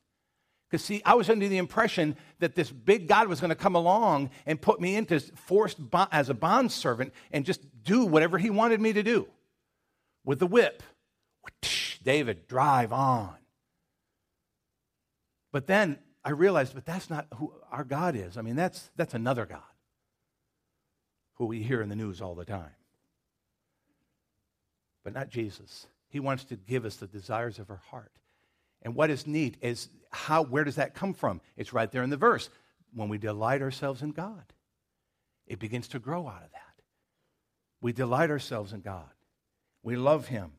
Because, 0.70 0.82
see, 0.82 1.02
I 1.04 1.12
was 1.12 1.28
under 1.28 1.46
the 1.46 1.58
impression 1.58 2.16
that 2.38 2.54
this 2.54 2.70
big 2.70 3.08
God 3.08 3.28
was 3.28 3.40
going 3.40 3.50
to 3.50 3.54
come 3.54 3.74
along 3.74 4.30
and 4.46 4.58
put 4.58 4.80
me 4.80 4.96
into 4.96 5.20
forced 5.20 5.76
as 6.10 6.30
a 6.30 6.34
bond 6.34 6.72
servant 6.72 7.12
and 7.30 7.44
just 7.44 7.60
do 7.82 8.06
whatever 8.06 8.38
he 8.38 8.48
wanted 8.48 8.80
me 8.80 8.94
to 8.94 9.02
do 9.02 9.28
with 10.24 10.38
the 10.38 10.46
whip. 10.46 10.82
David, 12.02 12.46
drive 12.46 12.92
on. 12.92 13.34
But 15.52 15.66
then 15.66 15.98
I 16.24 16.30
realized, 16.30 16.74
but 16.74 16.84
that's 16.84 17.08
not 17.08 17.26
who 17.34 17.52
our 17.70 17.84
God 17.84 18.16
is. 18.16 18.36
I 18.36 18.42
mean, 18.42 18.56
that's, 18.56 18.90
that's 18.96 19.14
another 19.14 19.46
God 19.46 19.60
who 21.34 21.46
we 21.46 21.62
hear 21.62 21.82
in 21.82 21.88
the 21.88 21.96
news 21.96 22.20
all 22.20 22.34
the 22.34 22.44
time. 22.44 22.74
But 25.02 25.12
not 25.12 25.28
Jesus. 25.28 25.86
He 26.08 26.20
wants 26.20 26.44
to 26.44 26.56
give 26.56 26.84
us 26.84 26.96
the 26.96 27.06
desires 27.06 27.58
of 27.58 27.70
our 27.70 27.82
heart. 27.90 28.12
And 28.82 28.94
what 28.94 29.10
is 29.10 29.26
neat 29.26 29.56
is 29.60 29.88
how, 30.10 30.42
where 30.42 30.64
does 30.64 30.76
that 30.76 30.94
come 30.94 31.14
from? 31.14 31.40
It's 31.56 31.72
right 31.72 31.90
there 31.90 32.02
in 32.02 32.10
the 32.10 32.16
verse. 32.16 32.50
When 32.94 33.08
we 33.08 33.18
delight 33.18 33.62
ourselves 33.62 34.02
in 34.02 34.10
God, 34.10 34.44
it 35.46 35.58
begins 35.58 35.88
to 35.88 35.98
grow 35.98 36.28
out 36.28 36.44
of 36.44 36.52
that. 36.52 36.60
We 37.80 37.92
delight 37.92 38.30
ourselves 38.30 38.72
in 38.72 38.80
God, 38.80 39.10
we 39.84 39.94
love 39.94 40.26
Him. 40.26 40.52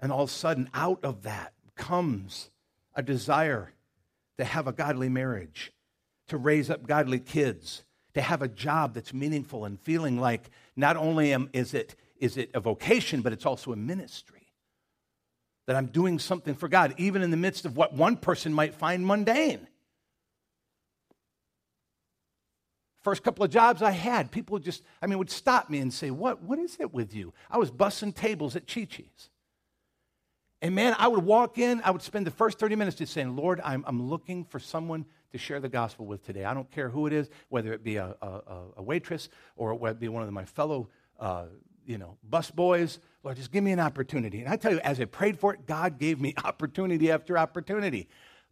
And 0.00 0.10
all 0.10 0.22
of 0.22 0.30
a 0.30 0.32
sudden, 0.32 0.70
out 0.72 1.00
of 1.04 1.24
that 1.24 1.52
comes 1.76 2.50
a 2.94 3.02
desire 3.02 3.72
to 4.38 4.44
have 4.44 4.66
a 4.66 4.72
godly 4.72 5.08
marriage, 5.08 5.72
to 6.28 6.38
raise 6.38 6.70
up 6.70 6.86
godly 6.86 7.18
kids, 7.18 7.84
to 8.14 8.22
have 8.22 8.42
a 8.42 8.48
job 8.48 8.94
that's 8.94 9.12
meaningful 9.12 9.64
and 9.64 9.78
feeling 9.80 10.18
like 10.18 10.50
not 10.76 10.96
only 10.96 11.32
am, 11.32 11.50
is, 11.52 11.74
it, 11.74 11.94
is 12.18 12.36
it 12.36 12.50
a 12.54 12.60
vocation, 12.60 13.20
but 13.20 13.32
it's 13.32 13.46
also 13.46 13.72
a 13.72 13.76
ministry. 13.76 14.48
That 15.66 15.76
I'm 15.76 15.86
doing 15.86 16.18
something 16.18 16.54
for 16.54 16.68
God, 16.68 16.94
even 16.98 17.22
in 17.22 17.30
the 17.30 17.36
midst 17.36 17.64
of 17.64 17.76
what 17.76 17.94
one 17.94 18.16
person 18.16 18.52
might 18.52 18.74
find 18.74 19.06
mundane. 19.06 19.66
First 23.02 23.22
couple 23.22 23.44
of 23.44 23.50
jobs 23.50 23.82
I 23.82 23.90
had, 23.90 24.30
people 24.30 24.58
just, 24.58 24.82
I 25.00 25.06
mean, 25.06 25.18
would 25.18 25.30
stop 25.30 25.68
me 25.68 25.78
and 25.78 25.92
say, 25.92 26.10
What, 26.10 26.42
what 26.42 26.58
is 26.58 26.76
it 26.80 26.92
with 26.92 27.14
you? 27.14 27.32
I 27.50 27.58
was 27.58 27.70
bussing 27.70 28.14
tables 28.14 28.56
at 28.56 28.66
Chi 28.66 28.84
Chi's. 28.84 29.30
And 30.60 30.76
man, 30.76 30.94
I 30.96 31.08
would 31.08 31.24
walk 31.24 31.58
in, 31.58 31.82
I 31.84 31.90
would 31.90 32.02
spend 32.02 32.24
the 32.24 32.30
first 32.30 32.60
30 32.60 32.76
minutes 32.76 32.96
just 32.96 33.12
saying, 33.12 33.34
Lord, 33.34 33.60
I'm, 33.64 33.84
I'm 33.84 34.08
looking 34.08 34.44
for 34.44 34.60
someone 34.60 35.04
to 35.32 35.38
share 35.38 35.58
the 35.58 35.68
gospel 35.68 36.06
with 36.06 36.24
today. 36.24 36.44
I 36.44 36.54
don't 36.54 36.70
care 36.70 36.88
who 36.88 37.08
it 37.08 37.12
is, 37.12 37.28
whether 37.48 37.72
it 37.72 37.82
be 37.82 37.96
a, 37.96 38.14
a, 38.22 38.60
a 38.76 38.82
waitress 38.82 39.28
or 39.56 39.74
whether 39.74 39.96
it 39.96 40.00
be 40.00 40.08
one 40.08 40.22
of 40.22 40.32
my 40.32 40.44
fellow 40.44 40.88
uh, 41.18 41.46
you 41.86 41.98
know, 41.98 42.16
bus 42.22 42.50
boys. 42.50 43.00
Lord, 43.22 43.36
just 43.36 43.50
give 43.50 43.64
me 43.64 43.72
an 43.72 43.80
opportunity. 43.80 44.40
And 44.40 44.48
I 44.48 44.56
tell 44.56 44.72
you, 44.72 44.80
as 44.80 45.00
I 45.00 45.04
prayed 45.04 45.38
for 45.38 45.54
it, 45.54 45.66
God 45.66 45.98
gave 45.98 46.20
me 46.20 46.34
opportunity 46.44 47.10
after 47.10 47.36
opportunity. 47.36 48.08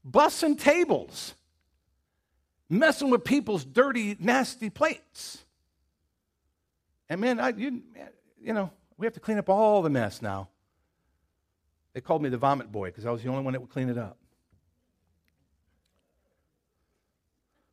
Bussing 0.08 0.58
tables, 0.58 1.34
messing 2.70 3.10
with 3.10 3.24
people's 3.24 3.64
dirty, 3.64 4.16
nasty 4.18 4.70
plates. 4.70 5.44
And 7.08 7.20
man, 7.20 7.40
I, 7.40 7.50
you, 7.50 7.82
you 8.40 8.54
know, 8.54 8.70
we 8.96 9.04
have 9.04 9.14
to 9.14 9.20
clean 9.20 9.36
up 9.36 9.48
all 9.48 9.82
the 9.82 9.90
mess 9.90 10.22
now. 10.22 10.48
They 11.92 12.00
called 12.00 12.22
me 12.22 12.28
the 12.28 12.38
vomit 12.38 12.70
boy 12.70 12.88
because 12.88 13.04
I 13.04 13.10
was 13.10 13.22
the 13.22 13.28
only 13.28 13.42
one 13.42 13.52
that 13.52 13.60
would 13.60 13.70
clean 13.70 13.88
it 13.88 13.98
up. 13.98 14.16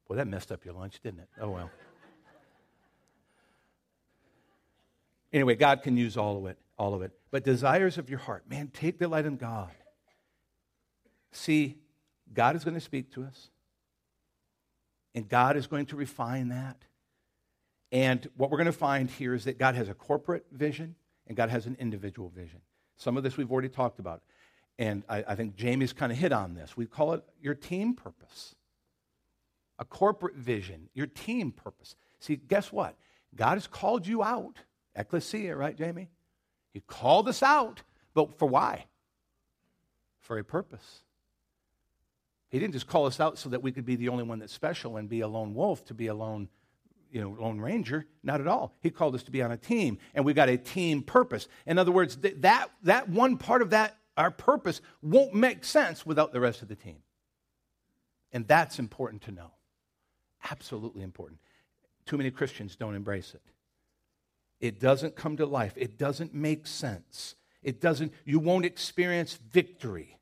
Boy, 0.08 0.16
that 0.16 0.28
messed 0.28 0.52
up 0.52 0.66
your 0.66 0.74
lunch, 0.74 1.00
didn't 1.02 1.20
it? 1.20 1.30
Oh, 1.40 1.52
well. 1.52 1.70
Anyway, 5.34 5.56
God 5.56 5.84
can 5.84 5.98
use 5.98 6.18
all 6.18 6.38
of 6.38 6.46
it, 6.46 6.58
all 6.80 6.94
of 6.94 7.02
it. 7.02 7.12
But 7.30 7.44
desires 7.44 7.98
of 7.98 8.10
your 8.10 8.20
heart, 8.20 8.50
man, 8.50 8.72
take 8.74 8.98
delight 8.98 9.26
in 9.26 9.36
God. 9.36 9.72
See, 11.32 11.78
God 12.34 12.56
is 12.56 12.64
going 12.64 12.74
to 12.74 12.82
speak 12.82 13.12
to 13.14 13.24
us, 13.24 13.50
and 15.16 15.28
God 15.28 15.58
is 15.58 15.68
going 15.68 15.88
to 15.88 15.96
refine 15.96 16.50
that. 16.50 16.78
And 17.92 18.28
what 18.36 18.52
we're 18.52 18.58
going 18.58 18.66
to 18.66 18.72
find 18.74 19.10
here 19.10 19.34
is 19.34 19.46
that 19.46 19.58
God 19.58 19.76
has 19.76 19.90
a 19.90 19.94
corporate 19.94 20.46
vision 20.52 20.96
and 21.26 21.38
God 21.38 21.50
has 21.50 21.66
an 21.66 21.78
individual 21.80 22.30
vision. 22.30 22.62
Some 22.98 23.18
of 23.18 23.24
this 23.24 23.38
we've 23.38 23.52
already 23.52 23.70
talked 23.70 24.00
about. 24.00 24.22
And 24.80 25.04
I, 25.10 25.24
I 25.28 25.36
think 25.36 25.56
Jamie's 25.56 25.94
kind 25.94 26.12
of 26.12 26.18
hit 26.18 26.32
on 26.32 26.54
this. 26.54 26.78
We 26.78 26.86
call 26.86 27.14
it 27.14 27.24
your 27.42 27.56
team 27.56 27.94
purpose, 27.94 28.56
a 29.80 29.86
corporate 29.86 30.36
vision, 30.36 30.90
your 30.94 31.08
team 31.08 31.52
purpose. 31.52 31.96
See, 32.20 32.36
guess 32.36 32.72
what? 32.72 32.96
God 33.36 33.54
has 33.54 33.68
called 33.68 34.06
you 34.06 34.24
out 34.24 34.60
Ecclesia, 34.96 35.56
right, 35.56 35.78
Jamie? 35.78 36.10
He 36.74 36.82
called 36.82 37.28
us 37.28 37.42
out, 37.42 37.82
but 38.14 38.38
for 38.38 38.48
why? 38.48 38.86
For 40.20 40.38
a 40.38 40.44
purpose. 40.44 41.02
He 42.50 42.60
didn't 42.60 42.74
just 42.74 42.88
call 42.88 43.06
us 43.06 43.20
out 43.20 43.38
so 43.38 43.50
that 43.50 43.62
we 43.62 43.72
could 43.72 43.86
be 43.86 43.96
the 43.96 44.10
only 44.10 44.24
one 44.24 44.40
that's 44.40 44.54
special 44.54 44.98
and 44.98 45.10
be 45.10 45.22
a 45.22 45.28
lone 45.28 45.54
wolf, 45.54 45.84
to 45.86 45.94
be 45.94 46.08
a 46.08 46.14
lone, 46.14 46.48
you 47.12 47.22
know, 47.22 47.36
lone 47.40 47.60
ranger. 47.60 48.06
Not 48.24 48.40
at 48.40 48.48
all. 48.48 48.74
He 48.82 48.90
called 48.90 49.16
us 49.16 49.24
to 49.24 49.32
be 49.32 49.42
on 49.42 49.52
a 49.52 49.58
team, 49.58 49.98
and 50.14 50.24
we 50.24 50.34
got 50.34 50.50
a 50.50 50.58
team 50.58 51.04
purpose. 51.04 51.48
In 51.66 51.78
other 51.78 51.92
words, 51.92 52.16
th- 52.16 52.36
that, 52.40 52.70
that 52.84 53.10
one 53.10 53.38
part 53.38 53.62
of 53.62 53.72
that, 53.72 53.98
our 54.16 54.32
purpose, 54.32 54.82
won't 55.02 55.34
make 55.34 55.66
sense 55.66 56.06
without 56.06 56.32
the 56.32 56.40
rest 56.40 56.62
of 56.62 56.68
the 56.70 56.76
team. 56.76 56.98
And 58.32 58.48
that's 58.48 58.80
important 58.80 59.24
to 59.24 59.32
know. 59.32 59.52
Absolutely 60.50 61.04
important. 61.04 61.40
Too 62.06 62.18
many 62.18 62.32
Christians 62.32 62.76
don't 62.76 62.96
embrace 62.96 63.34
it. 63.34 63.42
It 64.60 64.80
doesn't 64.80 65.16
come 65.16 65.38
to 65.38 65.46
life. 65.46 65.74
It 65.76 65.98
doesn't 65.98 66.34
make 66.34 66.66
sense. 66.66 67.36
It 67.62 67.82
doesn't, 67.82 68.14
you 68.26 68.40
won't 68.40 68.66
experience 68.66 69.36
victory. 69.52 70.17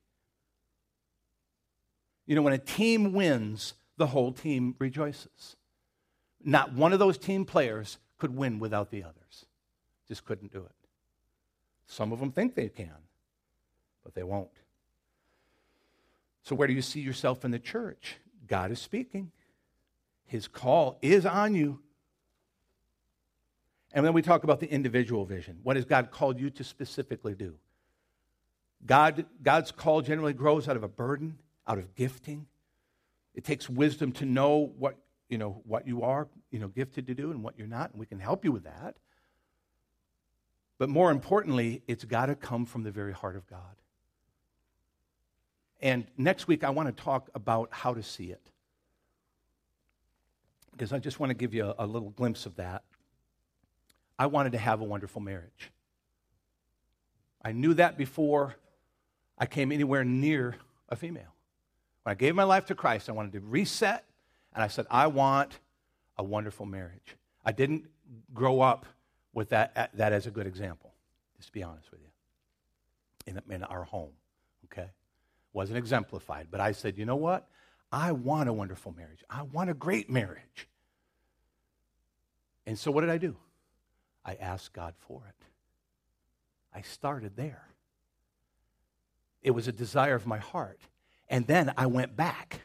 You 2.26 2.36
know, 2.36 2.42
when 2.42 2.54
a 2.54 2.58
team 2.58 3.14
wins, 3.14 3.74
the 3.98 4.08
whole 4.08 4.32
team 4.32 4.76
rejoices. 4.80 5.56
Not 6.44 6.74
one 6.74 6.94
of 6.94 7.00
those 7.00 7.18
team 7.18 7.46
players 7.46 7.98
could 8.18 8.36
win 8.36 8.60
without 8.60 8.92
the 8.92 9.04
others. 9.04 9.46
Just 10.08 10.26
couldn't 10.26 10.52
do 10.52 10.60
it. 10.60 10.72
Some 11.88 12.12
of 12.12 12.20
them 12.20 12.32
think 12.32 12.56
they 12.56 12.70
can, 12.70 12.96
but 14.04 14.14
they 14.16 14.24
won't. 14.24 14.50
So, 16.44 16.56
where 16.56 16.68
do 16.68 16.74
you 16.74 16.82
see 16.82 17.00
yourself 17.00 17.44
in 17.44 17.52
the 17.52 17.60
church? 17.60 18.18
God 18.48 18.72
is 18.72 18.80
speaking. 18.80 19.32
His 20.26 20.48
call 20.48 20.98
is 21.02 21.26
on 21.26 21.56
you. 21.56 21.80
And 23.94 24.06
then 24.06 24.14
we 24.14 24.22
talk 24.22 24.44
about 24.44 24.60
the 24.60 24.70
individual 24.70 25.26
vision. 25.26 25.60
What 25.64 25.76
has 25.76 25.86
God 25.86 26.12
called 26.12 26.40
you 26.40 26.50
to 26.52 26.64
specifically 26.64 27.34
do? 27.34 27.56
God, 28.86 29.26
God's 29.42 29.72
call 29.72 30.02
generally 30.02 30.34
grows 30.34 30.68
out 30.68 30.76
of 30.76 30.84
a 30.84 30.88
burden, 30.88 31.38
out 31.68 31.78
of 31.78 31.96
gifting. 31.96 32.48
It 33.34 33.44
takes 33.44 33.70
wisdom 33.70 34.12
to 34.14 34.26
know 34.26 34.74
what, 34.78 34.96
you 35.30 35.38
know, 35.38 35.62
what 35.66 35.88
you 35.88 36.04
are 36.04 36.28
you 36.56 36.62
know, 36.62 36.70
gifted 36.70 37.06
to 37.08 37.14
do 37.14 37.32
and 37.32 37.44
what 37.44 37.56
you're 37.58 37.68
not, 37.68 37.92
and 37.92 38.00
we 38.00 38.06
can 38.06 38.18
help 38.18 38.46
you 38.46 38.52
with 38.54 38.64
that. 38.64 38.96
But 40.78 40.88
more 40.88 41.12
importantly, 41.12 41.82
it's 41.86 42.06
got 42.06 42.28
to 42.28 42.36
come 42.36 42.66
from 42.66 42.84
the 42.84 42.92
very 42.92 43.12
heart 43.12 43.36
of 43.36 43.46
God. 43.46 43.76
And 45.82 46.08
next 46.18 46.48
week, 46.48 46.64
I 46.64 46.70
want 46.70 46.96
to 46.96 47.04
talk 47.04 47.30
about 47.36 47.68
how 47.74 47.94
to 47.94 48.02
see 48.02 48.32
it. 48.32 48.40
Because 50.72 50.94
I 50.94 51.00
just 51.00 51.20
want 51.20 51.30
to 51.30 51.34
give 51.34 51.54
you 51.54 51.66
a, 51.66 51.76
a 51.80 51.86
little 51.86 52.12
glimpse 52.12 52.46
of 52.46 52.56
that. 52.56 52.84
I 54.18 54.28
wanted 54.28 54.54
to 54.54 54.58
have 54.58 54.80
a 54.80 54.86
wonderful 54.86 55.22
marriage. 55.22 55.72
I 57.42 57.52
knew 57.52 57.74
that 57.74 57.98
before 57.98 58.56
I 59.38 59.46
came 59.46 59.74
anywhere 59.74 60.06
near 60.06 60.56
a 60.88 60.96
female. 60.96 61.35
When 62.06 62.12
I 62.12 62.16
gave 62.16 62.36
my 62.36 62.44
life 62.44 62.66
to 62.66 62.76
Christ, 62.76 63.10
I 63.10 63.14
wanted 63.14 63.32
to 63.32 63.40
reset, 63.40 64.06
and 64.54 64.64
I 64.64 64.68
said, 64.68 64.86
I 64.92 65.08
want 65.08 65.58
a 66.20 66.24
wonderful 66.24 66.68
marriage. 66.68 67.18
I 67.44 67.52
didn't 67.52 67.86
grow 68.32 68.62
up 68.62 68.86
with 69.34 69.50
that, 69.50 69.90
that 69.96 70.14
as 70.14 70.28
a 70.28 70.32
good 70.32 70.46
example, 70.46 70.94
just 71.36 71.48
to 71.48 71.54
be 71.54 71.64
honest 71.64 71.90
with 71.90 72.02
you, 72.02 73.34
in, 73.34 73.42
in 73.52 73.64
our 73.64 73.86
home, 73.86 74.12
okay? 74.66 74.92
Wasn't 75.52 75.80
exemplified, 75.80 76.50
but 76.52 76.62
I 76.62 76.74
said, 76.74 76.96
you 76.96 77.06
know 77.06 77.16
what? 77.16 77.48
I 77.92 78.12
want 78.12 78.50
a 78.50 78.54
wonderful 78.54 78.94
marriage. 78.96 79.24
I 79.28 79.42
want 79.42 79.72
a 79.72 79.74
great 79.74 80.08
marriage. 80.08 80.68
And 82.68 82.78
so 82.78 82.92
what 82.92 83.02
did 83.02 83.10
I 83.10 83.18
do? 83.18 83.36
I 84.24 84.36
asked 84.36 84.74
God 84.74 84.94
for 85.08 85.24
it. 85.28 85.46
I 86.72 86.82
started 86.82 87.36
there. 87.36 87.64
It 89.42 89.52
was 89.52 89.68
a 89.68 89.72
desire 89.72 90.14
of 90.14 90.28
my 90.28 90.38
heart. 90.38 90.80
And 91.30 91.48
then 91.48 91.74
I 91.78 91.88
went 91.88 92.16
back. 92.16 92.62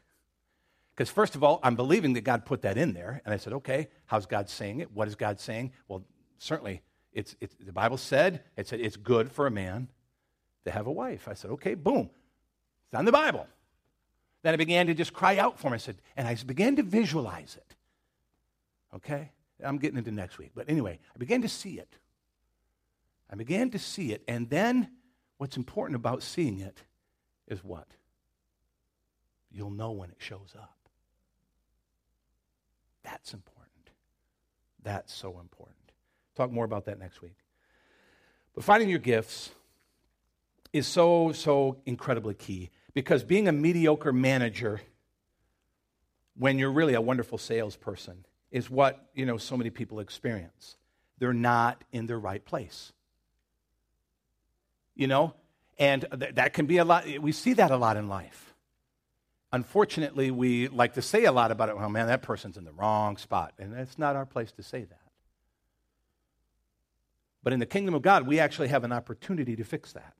Because, 0.95 1.11
first 1.11 1.35
of 1.35 1.43
all, 1.43 1.61
I'm 1.63 1.77
believing 1.77 2.13
that 2.15 2.23
God 2.23 2.45
put 2.45 2.63
that 2.63 2.77
in 2.77 2.93
there. 2.93 3.23
And 3.25 3.33
I 3.33 3.39
said, 3.39 3.55
okay, 3.55 3.89
how's 4.07 4.27
God 4.27 4.49
saying 4.51 4.81
it? 4.81 4.93
What 4.93 5.09
is 5.09 5.15
God 5.15 5.41
saying? 5.41 5.73
Well, 5.89 6.05
certainly, 6.39 6.83
it's, 7.13 7.37
it's, 7.41 7.55
the 7.59 7.73
Bible 7.73 7.97
said, 7.97 8.43
it 8.57 8.69
said 8.69 8.81
it's 8.81 8.97
good 8.97 9.33
for 9.33 9.47
a 9.47 9.51
man 9.51 9.89
to 10.65 10.71
have 10.71 10.87
a 10.87 10.93
wife. 10.93 11.27
I 11.27 11.35
said, 11.35 11.53
okay, 11.53 11.75
boom. 11.75 12.11
It's 12.87 12.99
on 12.99 13.05
the 13.05 13.13
Bible. 13.13 13.47
Then 14.43 14.55
I 14.55 14.57
began 14.57 14.87
to 14.89 14.95
just 14.95 15.13
cry 15.13 15.39
out 15.39 15.59
for 15.59 15.69
him. 15.69 15.75
I 15.75 15.79
said, 15.79 15.97
and 16.17 16.27
I 16.29 16.35
began 16.35 16.77
to 16.77 16.83
visualize 16.83 17.57
it. 17.57 17.77
Okay? 18.95 19.31
I'm 19.65 19.79
getting 19.79 19.99
into 19.99 20.11
next 20.11 20.39
week. 20.39 20.51
But 20.55 20.69
anyway, 20.69 20.99
I 21.15 21.19
began 21.19 21.43
to 21.43 21.49
see 21.49 21.79
it. 21.79 21.97
I 23.31 23.37
began 23.37 23.71
to 23.71 23.79
see 23.79 24.13
it. 24.13 24.23
And 24.27 24.51
then 24.51 24.91
what's 25.39 25.57
important 25.57 25.97
about 25.97 26.23
seeing 26.23 26.61
it 26.61 26.83
is 27.49 27.63
what? 27.63 27.87
You'll 29.51 29.71
know 29.71 29.91
when 29.93 30.11
it 30.11 30.17
shows 30.19 30.55
up. 30.57 30.77
That's 33.03 33.33
important. 33.33 33.91
That's 34.83 35.13
so 35.13 35.41
important. 35.41 35.77
Talk 36.37 36.51
more 36.51 36.65
about 36.65 36.87
that 36.87 36.99
next 36.99 37.23
week. 37.23 37.37
But 38.55 38.65
finding 38.65 38.89
your 38.89 38.99
gifts 38.99 39.51
is 40.73 40.87
so, 40.87 41.33
so 41.33 41.79
incredibly 41.87 42.35
key 42.35 42.71
because 42.95 43.25
being 43.25 43.49
a 43.49 43.53
mediocre 43.53 44.13
manager 44.13 44.81
when 46.37 46.59
you're 46.59 46.71
really 46.71 46.95
a 46.95 47.01
wonderful 47.01 47.39
salesperson 47.39 48.25
is 48.51 48.71
what, 48.71 49.11
you 49.15 49.27
know, 49.27 49.37
so 49.37 49.57
many 49.57 49.71
people 49.71 50.01
experience. 50.01 50.77
They're 51.19 51.33
not 51.33 51.83
in 51.93 52.07
their 52.07 52.19
right 52.19 52.45
place. 52.45 52.93
You 54.95 55.07
know, 55.07 55.35
and 55.79 56.07
th- 56.19 56.35
that 56.35 56.53
can 56.53 56.67
be 56.67 56.79
a 56.79 56.85
lot, 56.85 57.07
we 57.21 57.33
see 57.33 57.55
that 57.55 57.71
a 57.71 57.77
lot 57.77 57.97
in 57.97 58.09
life. 58.09 58.50
Unfortunately, 59.53 60.31
we 60.31 60.69
like 60.69 60.95
to 60.95 61.03
say 61.03 61.25
a 61.25 61.33
lot 61.33 61.51
about 61.51 61.69
it. 61.69 61.77
Well, 61.77 61.89
man, 61.89 62.07
that 62.07 62.23
person's 62.23 62.57
in 62.57 62.65
the 62.65 62.73
wrong 62.73 63.17
spot. 63.17 63.55
And 63.59 63.77
it's 63.77 63.99
not 63.99 64.15
our 64.15 64.27
place 64.27 64.53
to 64.53 64.63
say 64.63 64.85
that. 64.85 64.99
But 67.43 67.53
in 67.53 67.59
the 67.59 67.67
kingdom 67.67 67.95
of 67.95 68.03
God, 68.03 68.27
we 68.27 68.39
actually 68.39 68.69
have 68.69 68.85
an 68.85 68.93
opportunity 68.93 69.57
to 69.57 69.65
fix 69.65 69.93
that. 69.95 70.15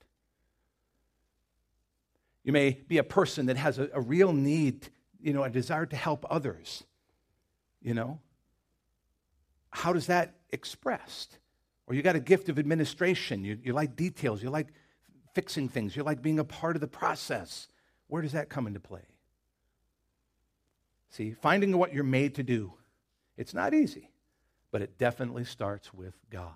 You 2.43 2.53
may 2.53 2.81
be 2.89 2.99
a 2.99 3.05
person 3.05 3.47
that 3.47 3.57
has 3.57 3.79
a, 3.79 3.89
a 3.93 4.01
real 4.01 4.33
need, 4.33 4.89
you 5.21 5.33
know, 5.33 5.45
a 5.45 5.51
desire 5.51 5.87
to 5.87 5.97
help 5.97 6.25
others 6.31 6.85
you 7.83 7.95
know? 7.95 8.21
How 9.71 9.93
does 9.93 10.07
that 10.07 10.35
expressed? 10.51 11.39
Or 11.87 11.95
you 11.95 12.03
got 12.03 12.17
a 12.17 12.21
gift 12.21 12.49
of 12.49 12.59
administration, 12.59 13.45
you, 13.45 13.59
you 13.63 13.73
like 13.73 13.97
details, 13.97 14.43
you 14.43 14.51
like 14.51 14.69
fixing 15.35 15.69
things, 15.69 15.97
you 15.97 16.03
like 16.03 16.23
being 16.23 16.39
a 16.39 16.45
part 16.45 16.77
of 16.77 16.81
the 16.81 16.89
process. 16.89 17.69
Where 18.09 18.23
does 18.23 18.33
that 18.33 18.49
come 18.49 18.67
into 18.67 18.81
play? 18.81 19.03
See, 21.11 21.33
finding 21.33 21.77
what 21.77 21.93
you're 21.93 22.05
made 22.05 22.37
to 22.37 22.43
do, 22.43 22.73
it's 23.37 23.53
not 23.53 23.75
easy, 23.75 24.11
but 24.71 24.81
it 24.81 24.97
definitely 24.97 25.45
starts 25.45 25.93
with 25.93 26.15
God. 26.31 26.55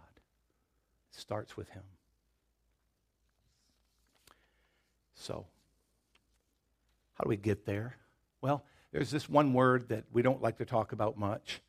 It 1.13 1.19
starts 1.19 1.57
with 1.57 1.69
Him. 1.71 1.83
So, 5.17 5.47
how 7.15 7.25
do 7.25 7.29
we 7.29 7.37
get 7.37 7.67
there? 7.67 7.97
Well, 8.41 8.65
there's 8.93 9.11
this 9.11 9.29
one 9.29 9.53
word 9.55 9.89
that 9.89 10.05
we 10.13 10.23
don't 10.23 10.43
like 10.43 10.59
to 10.59 10.65
talk 10.65 10.93
about 10.93 11.19
much, 11.19 11.61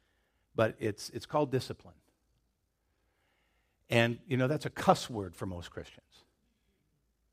but 0.55 0.75
it's, 0.79 1.09
it's 1.09 1.25
called 1.25 1.51
discipline. 1.51 1.95
And, 3.89 4.19
you 4.27 4.38
know, 4.38 4.47
that's 4.47 4.65
a 4.65 4.69
cuss 4.69 5.09
word 5.09 5.36
for 5.36 5.45
most 5.45 5.71
Christians. 5.71 6.24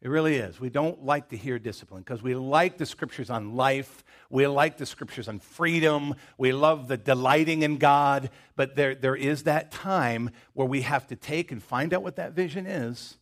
It 0.03 0.09
really 0.09 0.34
is. 0.34 0.59
We 0.59 0.68
don't 0.68 1.05
like 1.05 1.28
to 1.28 1.36
hear 1.36 1.61
discipline 1.61 2.03
because 2.03 2.24
we 2.24 2.34
like 2.34 2.76
the 2.76 2.86
scriptures 2.86 3.30
on 3.30 3.55
life. 3.55 4.03
We 4.30 4.48
like 4.48 4.76
the 4.76 4.84
scriptures 4.84 5.28
on 5.28 5.38
freedom. 5.38 6.16
We 6.36 6.53
love 6.53 6.88
the 6.88 6.96
delighting 6.96 7.62
in 7.62 7.78
God. 7.78 8.30
But 8.57 8.74
there, 8.74 8.96
there 8.96 9.14
is 9.14 9.44
that 9.44 9.70
time 9.70 10.30
where 10.55 10.66
we 10.66 10.80
have 10.80 11.07
to 11.07 11.16
take 11.16 11.53
and 11.53 11.62
find 11.62 11.94
out 11.94 12.03
what 12.03 12.16
that 12.16 12.32
vision 12.32 12.66
is. 12.66 13.16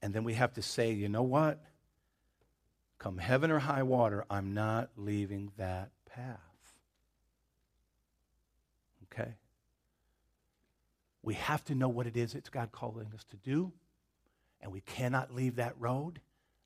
And 0.00 0.14
then 0.14 0.22
we 0.22 0.34
have 0.34 0.52
to 0.52 0.62
say, 0.62 0.92
you 0.92 1.08
know 1.08 1.24
what? 1.24 1.60
Come 3.00 3.18
heaven 3.18 3.50
or 3.50 3.58
high 3.58 3.82
water, 3.82 4.24
I'm 4.30 4.54
not 4.54 4.90
leaving 4.96 5.50
that 5.56 5.90
path. 6.08 6.38
Okay? 9.12 9.32
We 11.24 11.34
have 11.34 11.64
to 11.64 11.74
know 11.74 11.88
what 11.88 12.06
it 12.06 12.16
is 12.16 12.36
it's 12.36 12.50
God 12.50 12.70
calling 12.70 13.08
us 13.12 13.24
to 13.30 13.36
do. 13.36 13.72
And 14.66 14.72
we 14.72 14.80
cannot 14.80 15.32
leave 15.32 15.56
that 15.56 15.74
road 15.78 16.18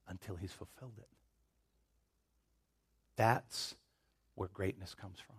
until 0.09 0.35
He's 0.35 0.53
fulfilled 0.53 0.95
it. 0.97 1.09
That's 3.17 3.75
where 4.37 4.49
greatness 4.55 4.95
comes 4.95 5.19
from. 5.21 5.37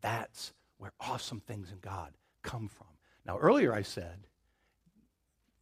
That's 0.00 0.54
where 0.78 0.92
awesome 0.98 1.40
things 1.40 1.70
in 1.70 1.76
God 1.80 2.14
come 2.42 2.68
from. 2.68 2.86
Now, 3.26 3.36
earlier 3.36 3.74
I 3.74 3.82
said, 3.82 4.26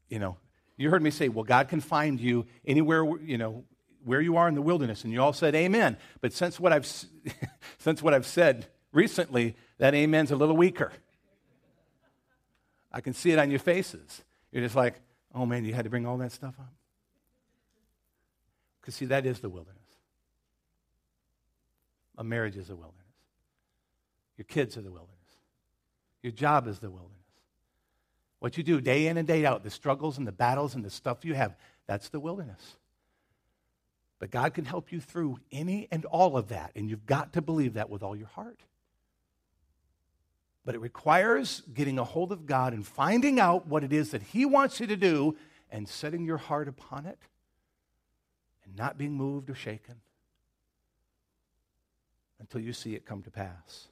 you 0.09 0.21
know, 0.21 0.37
you 0.77 0.91
heard 0.91 1.03
me 1.03 1.11
say, 1.11 1.29
well, 1.29 1.43
God 1.43 1.67
can 1.67 1.81
find 1.81 2.21
you 2.21 2.47
anywhere, 2.65 3.05
you 3.21 3.37
know, 3.37 3.65
where 4.05 4.21
you 4.21 4.37
are 4.37 4.47
in 4.47 4.55
the 4.55 4.63
wilderness, 4.63 5.03
and 5.03 5.13
you 5.13 5.21
all 5.21 5.33
said 5.33 5.57
amen. 5.57 5.97
But 6.21 6.33
since 6.33 6.61
what 6.61 6.73
I've, 6.73 6.87
since 7.79 8.01
what 8.01 8.15
I've 8.15 8.27
said 8.27 8.69
recently, 8.93 9.57
that 9.79 9.93
amen's 9.93 10.31
a 10.31 10.37
little 10.37 10.57
weaker. 10.57 10.93
I 12.93 13.01
can 13.01 13.13
see 13.13 13.33
it 13.33 13.41
on 13.41 13.51
your 13.51 13.59
faces. 13.59 14.23
You're 14.53 14.63
just 14.63 14.77
like, 14.77 15.01
Oh 15.35 15.47
man, 15.47 15.65
you 15.65 15.75
had 15.75 15.85
to 15.85 15.91
bring 15.91 16.07
all 16.07 16.19
that 16.19 16.33
stuff 16.33 16.55
up? 16.59 16.73
Because, 18.81 18.95
see, 18.95 19.07
that 19.07 19.27
is 19.27 19.41
the 19.41 19.49
wilderness. 19.49 19.77
A 22.19 22.25
marriage 22.25 22.57
is 22.57 22.69
the 22.69 22.77
wilderness. 22.77 22.97
Your 24.37 24.47
kids 24.47 24.77
are 24.77 24.83
the 24.83 24.91
wilderness. 24.91 25.17
Your 26.23 26.33
job 26.33 26.67
is 26.67 26.79
the 26.79 26.91
wilderness. 26.91 27.17
What 28.41 28.57
you 28.57 28.63
do 28.63 28.81
day 28.81 29.07
in 29.07 29.19
and 29.19 29.29
day 29.29 29.45
out, 29.45 29.63
the 29.63 29.71
struggles 29.71 30.19
and 30.19 30.27
the 30.27 30.33
battles 30.33 30.75
and 30.75 30.85
the 30.85 30.91
stuff 30.91 31.25
you 31.25 31.35
have, 31.35 31.55
that's 31.87 32.09
the 32.09 32.21
wilderness. 32.21 32.77
But 34.19 34.31
God 34.31 34.55
can 34.55 34.65
help 34.65 34.93
you 34.93 35.01
through 35.01 35.39
any 35.53 35.89
and 35.91 36.05
all 36.07 36.37
of 36.37 36.49
that, 36.49 36.73
and 36.75 36.89
you've 36.89 37.07
got 37.07 37.35
to 37.35 37.43
believe 37.43 37.75
that 37.75 37.91
with 37.91 38.03
all 38.03 38.17
your 38.17 38.29
heart. 38.29 38.61
But 40.65 40.75
it 40.75 40.81
requires 40.81 41.63
getting 41.73 41.99
a 41.99 42.05
hold 42.05 42.33
of 42.33 42.47
God 42.47 42.73
and 42.73 42.87
finding 42.87 43.41
out 43.41 43.67
what 43.67 43.83
it 43.83 43.93
is 43.93 44.11
that 44.11 44.23
He 44.23 44.45
wants 44.45 44.81
you 44.81 44.87
to 44.87 44.97
do 44.97 45.37
and 45.71 45.89
setting 45.89 46.25
your 46.25 46.37
heart 46.37 46.69
upon 46.69 47.07
it 47.07 47.19
and 48.65 48.77
not 48.77 48.99
being 48.99 49.13
moved 49.13 49.49
or 49.51 49.55
shaken 49.55 49.97
until 52.39 52.61
you 52.61 52.73
see 52.73 52.95
it 52.95 53.07
come 53.07 53.23
to 53.23 53.31
pass. 53.31 53.89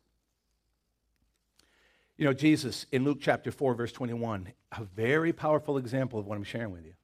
You 2.16 2.24
know, 2.24 2.32
Jesus 2.32 2.84
in 2.90 3.04
Luke 3.04 3.18
chapter 3.20 3.52
4, 3.52 3.74
verse 3.74 3.92
21, 3.92 4.52
a 4.72 4.84
very 4.84 5.32
powerful 5.32 5.78
example 5.78 6.18
of 6.18 6.26
what 6.26 6.36
I'm 6.36 6.44
sharing 6.44 6.72
with 6.72 6.84
you. 6.84 6.94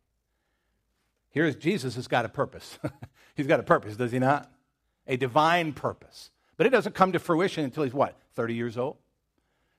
Here's 1.31 1.55
Jesus 1.57 1.95
has 1.95 2.09
got 2.09 2.25
a 2.25 2.29
purpose. 2.29 2.79
he's 3.35 3.47
got 3.47 3.61
a 3.61 3.65
purpose, 3.65 3.97
does 3.97 4.13
he 4.13 4.19
not? 4.19 4.51
A 5.07 5.17
divine 5.17 5.73
purpose. 5.73 6.31
But 6.57 6.67
it 6.67 6.71
doesn't 6.71 6.95
come 6.95 7.13
to 7.13 7.19
fruition 7.19 7.65
until 7.65 7.85
he's 7.85 7.95
what, 7.95 8.19
30 8.35 8.55
years 8.55 8.77
old? 8.77 8.97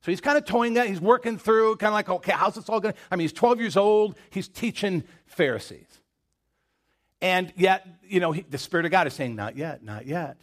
So 0.06 0.12
he's 0.12 0.22
kind 0.22 0.38
of 0.38 0.46
toying 0.46 0.76
that. 0.76 0.88
He's 0.88 1.02
working 1.02 1.40
through, 1.40 1.78
kind 1.78 1.88
of 1.88 1.96
like, 1.96 2.10
okay, 2.10 2.32
how's 2.32 2.54
this 2.54 2.70
all 2.70 2.80
going 2.80 2.94
to? 2.94 3.00
I 3.10 3.16
mean, 3.16 3.24
he's 3.24 3.34
12 3.34 3.60
years 3.60 3.76
old. 3.76 4.16
He's 4.30 4.48
teaching 4.48 5.04
Pharisees. 5.26 5.88
And 7.22 7.52
yet, 7.56 7.88
you 8.08 8.20
know, 8.20 8.32
he, 8.32 8.44
the 8.44 8.60
Spirit 8.60 8.86
of 8.86 8.92
God 8.92 9.08
is 9.08 9.16
saying, 9.16 9.36
not 9.36 9.58
yet, 9.58 9.84
not 9.84 10.06
yet. 10.06 10.38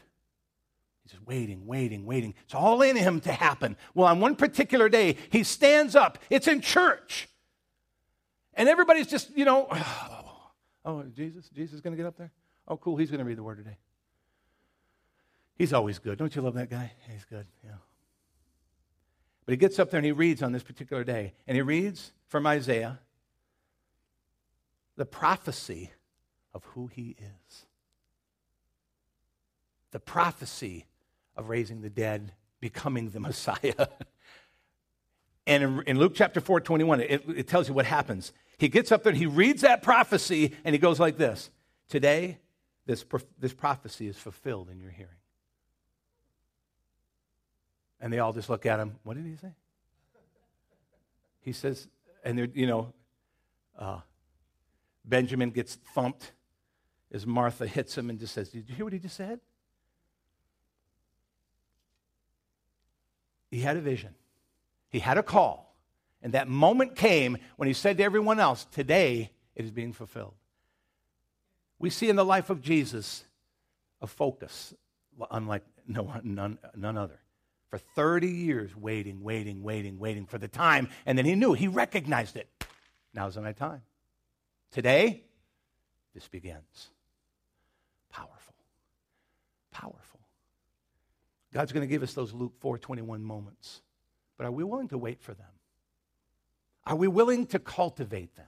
He's 1.04 1.12
just 1.12 1.24
waiting, 1.28 1.64
waiting, 1.64 2.04
waiting. 2.06 2.34
It's 2.42 2.56
all 2.56 2.82
in 2.82 2.96
him 2.96 3.20
to 3.20 3.30
happen. 3.30 3.76
Well, 3.94 4.08
on 4.08 4.18
one 4.18 4.34
particular 4.34 4.88
day, 4.88 5.16
he 5.30 5.44
stands 5.44 5.94
up. 5.94 6.18
It's 6.28 6.48
in 6.48 6.60
church. 6.60 7.28
And 8.54 8.68
everybody's 8.68 9.06
just, 9.06 9.30
you 9.36 9.44
know, 9.44 9.68
oh, 9.72 10.50
oh 10.84 11.02
Jesus, 11.14 11.48
Jesus 11.50 11.74
is 11.74 11.80
going 11.80 11.92
to 11.92 12.02
get 12.02 12.08
up 12.08 12.16
there? 12.16 12.32
Oh, 12.66 12.76
cool, 12.78 12.96
he's 12.96 13.12
going 13.12 13.20
to 13.20 13.24
read 13.24 13.38
the 13.38 13.44
word 13.44 13.58
today. 13.58 13.76
He's 15.56 15.72
always 15.72 16.00
good. 16.00 16.18
Don't 16.18 16.34
you 16.34 16.42
love 16.42 16.54
that 16.54 16.68
guy? 16.68 16.90
He's 17.08 17.24
good, 17.24 17.46
yeah. 17.62 17.74
But 19.44 19.52
he 19.52 19.56
gets 19.56 19.78
up 19.78 19.90
there 19.90 19.98
and 19.98 20.06
he 20.06 20.12
reads 20.12 20.42
on 20.42 20.52
this 20.52 20.62
particular 20.62 21.04
day. 21.04 21.34
And 21.46 21.56
he 21.56 21.62
reads 21.62 22.12
from 22.28 22.46
Isaiah 22.46 23.00
the 24.96 25.06
prophecy 25.06 25.90
of 26.54 26.64
who 26.64 26.86
he 26.86 27.16
is. 27.18 27.66
The 29.90 30.00
prophecy 30.00 30.86
of 31.36 31.48
raising 31.48 31.80
the 31.80 31.90
dead, 31.90 32.32
becoming 32.60 33.10
the 33.10 33.20
Messiah. 33.20 33.88
and 35.46 35.82
in, 35.86 35.98
Luke 35.98 36.12
chapter 36.14 36.40
4, 36.40 36.60
21, 36.60 37.00
it, 37.00 37.24
it 37.28 37.48
tells 37.48 37.68
you 37.68 37.74
what 37.74 37.86
happens. 37.86 38.32
He 38.58 38.68
gets 38.68 38.92
up 38.92 39.02
there 39.02 39.10
and 39.10 39.18
he 39.18 39.26
reads 39.26 39.62
that 39.62 39.82
prophecy 39.82 40.54
and 40.64 40.74
he 40.74 40.78
goes 40.78 41.00
like 41.00 41.16
this 41.16 41.50
Today, 41.88 42.38
this, 42.86 43.04
this 43.38 43.52
prophecy 43.52 44.06
is 44.06 44.16
fulfilled 44.16 44.68
in 44.70 44.80
your 44.80 44.90
hearing. 44.90 45.16
And 48.02 48.12
they 48.12 48.18
all 48.18 48.32
just 48.32 48.50
look 48.50 48.66
at 48.66 48.80
him. 48.80 48.96
What 49.04 49.16
did 49.16 49.24
he 49.24 49.36
say? 49.36 49.54
He 51.40 51.52
says, 51.52 51.86
and 52.24 52.36
they're, 52.36 52.48
you 52.52 52.66
know, 52.66 52.92
uh, 53.78 54.00
Benjamin 55.04 55.50
gets 55.50 55.76
thumped 55.94 56.32
as 57.12 57.26
Martha 57.26 57.66
hits 57.66 57.96
him 57.96 58.10
and 58.10 58.18
just 58.18 58.34
says, 58.34 58.48
Did 58.48 58.68
you 58.68 58.74
hear 58.74 58.84
what 58.84 58.92
he 58.92 58.98
just 58.98 59.16
said? 59.16 59.40
He 63.50 63.60
had 63.60 63.76
a 63.76 63.80
vision, 63.80 64.14
he 64.88 64.98
had 64.98 65.16
a 65.16 65.22
call. 65.22 65.70
And 66.24 66.34
that 66.34 66.46
moment 66.46 66.94
came 66.94 67.36
when 67.56 67.66
he 67.66 67.74
said 67.74 67.96
to 67.98 68.04
everyone 68.04 68.38
else, 68.38 68.66
Today 68.70 69.30
it 69.54 69.64
is 69.64 69.70
being 69.70 69.92
fulfilled. 69.92 70.34
We 71.78 71.90
see 71.90 72.08
in 72.08 72.16
the 72.16 72.24
life 72.24 72.50
of 72.50 72.62
Jesus 72.62 73.24
a 74.00 74.06
focus 74.06 74.74
unlike 75.30 75.62
no, 75.86 76.12
none, 76.22 76.58
none 76.76 76.96
other 76.96 77.21
for 77.72 77.78
30 77.78 78.28
years, 78.28 78.76
waiting, 78.76 79.22
waiting, 79.22 79.62
waiting, 79.62 79.98
waiting 79.98 80.26
for 80.26 80.36
the 80.36 80.46
time. 80.46 80.90
And 81.06 81.16
then 81.16 81.24
he 81.24 81.34
knew, 81.34 81.54
he 81.54 81.68
recognized 81.68 82.36
it. 82.36 82.46
Now's 83.14 83.38
my 83.38 83.52
time. 83.52 83.80
Today, 84.72 85.22
this 86.12 86.28
begins. 86.28 86.90
Powerful. 88.10 88.54
Powerful. 89.70 90.20
God's 91.54 91.72
going 91.72 91.80
to 91.80 91.90
give 91.90 92.02
us 92.02 92.12
those 92.12 92.34
Luke 92.34 92.52
4:21 92.60 93.22
moments. 93.22 93.80
But 94.36 94.46
are 94.46 94.52
we 94.52 94.64
willing 94.64 94.88
to 94.88 94.98
wait 94.98 95.22
for 95.22 95.32
them? 95.32 95.46
Are 96.84 96.96
we 96.96 97.08
willing 97.08 97.46
to 97.46 97.58
cultivate 97.58 98.36
them? 98.36 98.44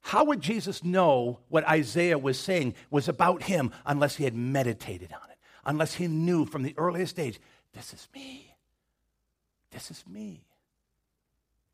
How 0.00 0.24
would 0.24 0.40
Jesus 0.40 0.82
know 0.82 1.40
what 1.48 1.68
Isaiah 1.68 2.16
was 2.16 2.38
saying 2.38 2.74
was 2.90 3.06
about 3.06 3.42
him 3.42 3.70
unless 3.84 4.16
he 4.16 4.24
had 4.24 4.34
meditated 4.34 5.12
on 5.12 5.30
it? 5.30 5.36
Unless 5.66 5.94
he 5.94 6.06
knew 6.06 6.46
from 6.46 6.62
the 6.62 6.74
earliest 6.78 7.18
age 7.18 7.38
this 7.74 7.92
is 7.92 8.08
me. 8.14 8.54
This 9.70 9.90
is 9.90 10.04
me. 10.06 10.44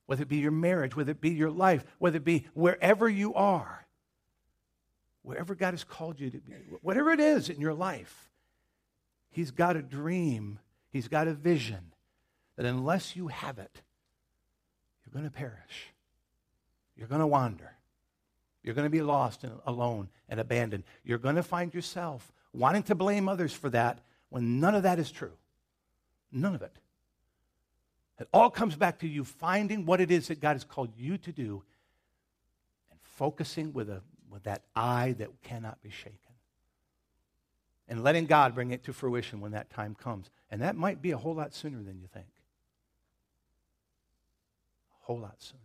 Whether 0.07 0.22
it 0.22 0.28
be 0.28 0.38
your 0.38 0.51
marriage, 0.51 0.96
whether 0.96 1.12
it 1.12 1.20
be 1.20 1.30
your 1.30 1.51
life, 1.51 1.84
whether 1.98 2.16
it 2.16 2.24
be 2.24 2.46
wherever 2.55 3.09
you 3.09 3.34
are, 3.34 3.86
wherever 5.22 5.55
God 5.55 5.72
has 5.72 5.84
called 5.84 6.18
you 6.18 6.30
to 6.30 6.38
be, 6.38 6.53
whatever 6.82 7.11
it 7.11 7.20
is 7.20 7.48
in 7.48 7.61
your 7.61 7.74
life, 7.74 8.30
He's 9.30 9.53
got 9.53 9.76
a 9.76 9.82
dream, 9.82 10.59
He's 10.90 11.07
got 11.07 11.28
a 11.28 11.34
vision 11.34 11.92
that 12.57 12.66
unless 12.66 13.14
you 13.14 13.28
have 13.28 13.59
it, 13.59 13.82
you're 15.05 15.12
going 15.12 15.30
to 15.30 15.36
perish. 15.36 15.92
You're 16.96 17.09
going 17.09 17.20
to 17.20 17.26
wander. 17.26 17.76
You're 18.62 18.74
going 18.74 18.86
to 18.86 18.90
be 18.90 19.03
lost 19.03 19.44
and 19.44 19.53
alone 19.66 20.09
and 20.28 20.40
abandoned. 20.40 20.84
You're 21.05 21.18
going 21.18 21.36
to 21.36 21.42
find 21.42 21.72
yourself 21.72 22.32
wanting 22.53 22.82
to 22.84 22.94
blame 22.94 23.28
others 23.28 23.53
for 23.53 23.70
that 23.70 24.01
when 24.28 24.61
none 24.61 24.74
of 24.74 24.82
that 24.82 24.98
is 24.98 25.11
true. 25.11 25.32
None 26.33 26.55
of 26.55 26.62
it. 26.62 26.76
It 28.18 28.28
all 28.33 28.51
comes 28.51 28.76
back 28.76 28.99
to 29.01 29.09
you 29.09 29.24
finding 29.24 29.87
what 29.87 30.01
it 30.01 30.11
is 30.11 30.28
that 30.28 30.41
God 30.41 30.53
has 30.53 30.64
called 30.64 30.91
you 30.97 31.16
to 31.18 31.33
do 31.33 31.62
and 32.91 33.01
focusing 33.03 33.72
with, 33.72 33.89
a, 33.89 34.03
with 34.31 34.43
that 34.45 34.62
eye 34.76 35.14
that 35.18 35.31
cannot 35.43 35.83
be 35.83 35.91
shaken. 35.91 36.16
And 37.89 38.05
letting 38.05 38.26
God 38.26 38.55
bring 38.55 38.70
it 38.70 38.85
to 38.85 38.93
fruition 38.93 39.41
when 39.41 39.53
that 39.53 39.70
time 39.70 39.95
comes. 39.95 40.31
And 40.51 40.61
that 40.62 40.76
might 40.76 41.03
be 41.03 41.11
a 41.11 41.16
whole 41.16 41.35
lot 41.35 41.55
sooner 41.55 41.83
than 41.83 41.99
you 41.99 42.07
think. 42.12 42.26
A 45.03 45.07
whole 45.07 45.18
lot 45.18 45.37
sooner. 45.39 45.59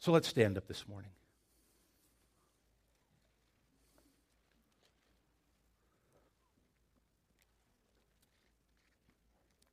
So 0.00 0.12
let's 0.12 0.28
stand 0.28 0.58
up 0.58 0.66
this 0.66 0.86
morning. 0.86 1.10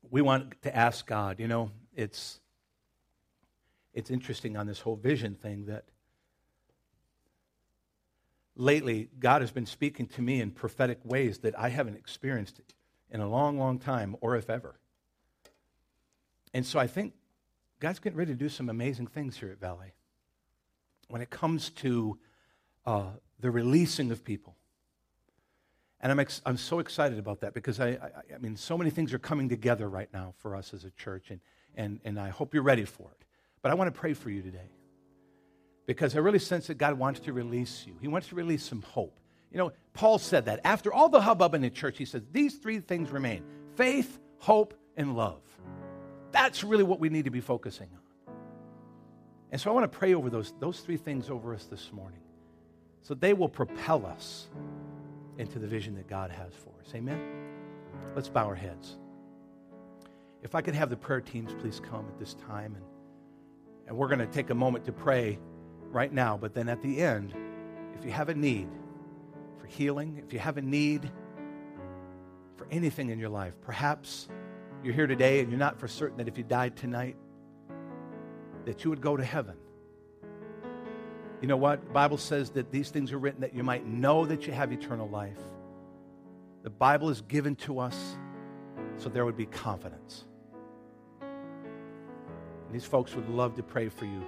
We 0.09 0.21
want 0.21 0.61
to 0.63 0.75
ask 0.75 1.05
God, 1.05 1.39
you 1.39 1.47
know, 1.47 1.71
it's, 1.95 2.39
it's 3.93 4.09
interesting 4.09 4.57
on 4.57 4.67
this 4.67 4.79
whole 4.79 4.95
vision 4.95 5.35
thing 5.35 5.65
that 5.65 5.85
lately 8.55 9.09
God 9.19 9.41
has 9.41 9.51
been 9.51 9.65
speaking 9.65 10.07
to 10.07 10.21
me 10.21 10.41
in 10.41 10.51
prophetic 10.51 10.99
ways 11.03 11.39
that 11.39 11.57
I 11.57 11.69
haven't 11.69 11.95
experienced 11.95 12.61
in 13.09 13.21
a 13.21 13.27
long, 13.27 13.57
long 13.57 13.79
time, 13.79 14.15
or 14.21 14.35
if 14.35 14.49
ever. 14.49 14.75
And 16.53 16.65
so 16.65 16.79
I 16.79 16.87
think 16.87 17.13
God's 17.79 17.99
getting 17.99 18.17
ready 18.17 18.31
to 18.31 18.37
do 18.37 18.49
some 18.49 18.69
amazing 18.69 19.07
things 19.07 19.37
here 19.37 19.49
at 19.49 19.59
Valley 19.59 19.93
when 21.09 21.21
it 21.21 21.29
comes 21.29 21.69
to 21.69 22.17
uh, 22.85 23.11
the 23.39 23.51
releasing 23.51 24.11
of 24.11 24.23
people. 24.23 24.55
And 26.05 26.11
I'm, 26.11 26.19
ex- 26.19 26.39
I'm 26.45 26.57
so 26.57 26.77
excited 26.77 27.17
about 27.17 27.41
that 27.41 27.55
because 27.55 27.79
I, 27.79 27.87
I, 27.87 28.35
I 28.35 28.37
mean, 28.39 28.55
so 28.57 28.77
many 28.77 28.91
things 28.91 29.11
are 29.11 29.17
coming 29.17 29.49
together 29.49 29.89
right 29.89 30.07
now 30.13 30.35
for 30.37 30.55
us 30.55 30.71
as 30.71 30.85
a 30.85 30.91
church, 30.91 31.31
and, 31.31 31.39
and, 31.73 31.99
and 32.05 32.19
I 32.19 32.29
hope 32.29 32.53
you're 32.53 32.61
ready 32.61 32.85
for 32.85 33.09
it. 33.09 33.25
But 33.63 33.71
I 33.71 33.73
want 33.73 33.91
to 33.91 33.99
pray 33.99 34.13
for 34.13 34.29
you 34.29 34.43
today 34.43 34.69
because 35.87 36.15
I 36.15 36.19
really 36.19 36.37
sense 36.37 36.67
that 36.67 36.75
God 36.75 36.99
wants 36.99 37.21
to 37.21 37.33
release 37.33 37.85
you. 37.87 37.95
He 37.99 38.07
wants 38.07 38.27
to 38.27 38.35
release 38.35 38.63
some 38.63 38.83
hope. 38.83 39.19
You 39.51 39.57
know, 39.57 39.71
Paul 39.95 40.19
said 40.19 40.45
that. 40.45 40.59
After 40.63 40.93
all 40.93 41.09
the 41.09 41.21
hubbub 41.21 41.55
in 41.55 41.61
the 41.61 41.71
church, 41.71 41.97
he 41.97 42.05
says, 42.05 42.21
These 42.31 42.57
three 42.57 42.81
things 42.81 43.09
remain 43.09 43.43
faith, 43.73 44.19
hope, 44.37 44.75
and 44.95 45.17
love. 45.17 45.41
That's 46.31 46.63
really 46.63 46.83
what 46.83 46.99
we 46.99 47.09
need 47.09 47.25
to 47.25 47.31
be 47.31 47.41
focusing 47.41 47.89
on. 47.91 48.35
And 49.51 49.59
so 49.59 49.71
I 49.71 49.73
want 49.73 49.91
to 49.91 49.97
pray 49.97 50.13
over 50.13 50.29
those, 50.29 50.53
those 50.59 50.81
three 50.81 50.97
things 50.97 51.31
over 51.31 51.55
us 51.55 51.65
this 51.65 51.91
morning 51.91 52.21
so 53.01 53.15
they 53.15 53.33
will 53.33 53.49
propel 53.49 54.05
us 54.05 54.45
into 55.37 55.59
the 55.59 55.67
vision 55.67 55.95
that 55.95 56.07
God 56.07 56.31
has 56.31 56.53
for 56.53 56.71
us. 56.81 56.93
Amen? 56.95 57.19
Let's 58.15 58.29
bow 58.29 58.45
our 58.45 58.55
heads. 58.55 58.97
If 60.41 60.55
I 60.55 60.61
could 60.61 60.75
have 60.75 60.89
the 60.89 60.97
prayer 60.97 61.21
teams 61.21 61.53
please 61.59 61.79
come 61.79 62.05
at 62.07 62.19
this 62.19 62.35
time, 62.35 62.75
and, 62.75 62.85
and 63.87 63.97
we're 63.97 64.07
going 64.07 64.19
to 64.19 64.27
take 64.27 64.49
a 64.49 64.55
moment 64.55 64.85
to 64.85 64.91
pray 64.91 65.39
right 65.91 66.11
now, 66.11 66.37
but 66.37 66.53
then 66.53 66.69
at 66.69 66.81
the 66.81 67.01
end, 67.01 67.33
if 67.97 68.05
you 68.05 68.11
have 68.11 68.29
a 68.29 68.35
need 68.35 68.67
for 69.59 69.67
healing, 69.67 70.21
if 70.25 70.33
you 70.33 70.39
have 70.39 70.57
a 70.57 70.61
need 70.61 71.11
for 72.57 72.67
anything 72.69 73.09
in 73.09 73.19
your 73.19 73.29
life, 73.29 73.53
perhaps 73.61 74.27
you're 74.83 74.93
here 74.93 75.07
today 75.07 75.39
and 75.39 75.49
you're 75.49 75.59
not 75.59 75.79
for 75.79 75.87
certain 75.87 76.17
that 76.17 76.27
if 76.27 76.37
you 76.37 76.43
died 76.43 76.75
tonight, 76.75 77.17
that 78.65 78.83
you 78.83 78.89
would 78.89 79.01
go 79.01 79.17
to 79.17 79.23
heaven. 79.23 79.55
You 81.45 81.49
know 81.49 81.57
what? 81.57 81.85
The 81.85 81.93
Bible 81.93 82.17
says 82.17 82.49
that 82.53 82.71
these 82.71 82.89
things 82.89 83.11
are 83.11 83.19
written 83.19 83.41
that 83.41 83.53
you 83.53 83.61
might 83.61 83.85
know 83.85 84.25
that 84.25 84.47
you 84.47 84.53
have 84.53 84.71
eternal 84.71 85.07
life. 85.07 85.37
The 86.63 86.71
Bible 86.71 87.11
is 87.11 87.21
given 87.21 87.55
to 87.57 87.77
us 87.77 88.17
so 88.97 89.09
there 89.09 89.25
would 89.25 89.37
be 89.37 89.45
confidence. 89.45 90.23
And 91.21 92.73
these 92.73 92.83
folks 92.83 93.13
would 93.13 93.29
love 93.29 93.53
to 93.57 93.61
pray 93.61 93.89
for 93.89 94.05
you 94.05 94.23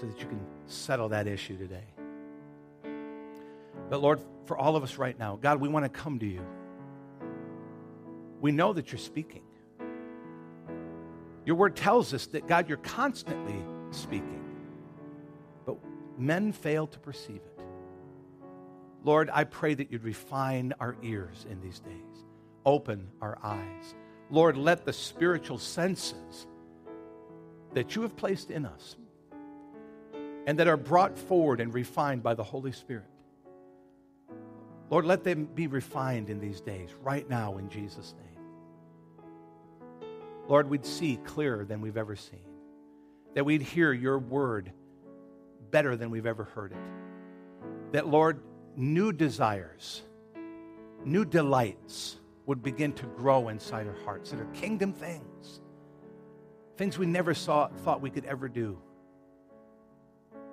so 0.00 0.06
that 0.06 0.18
you 0.22 0.26
can 0.26 0.40
settle 0.64 1.10
that 1.10 1.26
issue 1.26 1.58
today. 1.58 1.84
But 3.90 4.00
Lord, 4.00 4.22
for 4.46 4.56
all 4.56 4.76
of 4.76 4.84
us 4.84 4.96
right 4.96 5.18
now, 5.18 5.36
God, 5.36 5.60
we 5.60 5.68
want 5.68 5.84
to 5.84 5.90
come 5.90 6.18
to 6.18 6.26
you. 6.26 6.46
We 8.40 8.52
know 8.52 8.72
that 8.72 8.90
you're 8.90 8.98
speaking. 8.98 9.42
Your 11.44 11.56
word 11.56 11.76
tells 11.76 12.14
us 12.14 12.24
that, 12.28 12.46
God, 12.46 12.70
you're 12.70 12.78
constantly 12.78 13.62
speaking, 13.90 14.43
men 16.18 16.52
fail 16.52 16.86
to 16.86 16.98
perceive 16.98 17.36
it. 17.36 17.60
Lord, 19.04 19.30
I 19.32 19.44
pray 19.44 19.74
that 19.74 19.90
you'd 19.92 20.04
refine 20.04 20.72
our 20.80 20.96
ears 21.02 21.44
in 21.50 21.60
these 21.60 21.80
days, 21.80 22.24
open 22.64 23.08
our 23.20 23.38
eyes. 23.42 23.94
Lord, 24.30 24.56
let 24.56 24.86
the 24.86 24.92
spiritual 24.92 25.58
senses 25.58 26.46
that 27.74 27.94
you 27.94 28.02
have 28.02 28.16
placed 28.16 28.50
in 28.50 28.64
us 28.64 28.96
and 30.46 30.58
that 30.58 30.68
are 30.68 30.76
brought 30.76 31.18
forward 31.18 31.60
and 31.60 31.72
refined 31.74 32.22
by 32.22 32.34
the 32.34 32.44
Holy 32.44 32.72
Spirit. 32.72 33.04
Lord, 34.90 35.04
let 35.04 35.24
them 35.24 35.46
be 35.54 35.66
refined 35.66 36.30
in 36.30 36.40
these 36.40 36.60
days, 36.60 36.90
right 37.02 37.28
now, 37.28 37.58
in 37.58 37.68
Jesus' 37.68 38.14
name. 38.18 38.24
Lord, 40.46 40.68
we'd 40.68 40.84
see 40.84 41.18
clearer 41.24 41.64
than 41.64 41.80
we've 41.80 41.96
ever 41.96 42.16
seen, 42.16 42.44
that 43.34 43.44
we'd 43.44 43.62
hear 43.62 43.92
your 43.92 44.18
word 44.18 44.72
better 45.74 45.96
than 45.96 46.08
we've 46.08 46.24
ever 46.24 46.44
heard 46.44 46.70
it. 46.70 46.78
That, 47.90 48.06
Lord, 48.06 48.40
new 48.76 49.10
desires, 49.10 50.02
new 51.04 51.24
delights 51.24 52.20
would 52.46 52.62
begin 52.62 52.92
to 52.92 53.06
grow 53.06 53.48
inside 53.48 53.88
our 53.88 53.96
hearts 54.04 54.30
that 54.30 54.38
are 54.38 54.46
kingdom 54.54 54.92
things, 54.92 55.60
things 56.76 56.96
we 56.96 57.06
never 57.06 57.34
saw, 57.34 57.66
thought 57.66 58.00
we 58.00 58.10
could 58.10 58.24
ever 58.24 58.48
do 58.48 58.78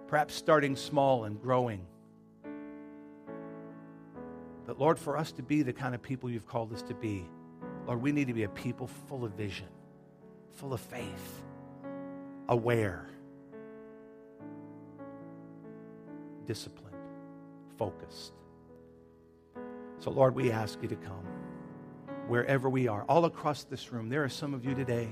perhaps 0.08 0.34
starting 0.34 0.76
small 0.76 1.26
and 1.26 1.40
growing. 1.40 1.86
But 4.66 4.80
Lord, 4.80 4.98
for 4.98 5.18
us 5.18 5.32
to 5.34 5.44
be 5.44 5.62
the 5.62 5.72
kind 5.72 5.94
of 5.94 6.02
people 6.02 6.32
you've 6.32 6.48
called 6.48 6.74
us 6.74 6.82
to 6.82 6.96
be, 6.96 7.30
Lord, 7.86 8.02
we 8.02 8.12
need 8.12 8.28
to 8.28 8.34
be 8.34 8.44
a 8.44 8.50
people 8.50 8.88
full 8.88 9.24
of 9.24 9.34
vision, 9.34 9.70
full 10.56 10.74
of 10.74 10.82
faith, 10.82 11.44
aware, 12.50 13.08
disciplined, 16.52 16.98
focused. 17.78 18.34
So, 20.00 20.12
Lord, 20.12 20.36
we 20.36 20.52
ask 20.52 20.82
you 20.82 20.90
to 20.90 20.98
come 20.98 21.26
wherever 22.28 22.70
we 22.70 22.90
are, 22.90 23.06
all 23.08 23.24
across 23.24 23.64
this 23.64 23.94
room. 23.94 24.10
There 24.10 24.22
are 24.22 24.28
some 24.28 24.54
of 24.54 24.66
you 24.66 24.76
today. 24.76 25.08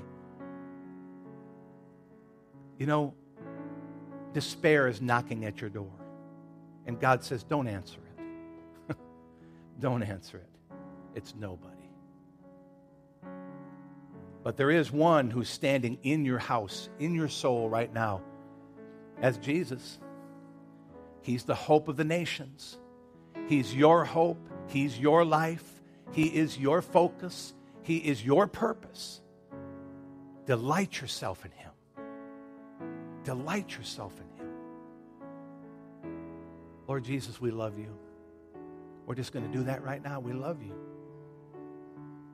You 2.77 2.87
know, 2.87 3.13
despair 4.33 4.89
is 4.89 5.01
knocking 5.01 5.45
at 5.45 5.61
your 5.61 5.69
door. 5.69 5.93
And 6.85 6.99
God 6.99 7.23
says, 7.23 7.45
don't 7.45 7.69
answer 7.69 8.01
it. 8.89 8.97
don't 9.79 10.03
answer 10.03 10.39
it. 10.39 10.75
It's 11.15 11.33
nobody. 11.35 11.73
But 14.43 14.57
there 14.57 14.71
is 14.71 14.91
one 14.91 15.29
who's 15.29 15.47
standing 15.47 15.99
in 16.03 16.25
your 16.25 16.39
house, 16.39 16.89
in 16.99 17.15
your 17.15 17.29
soul 17.29 17.69
right 17.69 17.93
now, 17.93 18.23
as 19.21 19.37
Jesus. 19.37 19.99
He's 21.21 21.43
the 21.43 21.55
hope 21.55 21.87
of 21.87 21.97
the 21.97 22.03
nations. 22.03 22.77
He's 23.47 23.75
your 23.75 24.05
hope. 24.05 24.39
He's 24.67 24.97
your 24.97 25.25
life. 25.25 25.81
He 26.11 26.27
is 26.27 26.57
your 26.57 26.81
focus. 26.81 27.53
He 27.81 27.97
is 27.97 28.23
your 28.23 28.47
purpose. 28.47 29.21
Delight 30.45 30.99
yourself 31.01 31.45
in 31.45 31.51
Him. 31.51 31.71
Delight 33.23 33.75
yourself 33.77 34.13
in 34.19 34.45
Him. 34.45 34.53
Lord 36.87 37.03
Jesus, 37.03 37.39
we 37.39 37.51
love 37.51 37.77
you. 37.77 37.95
We're 39.05 39.15
just 39.15 39.31
going 39.31 39.45
to 39.45 39.51
do 39.51 39.63
that 39.65 39.83
right 39.83 40.03
now. 40.03 40.19
We 40.19 40.33
love 40.33 40.61
you. 40.61 40.73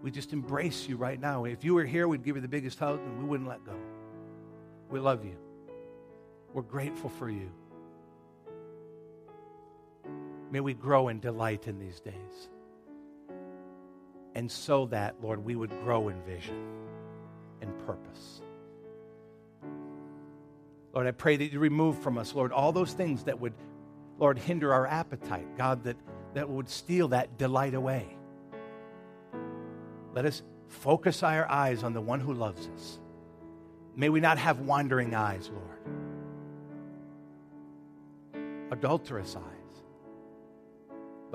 We 0.02 0.12
just 0.12 0.34
embrace 0.34 0.88
you 0.88 0.98
right 0.98 1.20
now. 1.20 1.46
If 1.46 1.64
you 1.64 1.74
were 1.74 1.86
here, 1.86 2.08
we'd 2.08 2.24
give 2.24 2.36
you 2.36 2.42
the 2.42 2.48
biggest 2.48 2.78
hug 2.78 3.00
and 3.00 3.18
we 3.18 3.26
wouldn't 3.26 3.50
let 3.50 3.66
go. 3.66 3.76
We 4.90 5.00
love 5.00 5.26
you. 5.26 5.36
We're 6.54 6.62
grateful 6.62 7.10
for 7.10 7.30
you. 7.30 7.50
May 10.56 10.62
we 10.62 10.74
grow 10.74 11.10
in 11.10 11.20
delight 11.20 11.68
in 11.68 11.80
these 11.80 12.00
days. 12.00 12.50
And 14.36 14.50
so 14.50 14.86
that, 14.86 15.16
Lord, 15.22 15.44
we 15.44 15.54
would 15.54 15.82
grow 15.82 16.08
in 16.08 16.16
vision 16.22 16.56
and 17.60 17.78
purpose. 17.86 18.42
Lord, 20.94 21.08
I 21.08 21.12
pray 21.12 21.36
that 21.36 21.52
you 21.52 21.60
remove 21.60 22.00
from 22.00 22.18
us, 22.18 22.34
Lord, 22.34 22.54
all 22.54 22.72
those 22.72 22.94
things 22.94 23.26
that 23.26 23.38
would, 23.38 23.52
Lord, 24.18 24.40
hinder 24.40 24.72
our 24.72 24.88
appetite. 24.88 25.58
God, 25.58 25.84
that, 25.84 25.98
that 26.36 26.50
would 26.50 26.70
steal 26.70 27.10
that 27.10 27.38
delight 27.38 27.74
away. 27.74 28.16
Let 30.14 30.24
us 30.24 30.42
focus 30.70 31.22
our 31.22 31.52
eyes 31.52 31.84
on 31.84 31.92
the 31.92 32.00
one 32.00 32.22
who 32.22 32.34
loves 32.34 32.70
us. 32.74 32.98
May 33.94 34.08
we 34.08 34.22
not 34.22 34.38
have 34.38 34.62
wandering 34.62 35.16
eyes, 35.16 35.52
Lord, 35.52 35.82
adulterous 38.72 39.36
eyes. 39.36 39.55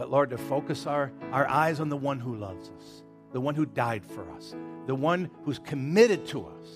But 0.01 0.11
Lord, 0.11 0.30
to 0.30 0.38
focus 0.38 0.86
our, 0.86 1.12
our 1.30 1.46
eyes 1.46 1.78
on 1.78 1.90
the 1.90 1.96
one 1.98 2.18
who 2.18 2.34
loves 2.34 2.70
us, 2.70 3.03
the 3.34 3.40
one 3.40 3.55
who 3.55 3.66
died 3.66 4.03
for 4.03 4.26
us, 4.30 4.57
the 4.86 4.94
one 4.94 5.28
who's 5.44 5.59
committed 5.59 6.24
to 6.28 6.46
us. 6.46 6.66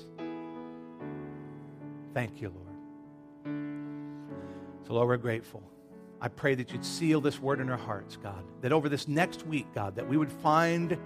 Thank 2.13 2.43
you, 2.43 2.53
Lord. 2.55 3.57
So, 4.87 4.93
Lord, 4.93 5.09
we're 5.09 5.17
grateful. 5.17 5.63
I 6.21 6.29
pray 6.29 6.55
that 6.55 6.71
you'd 6.71 6.85
seal 6.85 7.23
this 7.23 7.41
word 7.41 7.61
in 7.61 7.71
our 7.71 7.79
hearts, 7.79 8.19
God. 8.19 8.45
That 8.61 8.73
over 8.73 8.91
this 8.91 9.09
next 9.09 9.47
week, 9.47 9.69
God, 9.75 9.97
that 9.97 10.07
we 10.07 10.19
would 10.19 10.31
find 10.31 10.99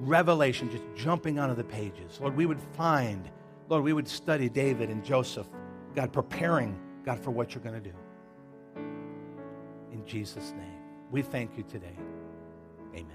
revelation 0.00 0.68
just 0.72 0.82
jumping 0.96 1.38
onto 1.38 1.54
the 1.54 1.62
pages. 1.62 2.18
Lord, 2.20 2.36
we 2.36 2.46
would 2.46 2.60
find, 2.76 3.30
Lord, 3.68 3.84
we 3.84 3.92
would 3.92 4.08
study 4.08 4.48
David 4.48 4.90
and 4.90 5.04
Joseph, 5.04 5.46
God, 5.94 6.12
preparing, 6.12 6.76
God, 7.04 7.20
for 7.20 7.30
what 7.30 7.54
you're 7.54 7.62
going 7.62 7.80
to 7.80 7.90
do. 7.90 7.94
In 9.92 10.04
Jesus' 10.04 10.52
name, 10.58 10.77
we 11.10 11.22
thank 11.22 11.56
you 11.56 11.64
today. 11.64 11.96
Amen. 12.94 13.06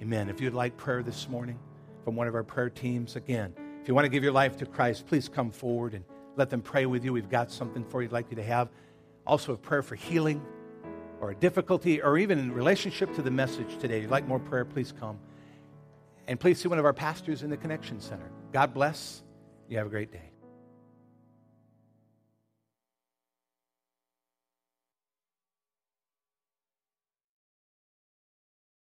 Amen. 0.00 0.28
If 0.28 0.40
you'd 0.40 0.54
like 0.54 0.76
prayer 0.76 1.02
this 1.02 1.28
morning 1.28 1.58
from 2.04 2.16
one 2.16 2.26
of 2.26 2.34
our 2.34 2.42
prayer 2.42 2.70
teams, 2.70 3.16
again, 3.16 3.54
if 3.80 3.88
you 3.88 3.94
want 3.94 4.04
to 4.04 4.08
give 4.08 4.22
your 4.22 4.32
life 4.32 4.56
to 4.58 4.66
Christ, 4.66 5.06
please 5.06 5.28
come 5.28 5.50
forward 5.50 5.94
and 5.94 6.04
let 6.36 6.50
them 6.50 6.60
pray 6.60 6.86
with 6.86 7.04
you. 7.04 7.12
We've 7.12 7.30
got 7.30 7.50
something 7.50 7.84
for 7.84 8.02
you, 8.02 8.08
would 8.08 8.12
like 8.12 8.30
you 8.30 8.36
to 8.36 8.42
have. 8.42 8.68
Also, 9.26 9.52
a 9.52 9.56
prayer 9.56 9.82
for 9.82 9.94
healing 9.94 10.42
or 11.20 11.30
a 11.30 11.34
difficulty 11.34 12.02
or 12.02 12.18
even 12.18 12.38
in 12.38 12.52
relationship 12.52 13.14
to 13.14 13.22
the 13.22 13.30
message 13.30 13.78
today. 13.78 13.98
If 13.98 14.02
you'd 14.02 14.10
like 14.10 14.26
more 14.26 14.40
prayer, 14.40 14.64
please 14.64 14.92
come. 14.98 15.18
And 16.26 16.38
please 16.38 16.60
see 16.60 16.68
one 16.68 16.78
of 16.78 16.84
our 16.84 16.92
pastors 16.92 17.42
in 17.42 17.50
the 17.50 17.56
Connection 17.56 18.00
Center. 18.00 18.30
God 18.52 18.74
bless. 18.74 19.22
You 19.68 19.78
have 19.78 19.86
a 19.86 19.90
great 19.90 20.12
day. 20.12 20.31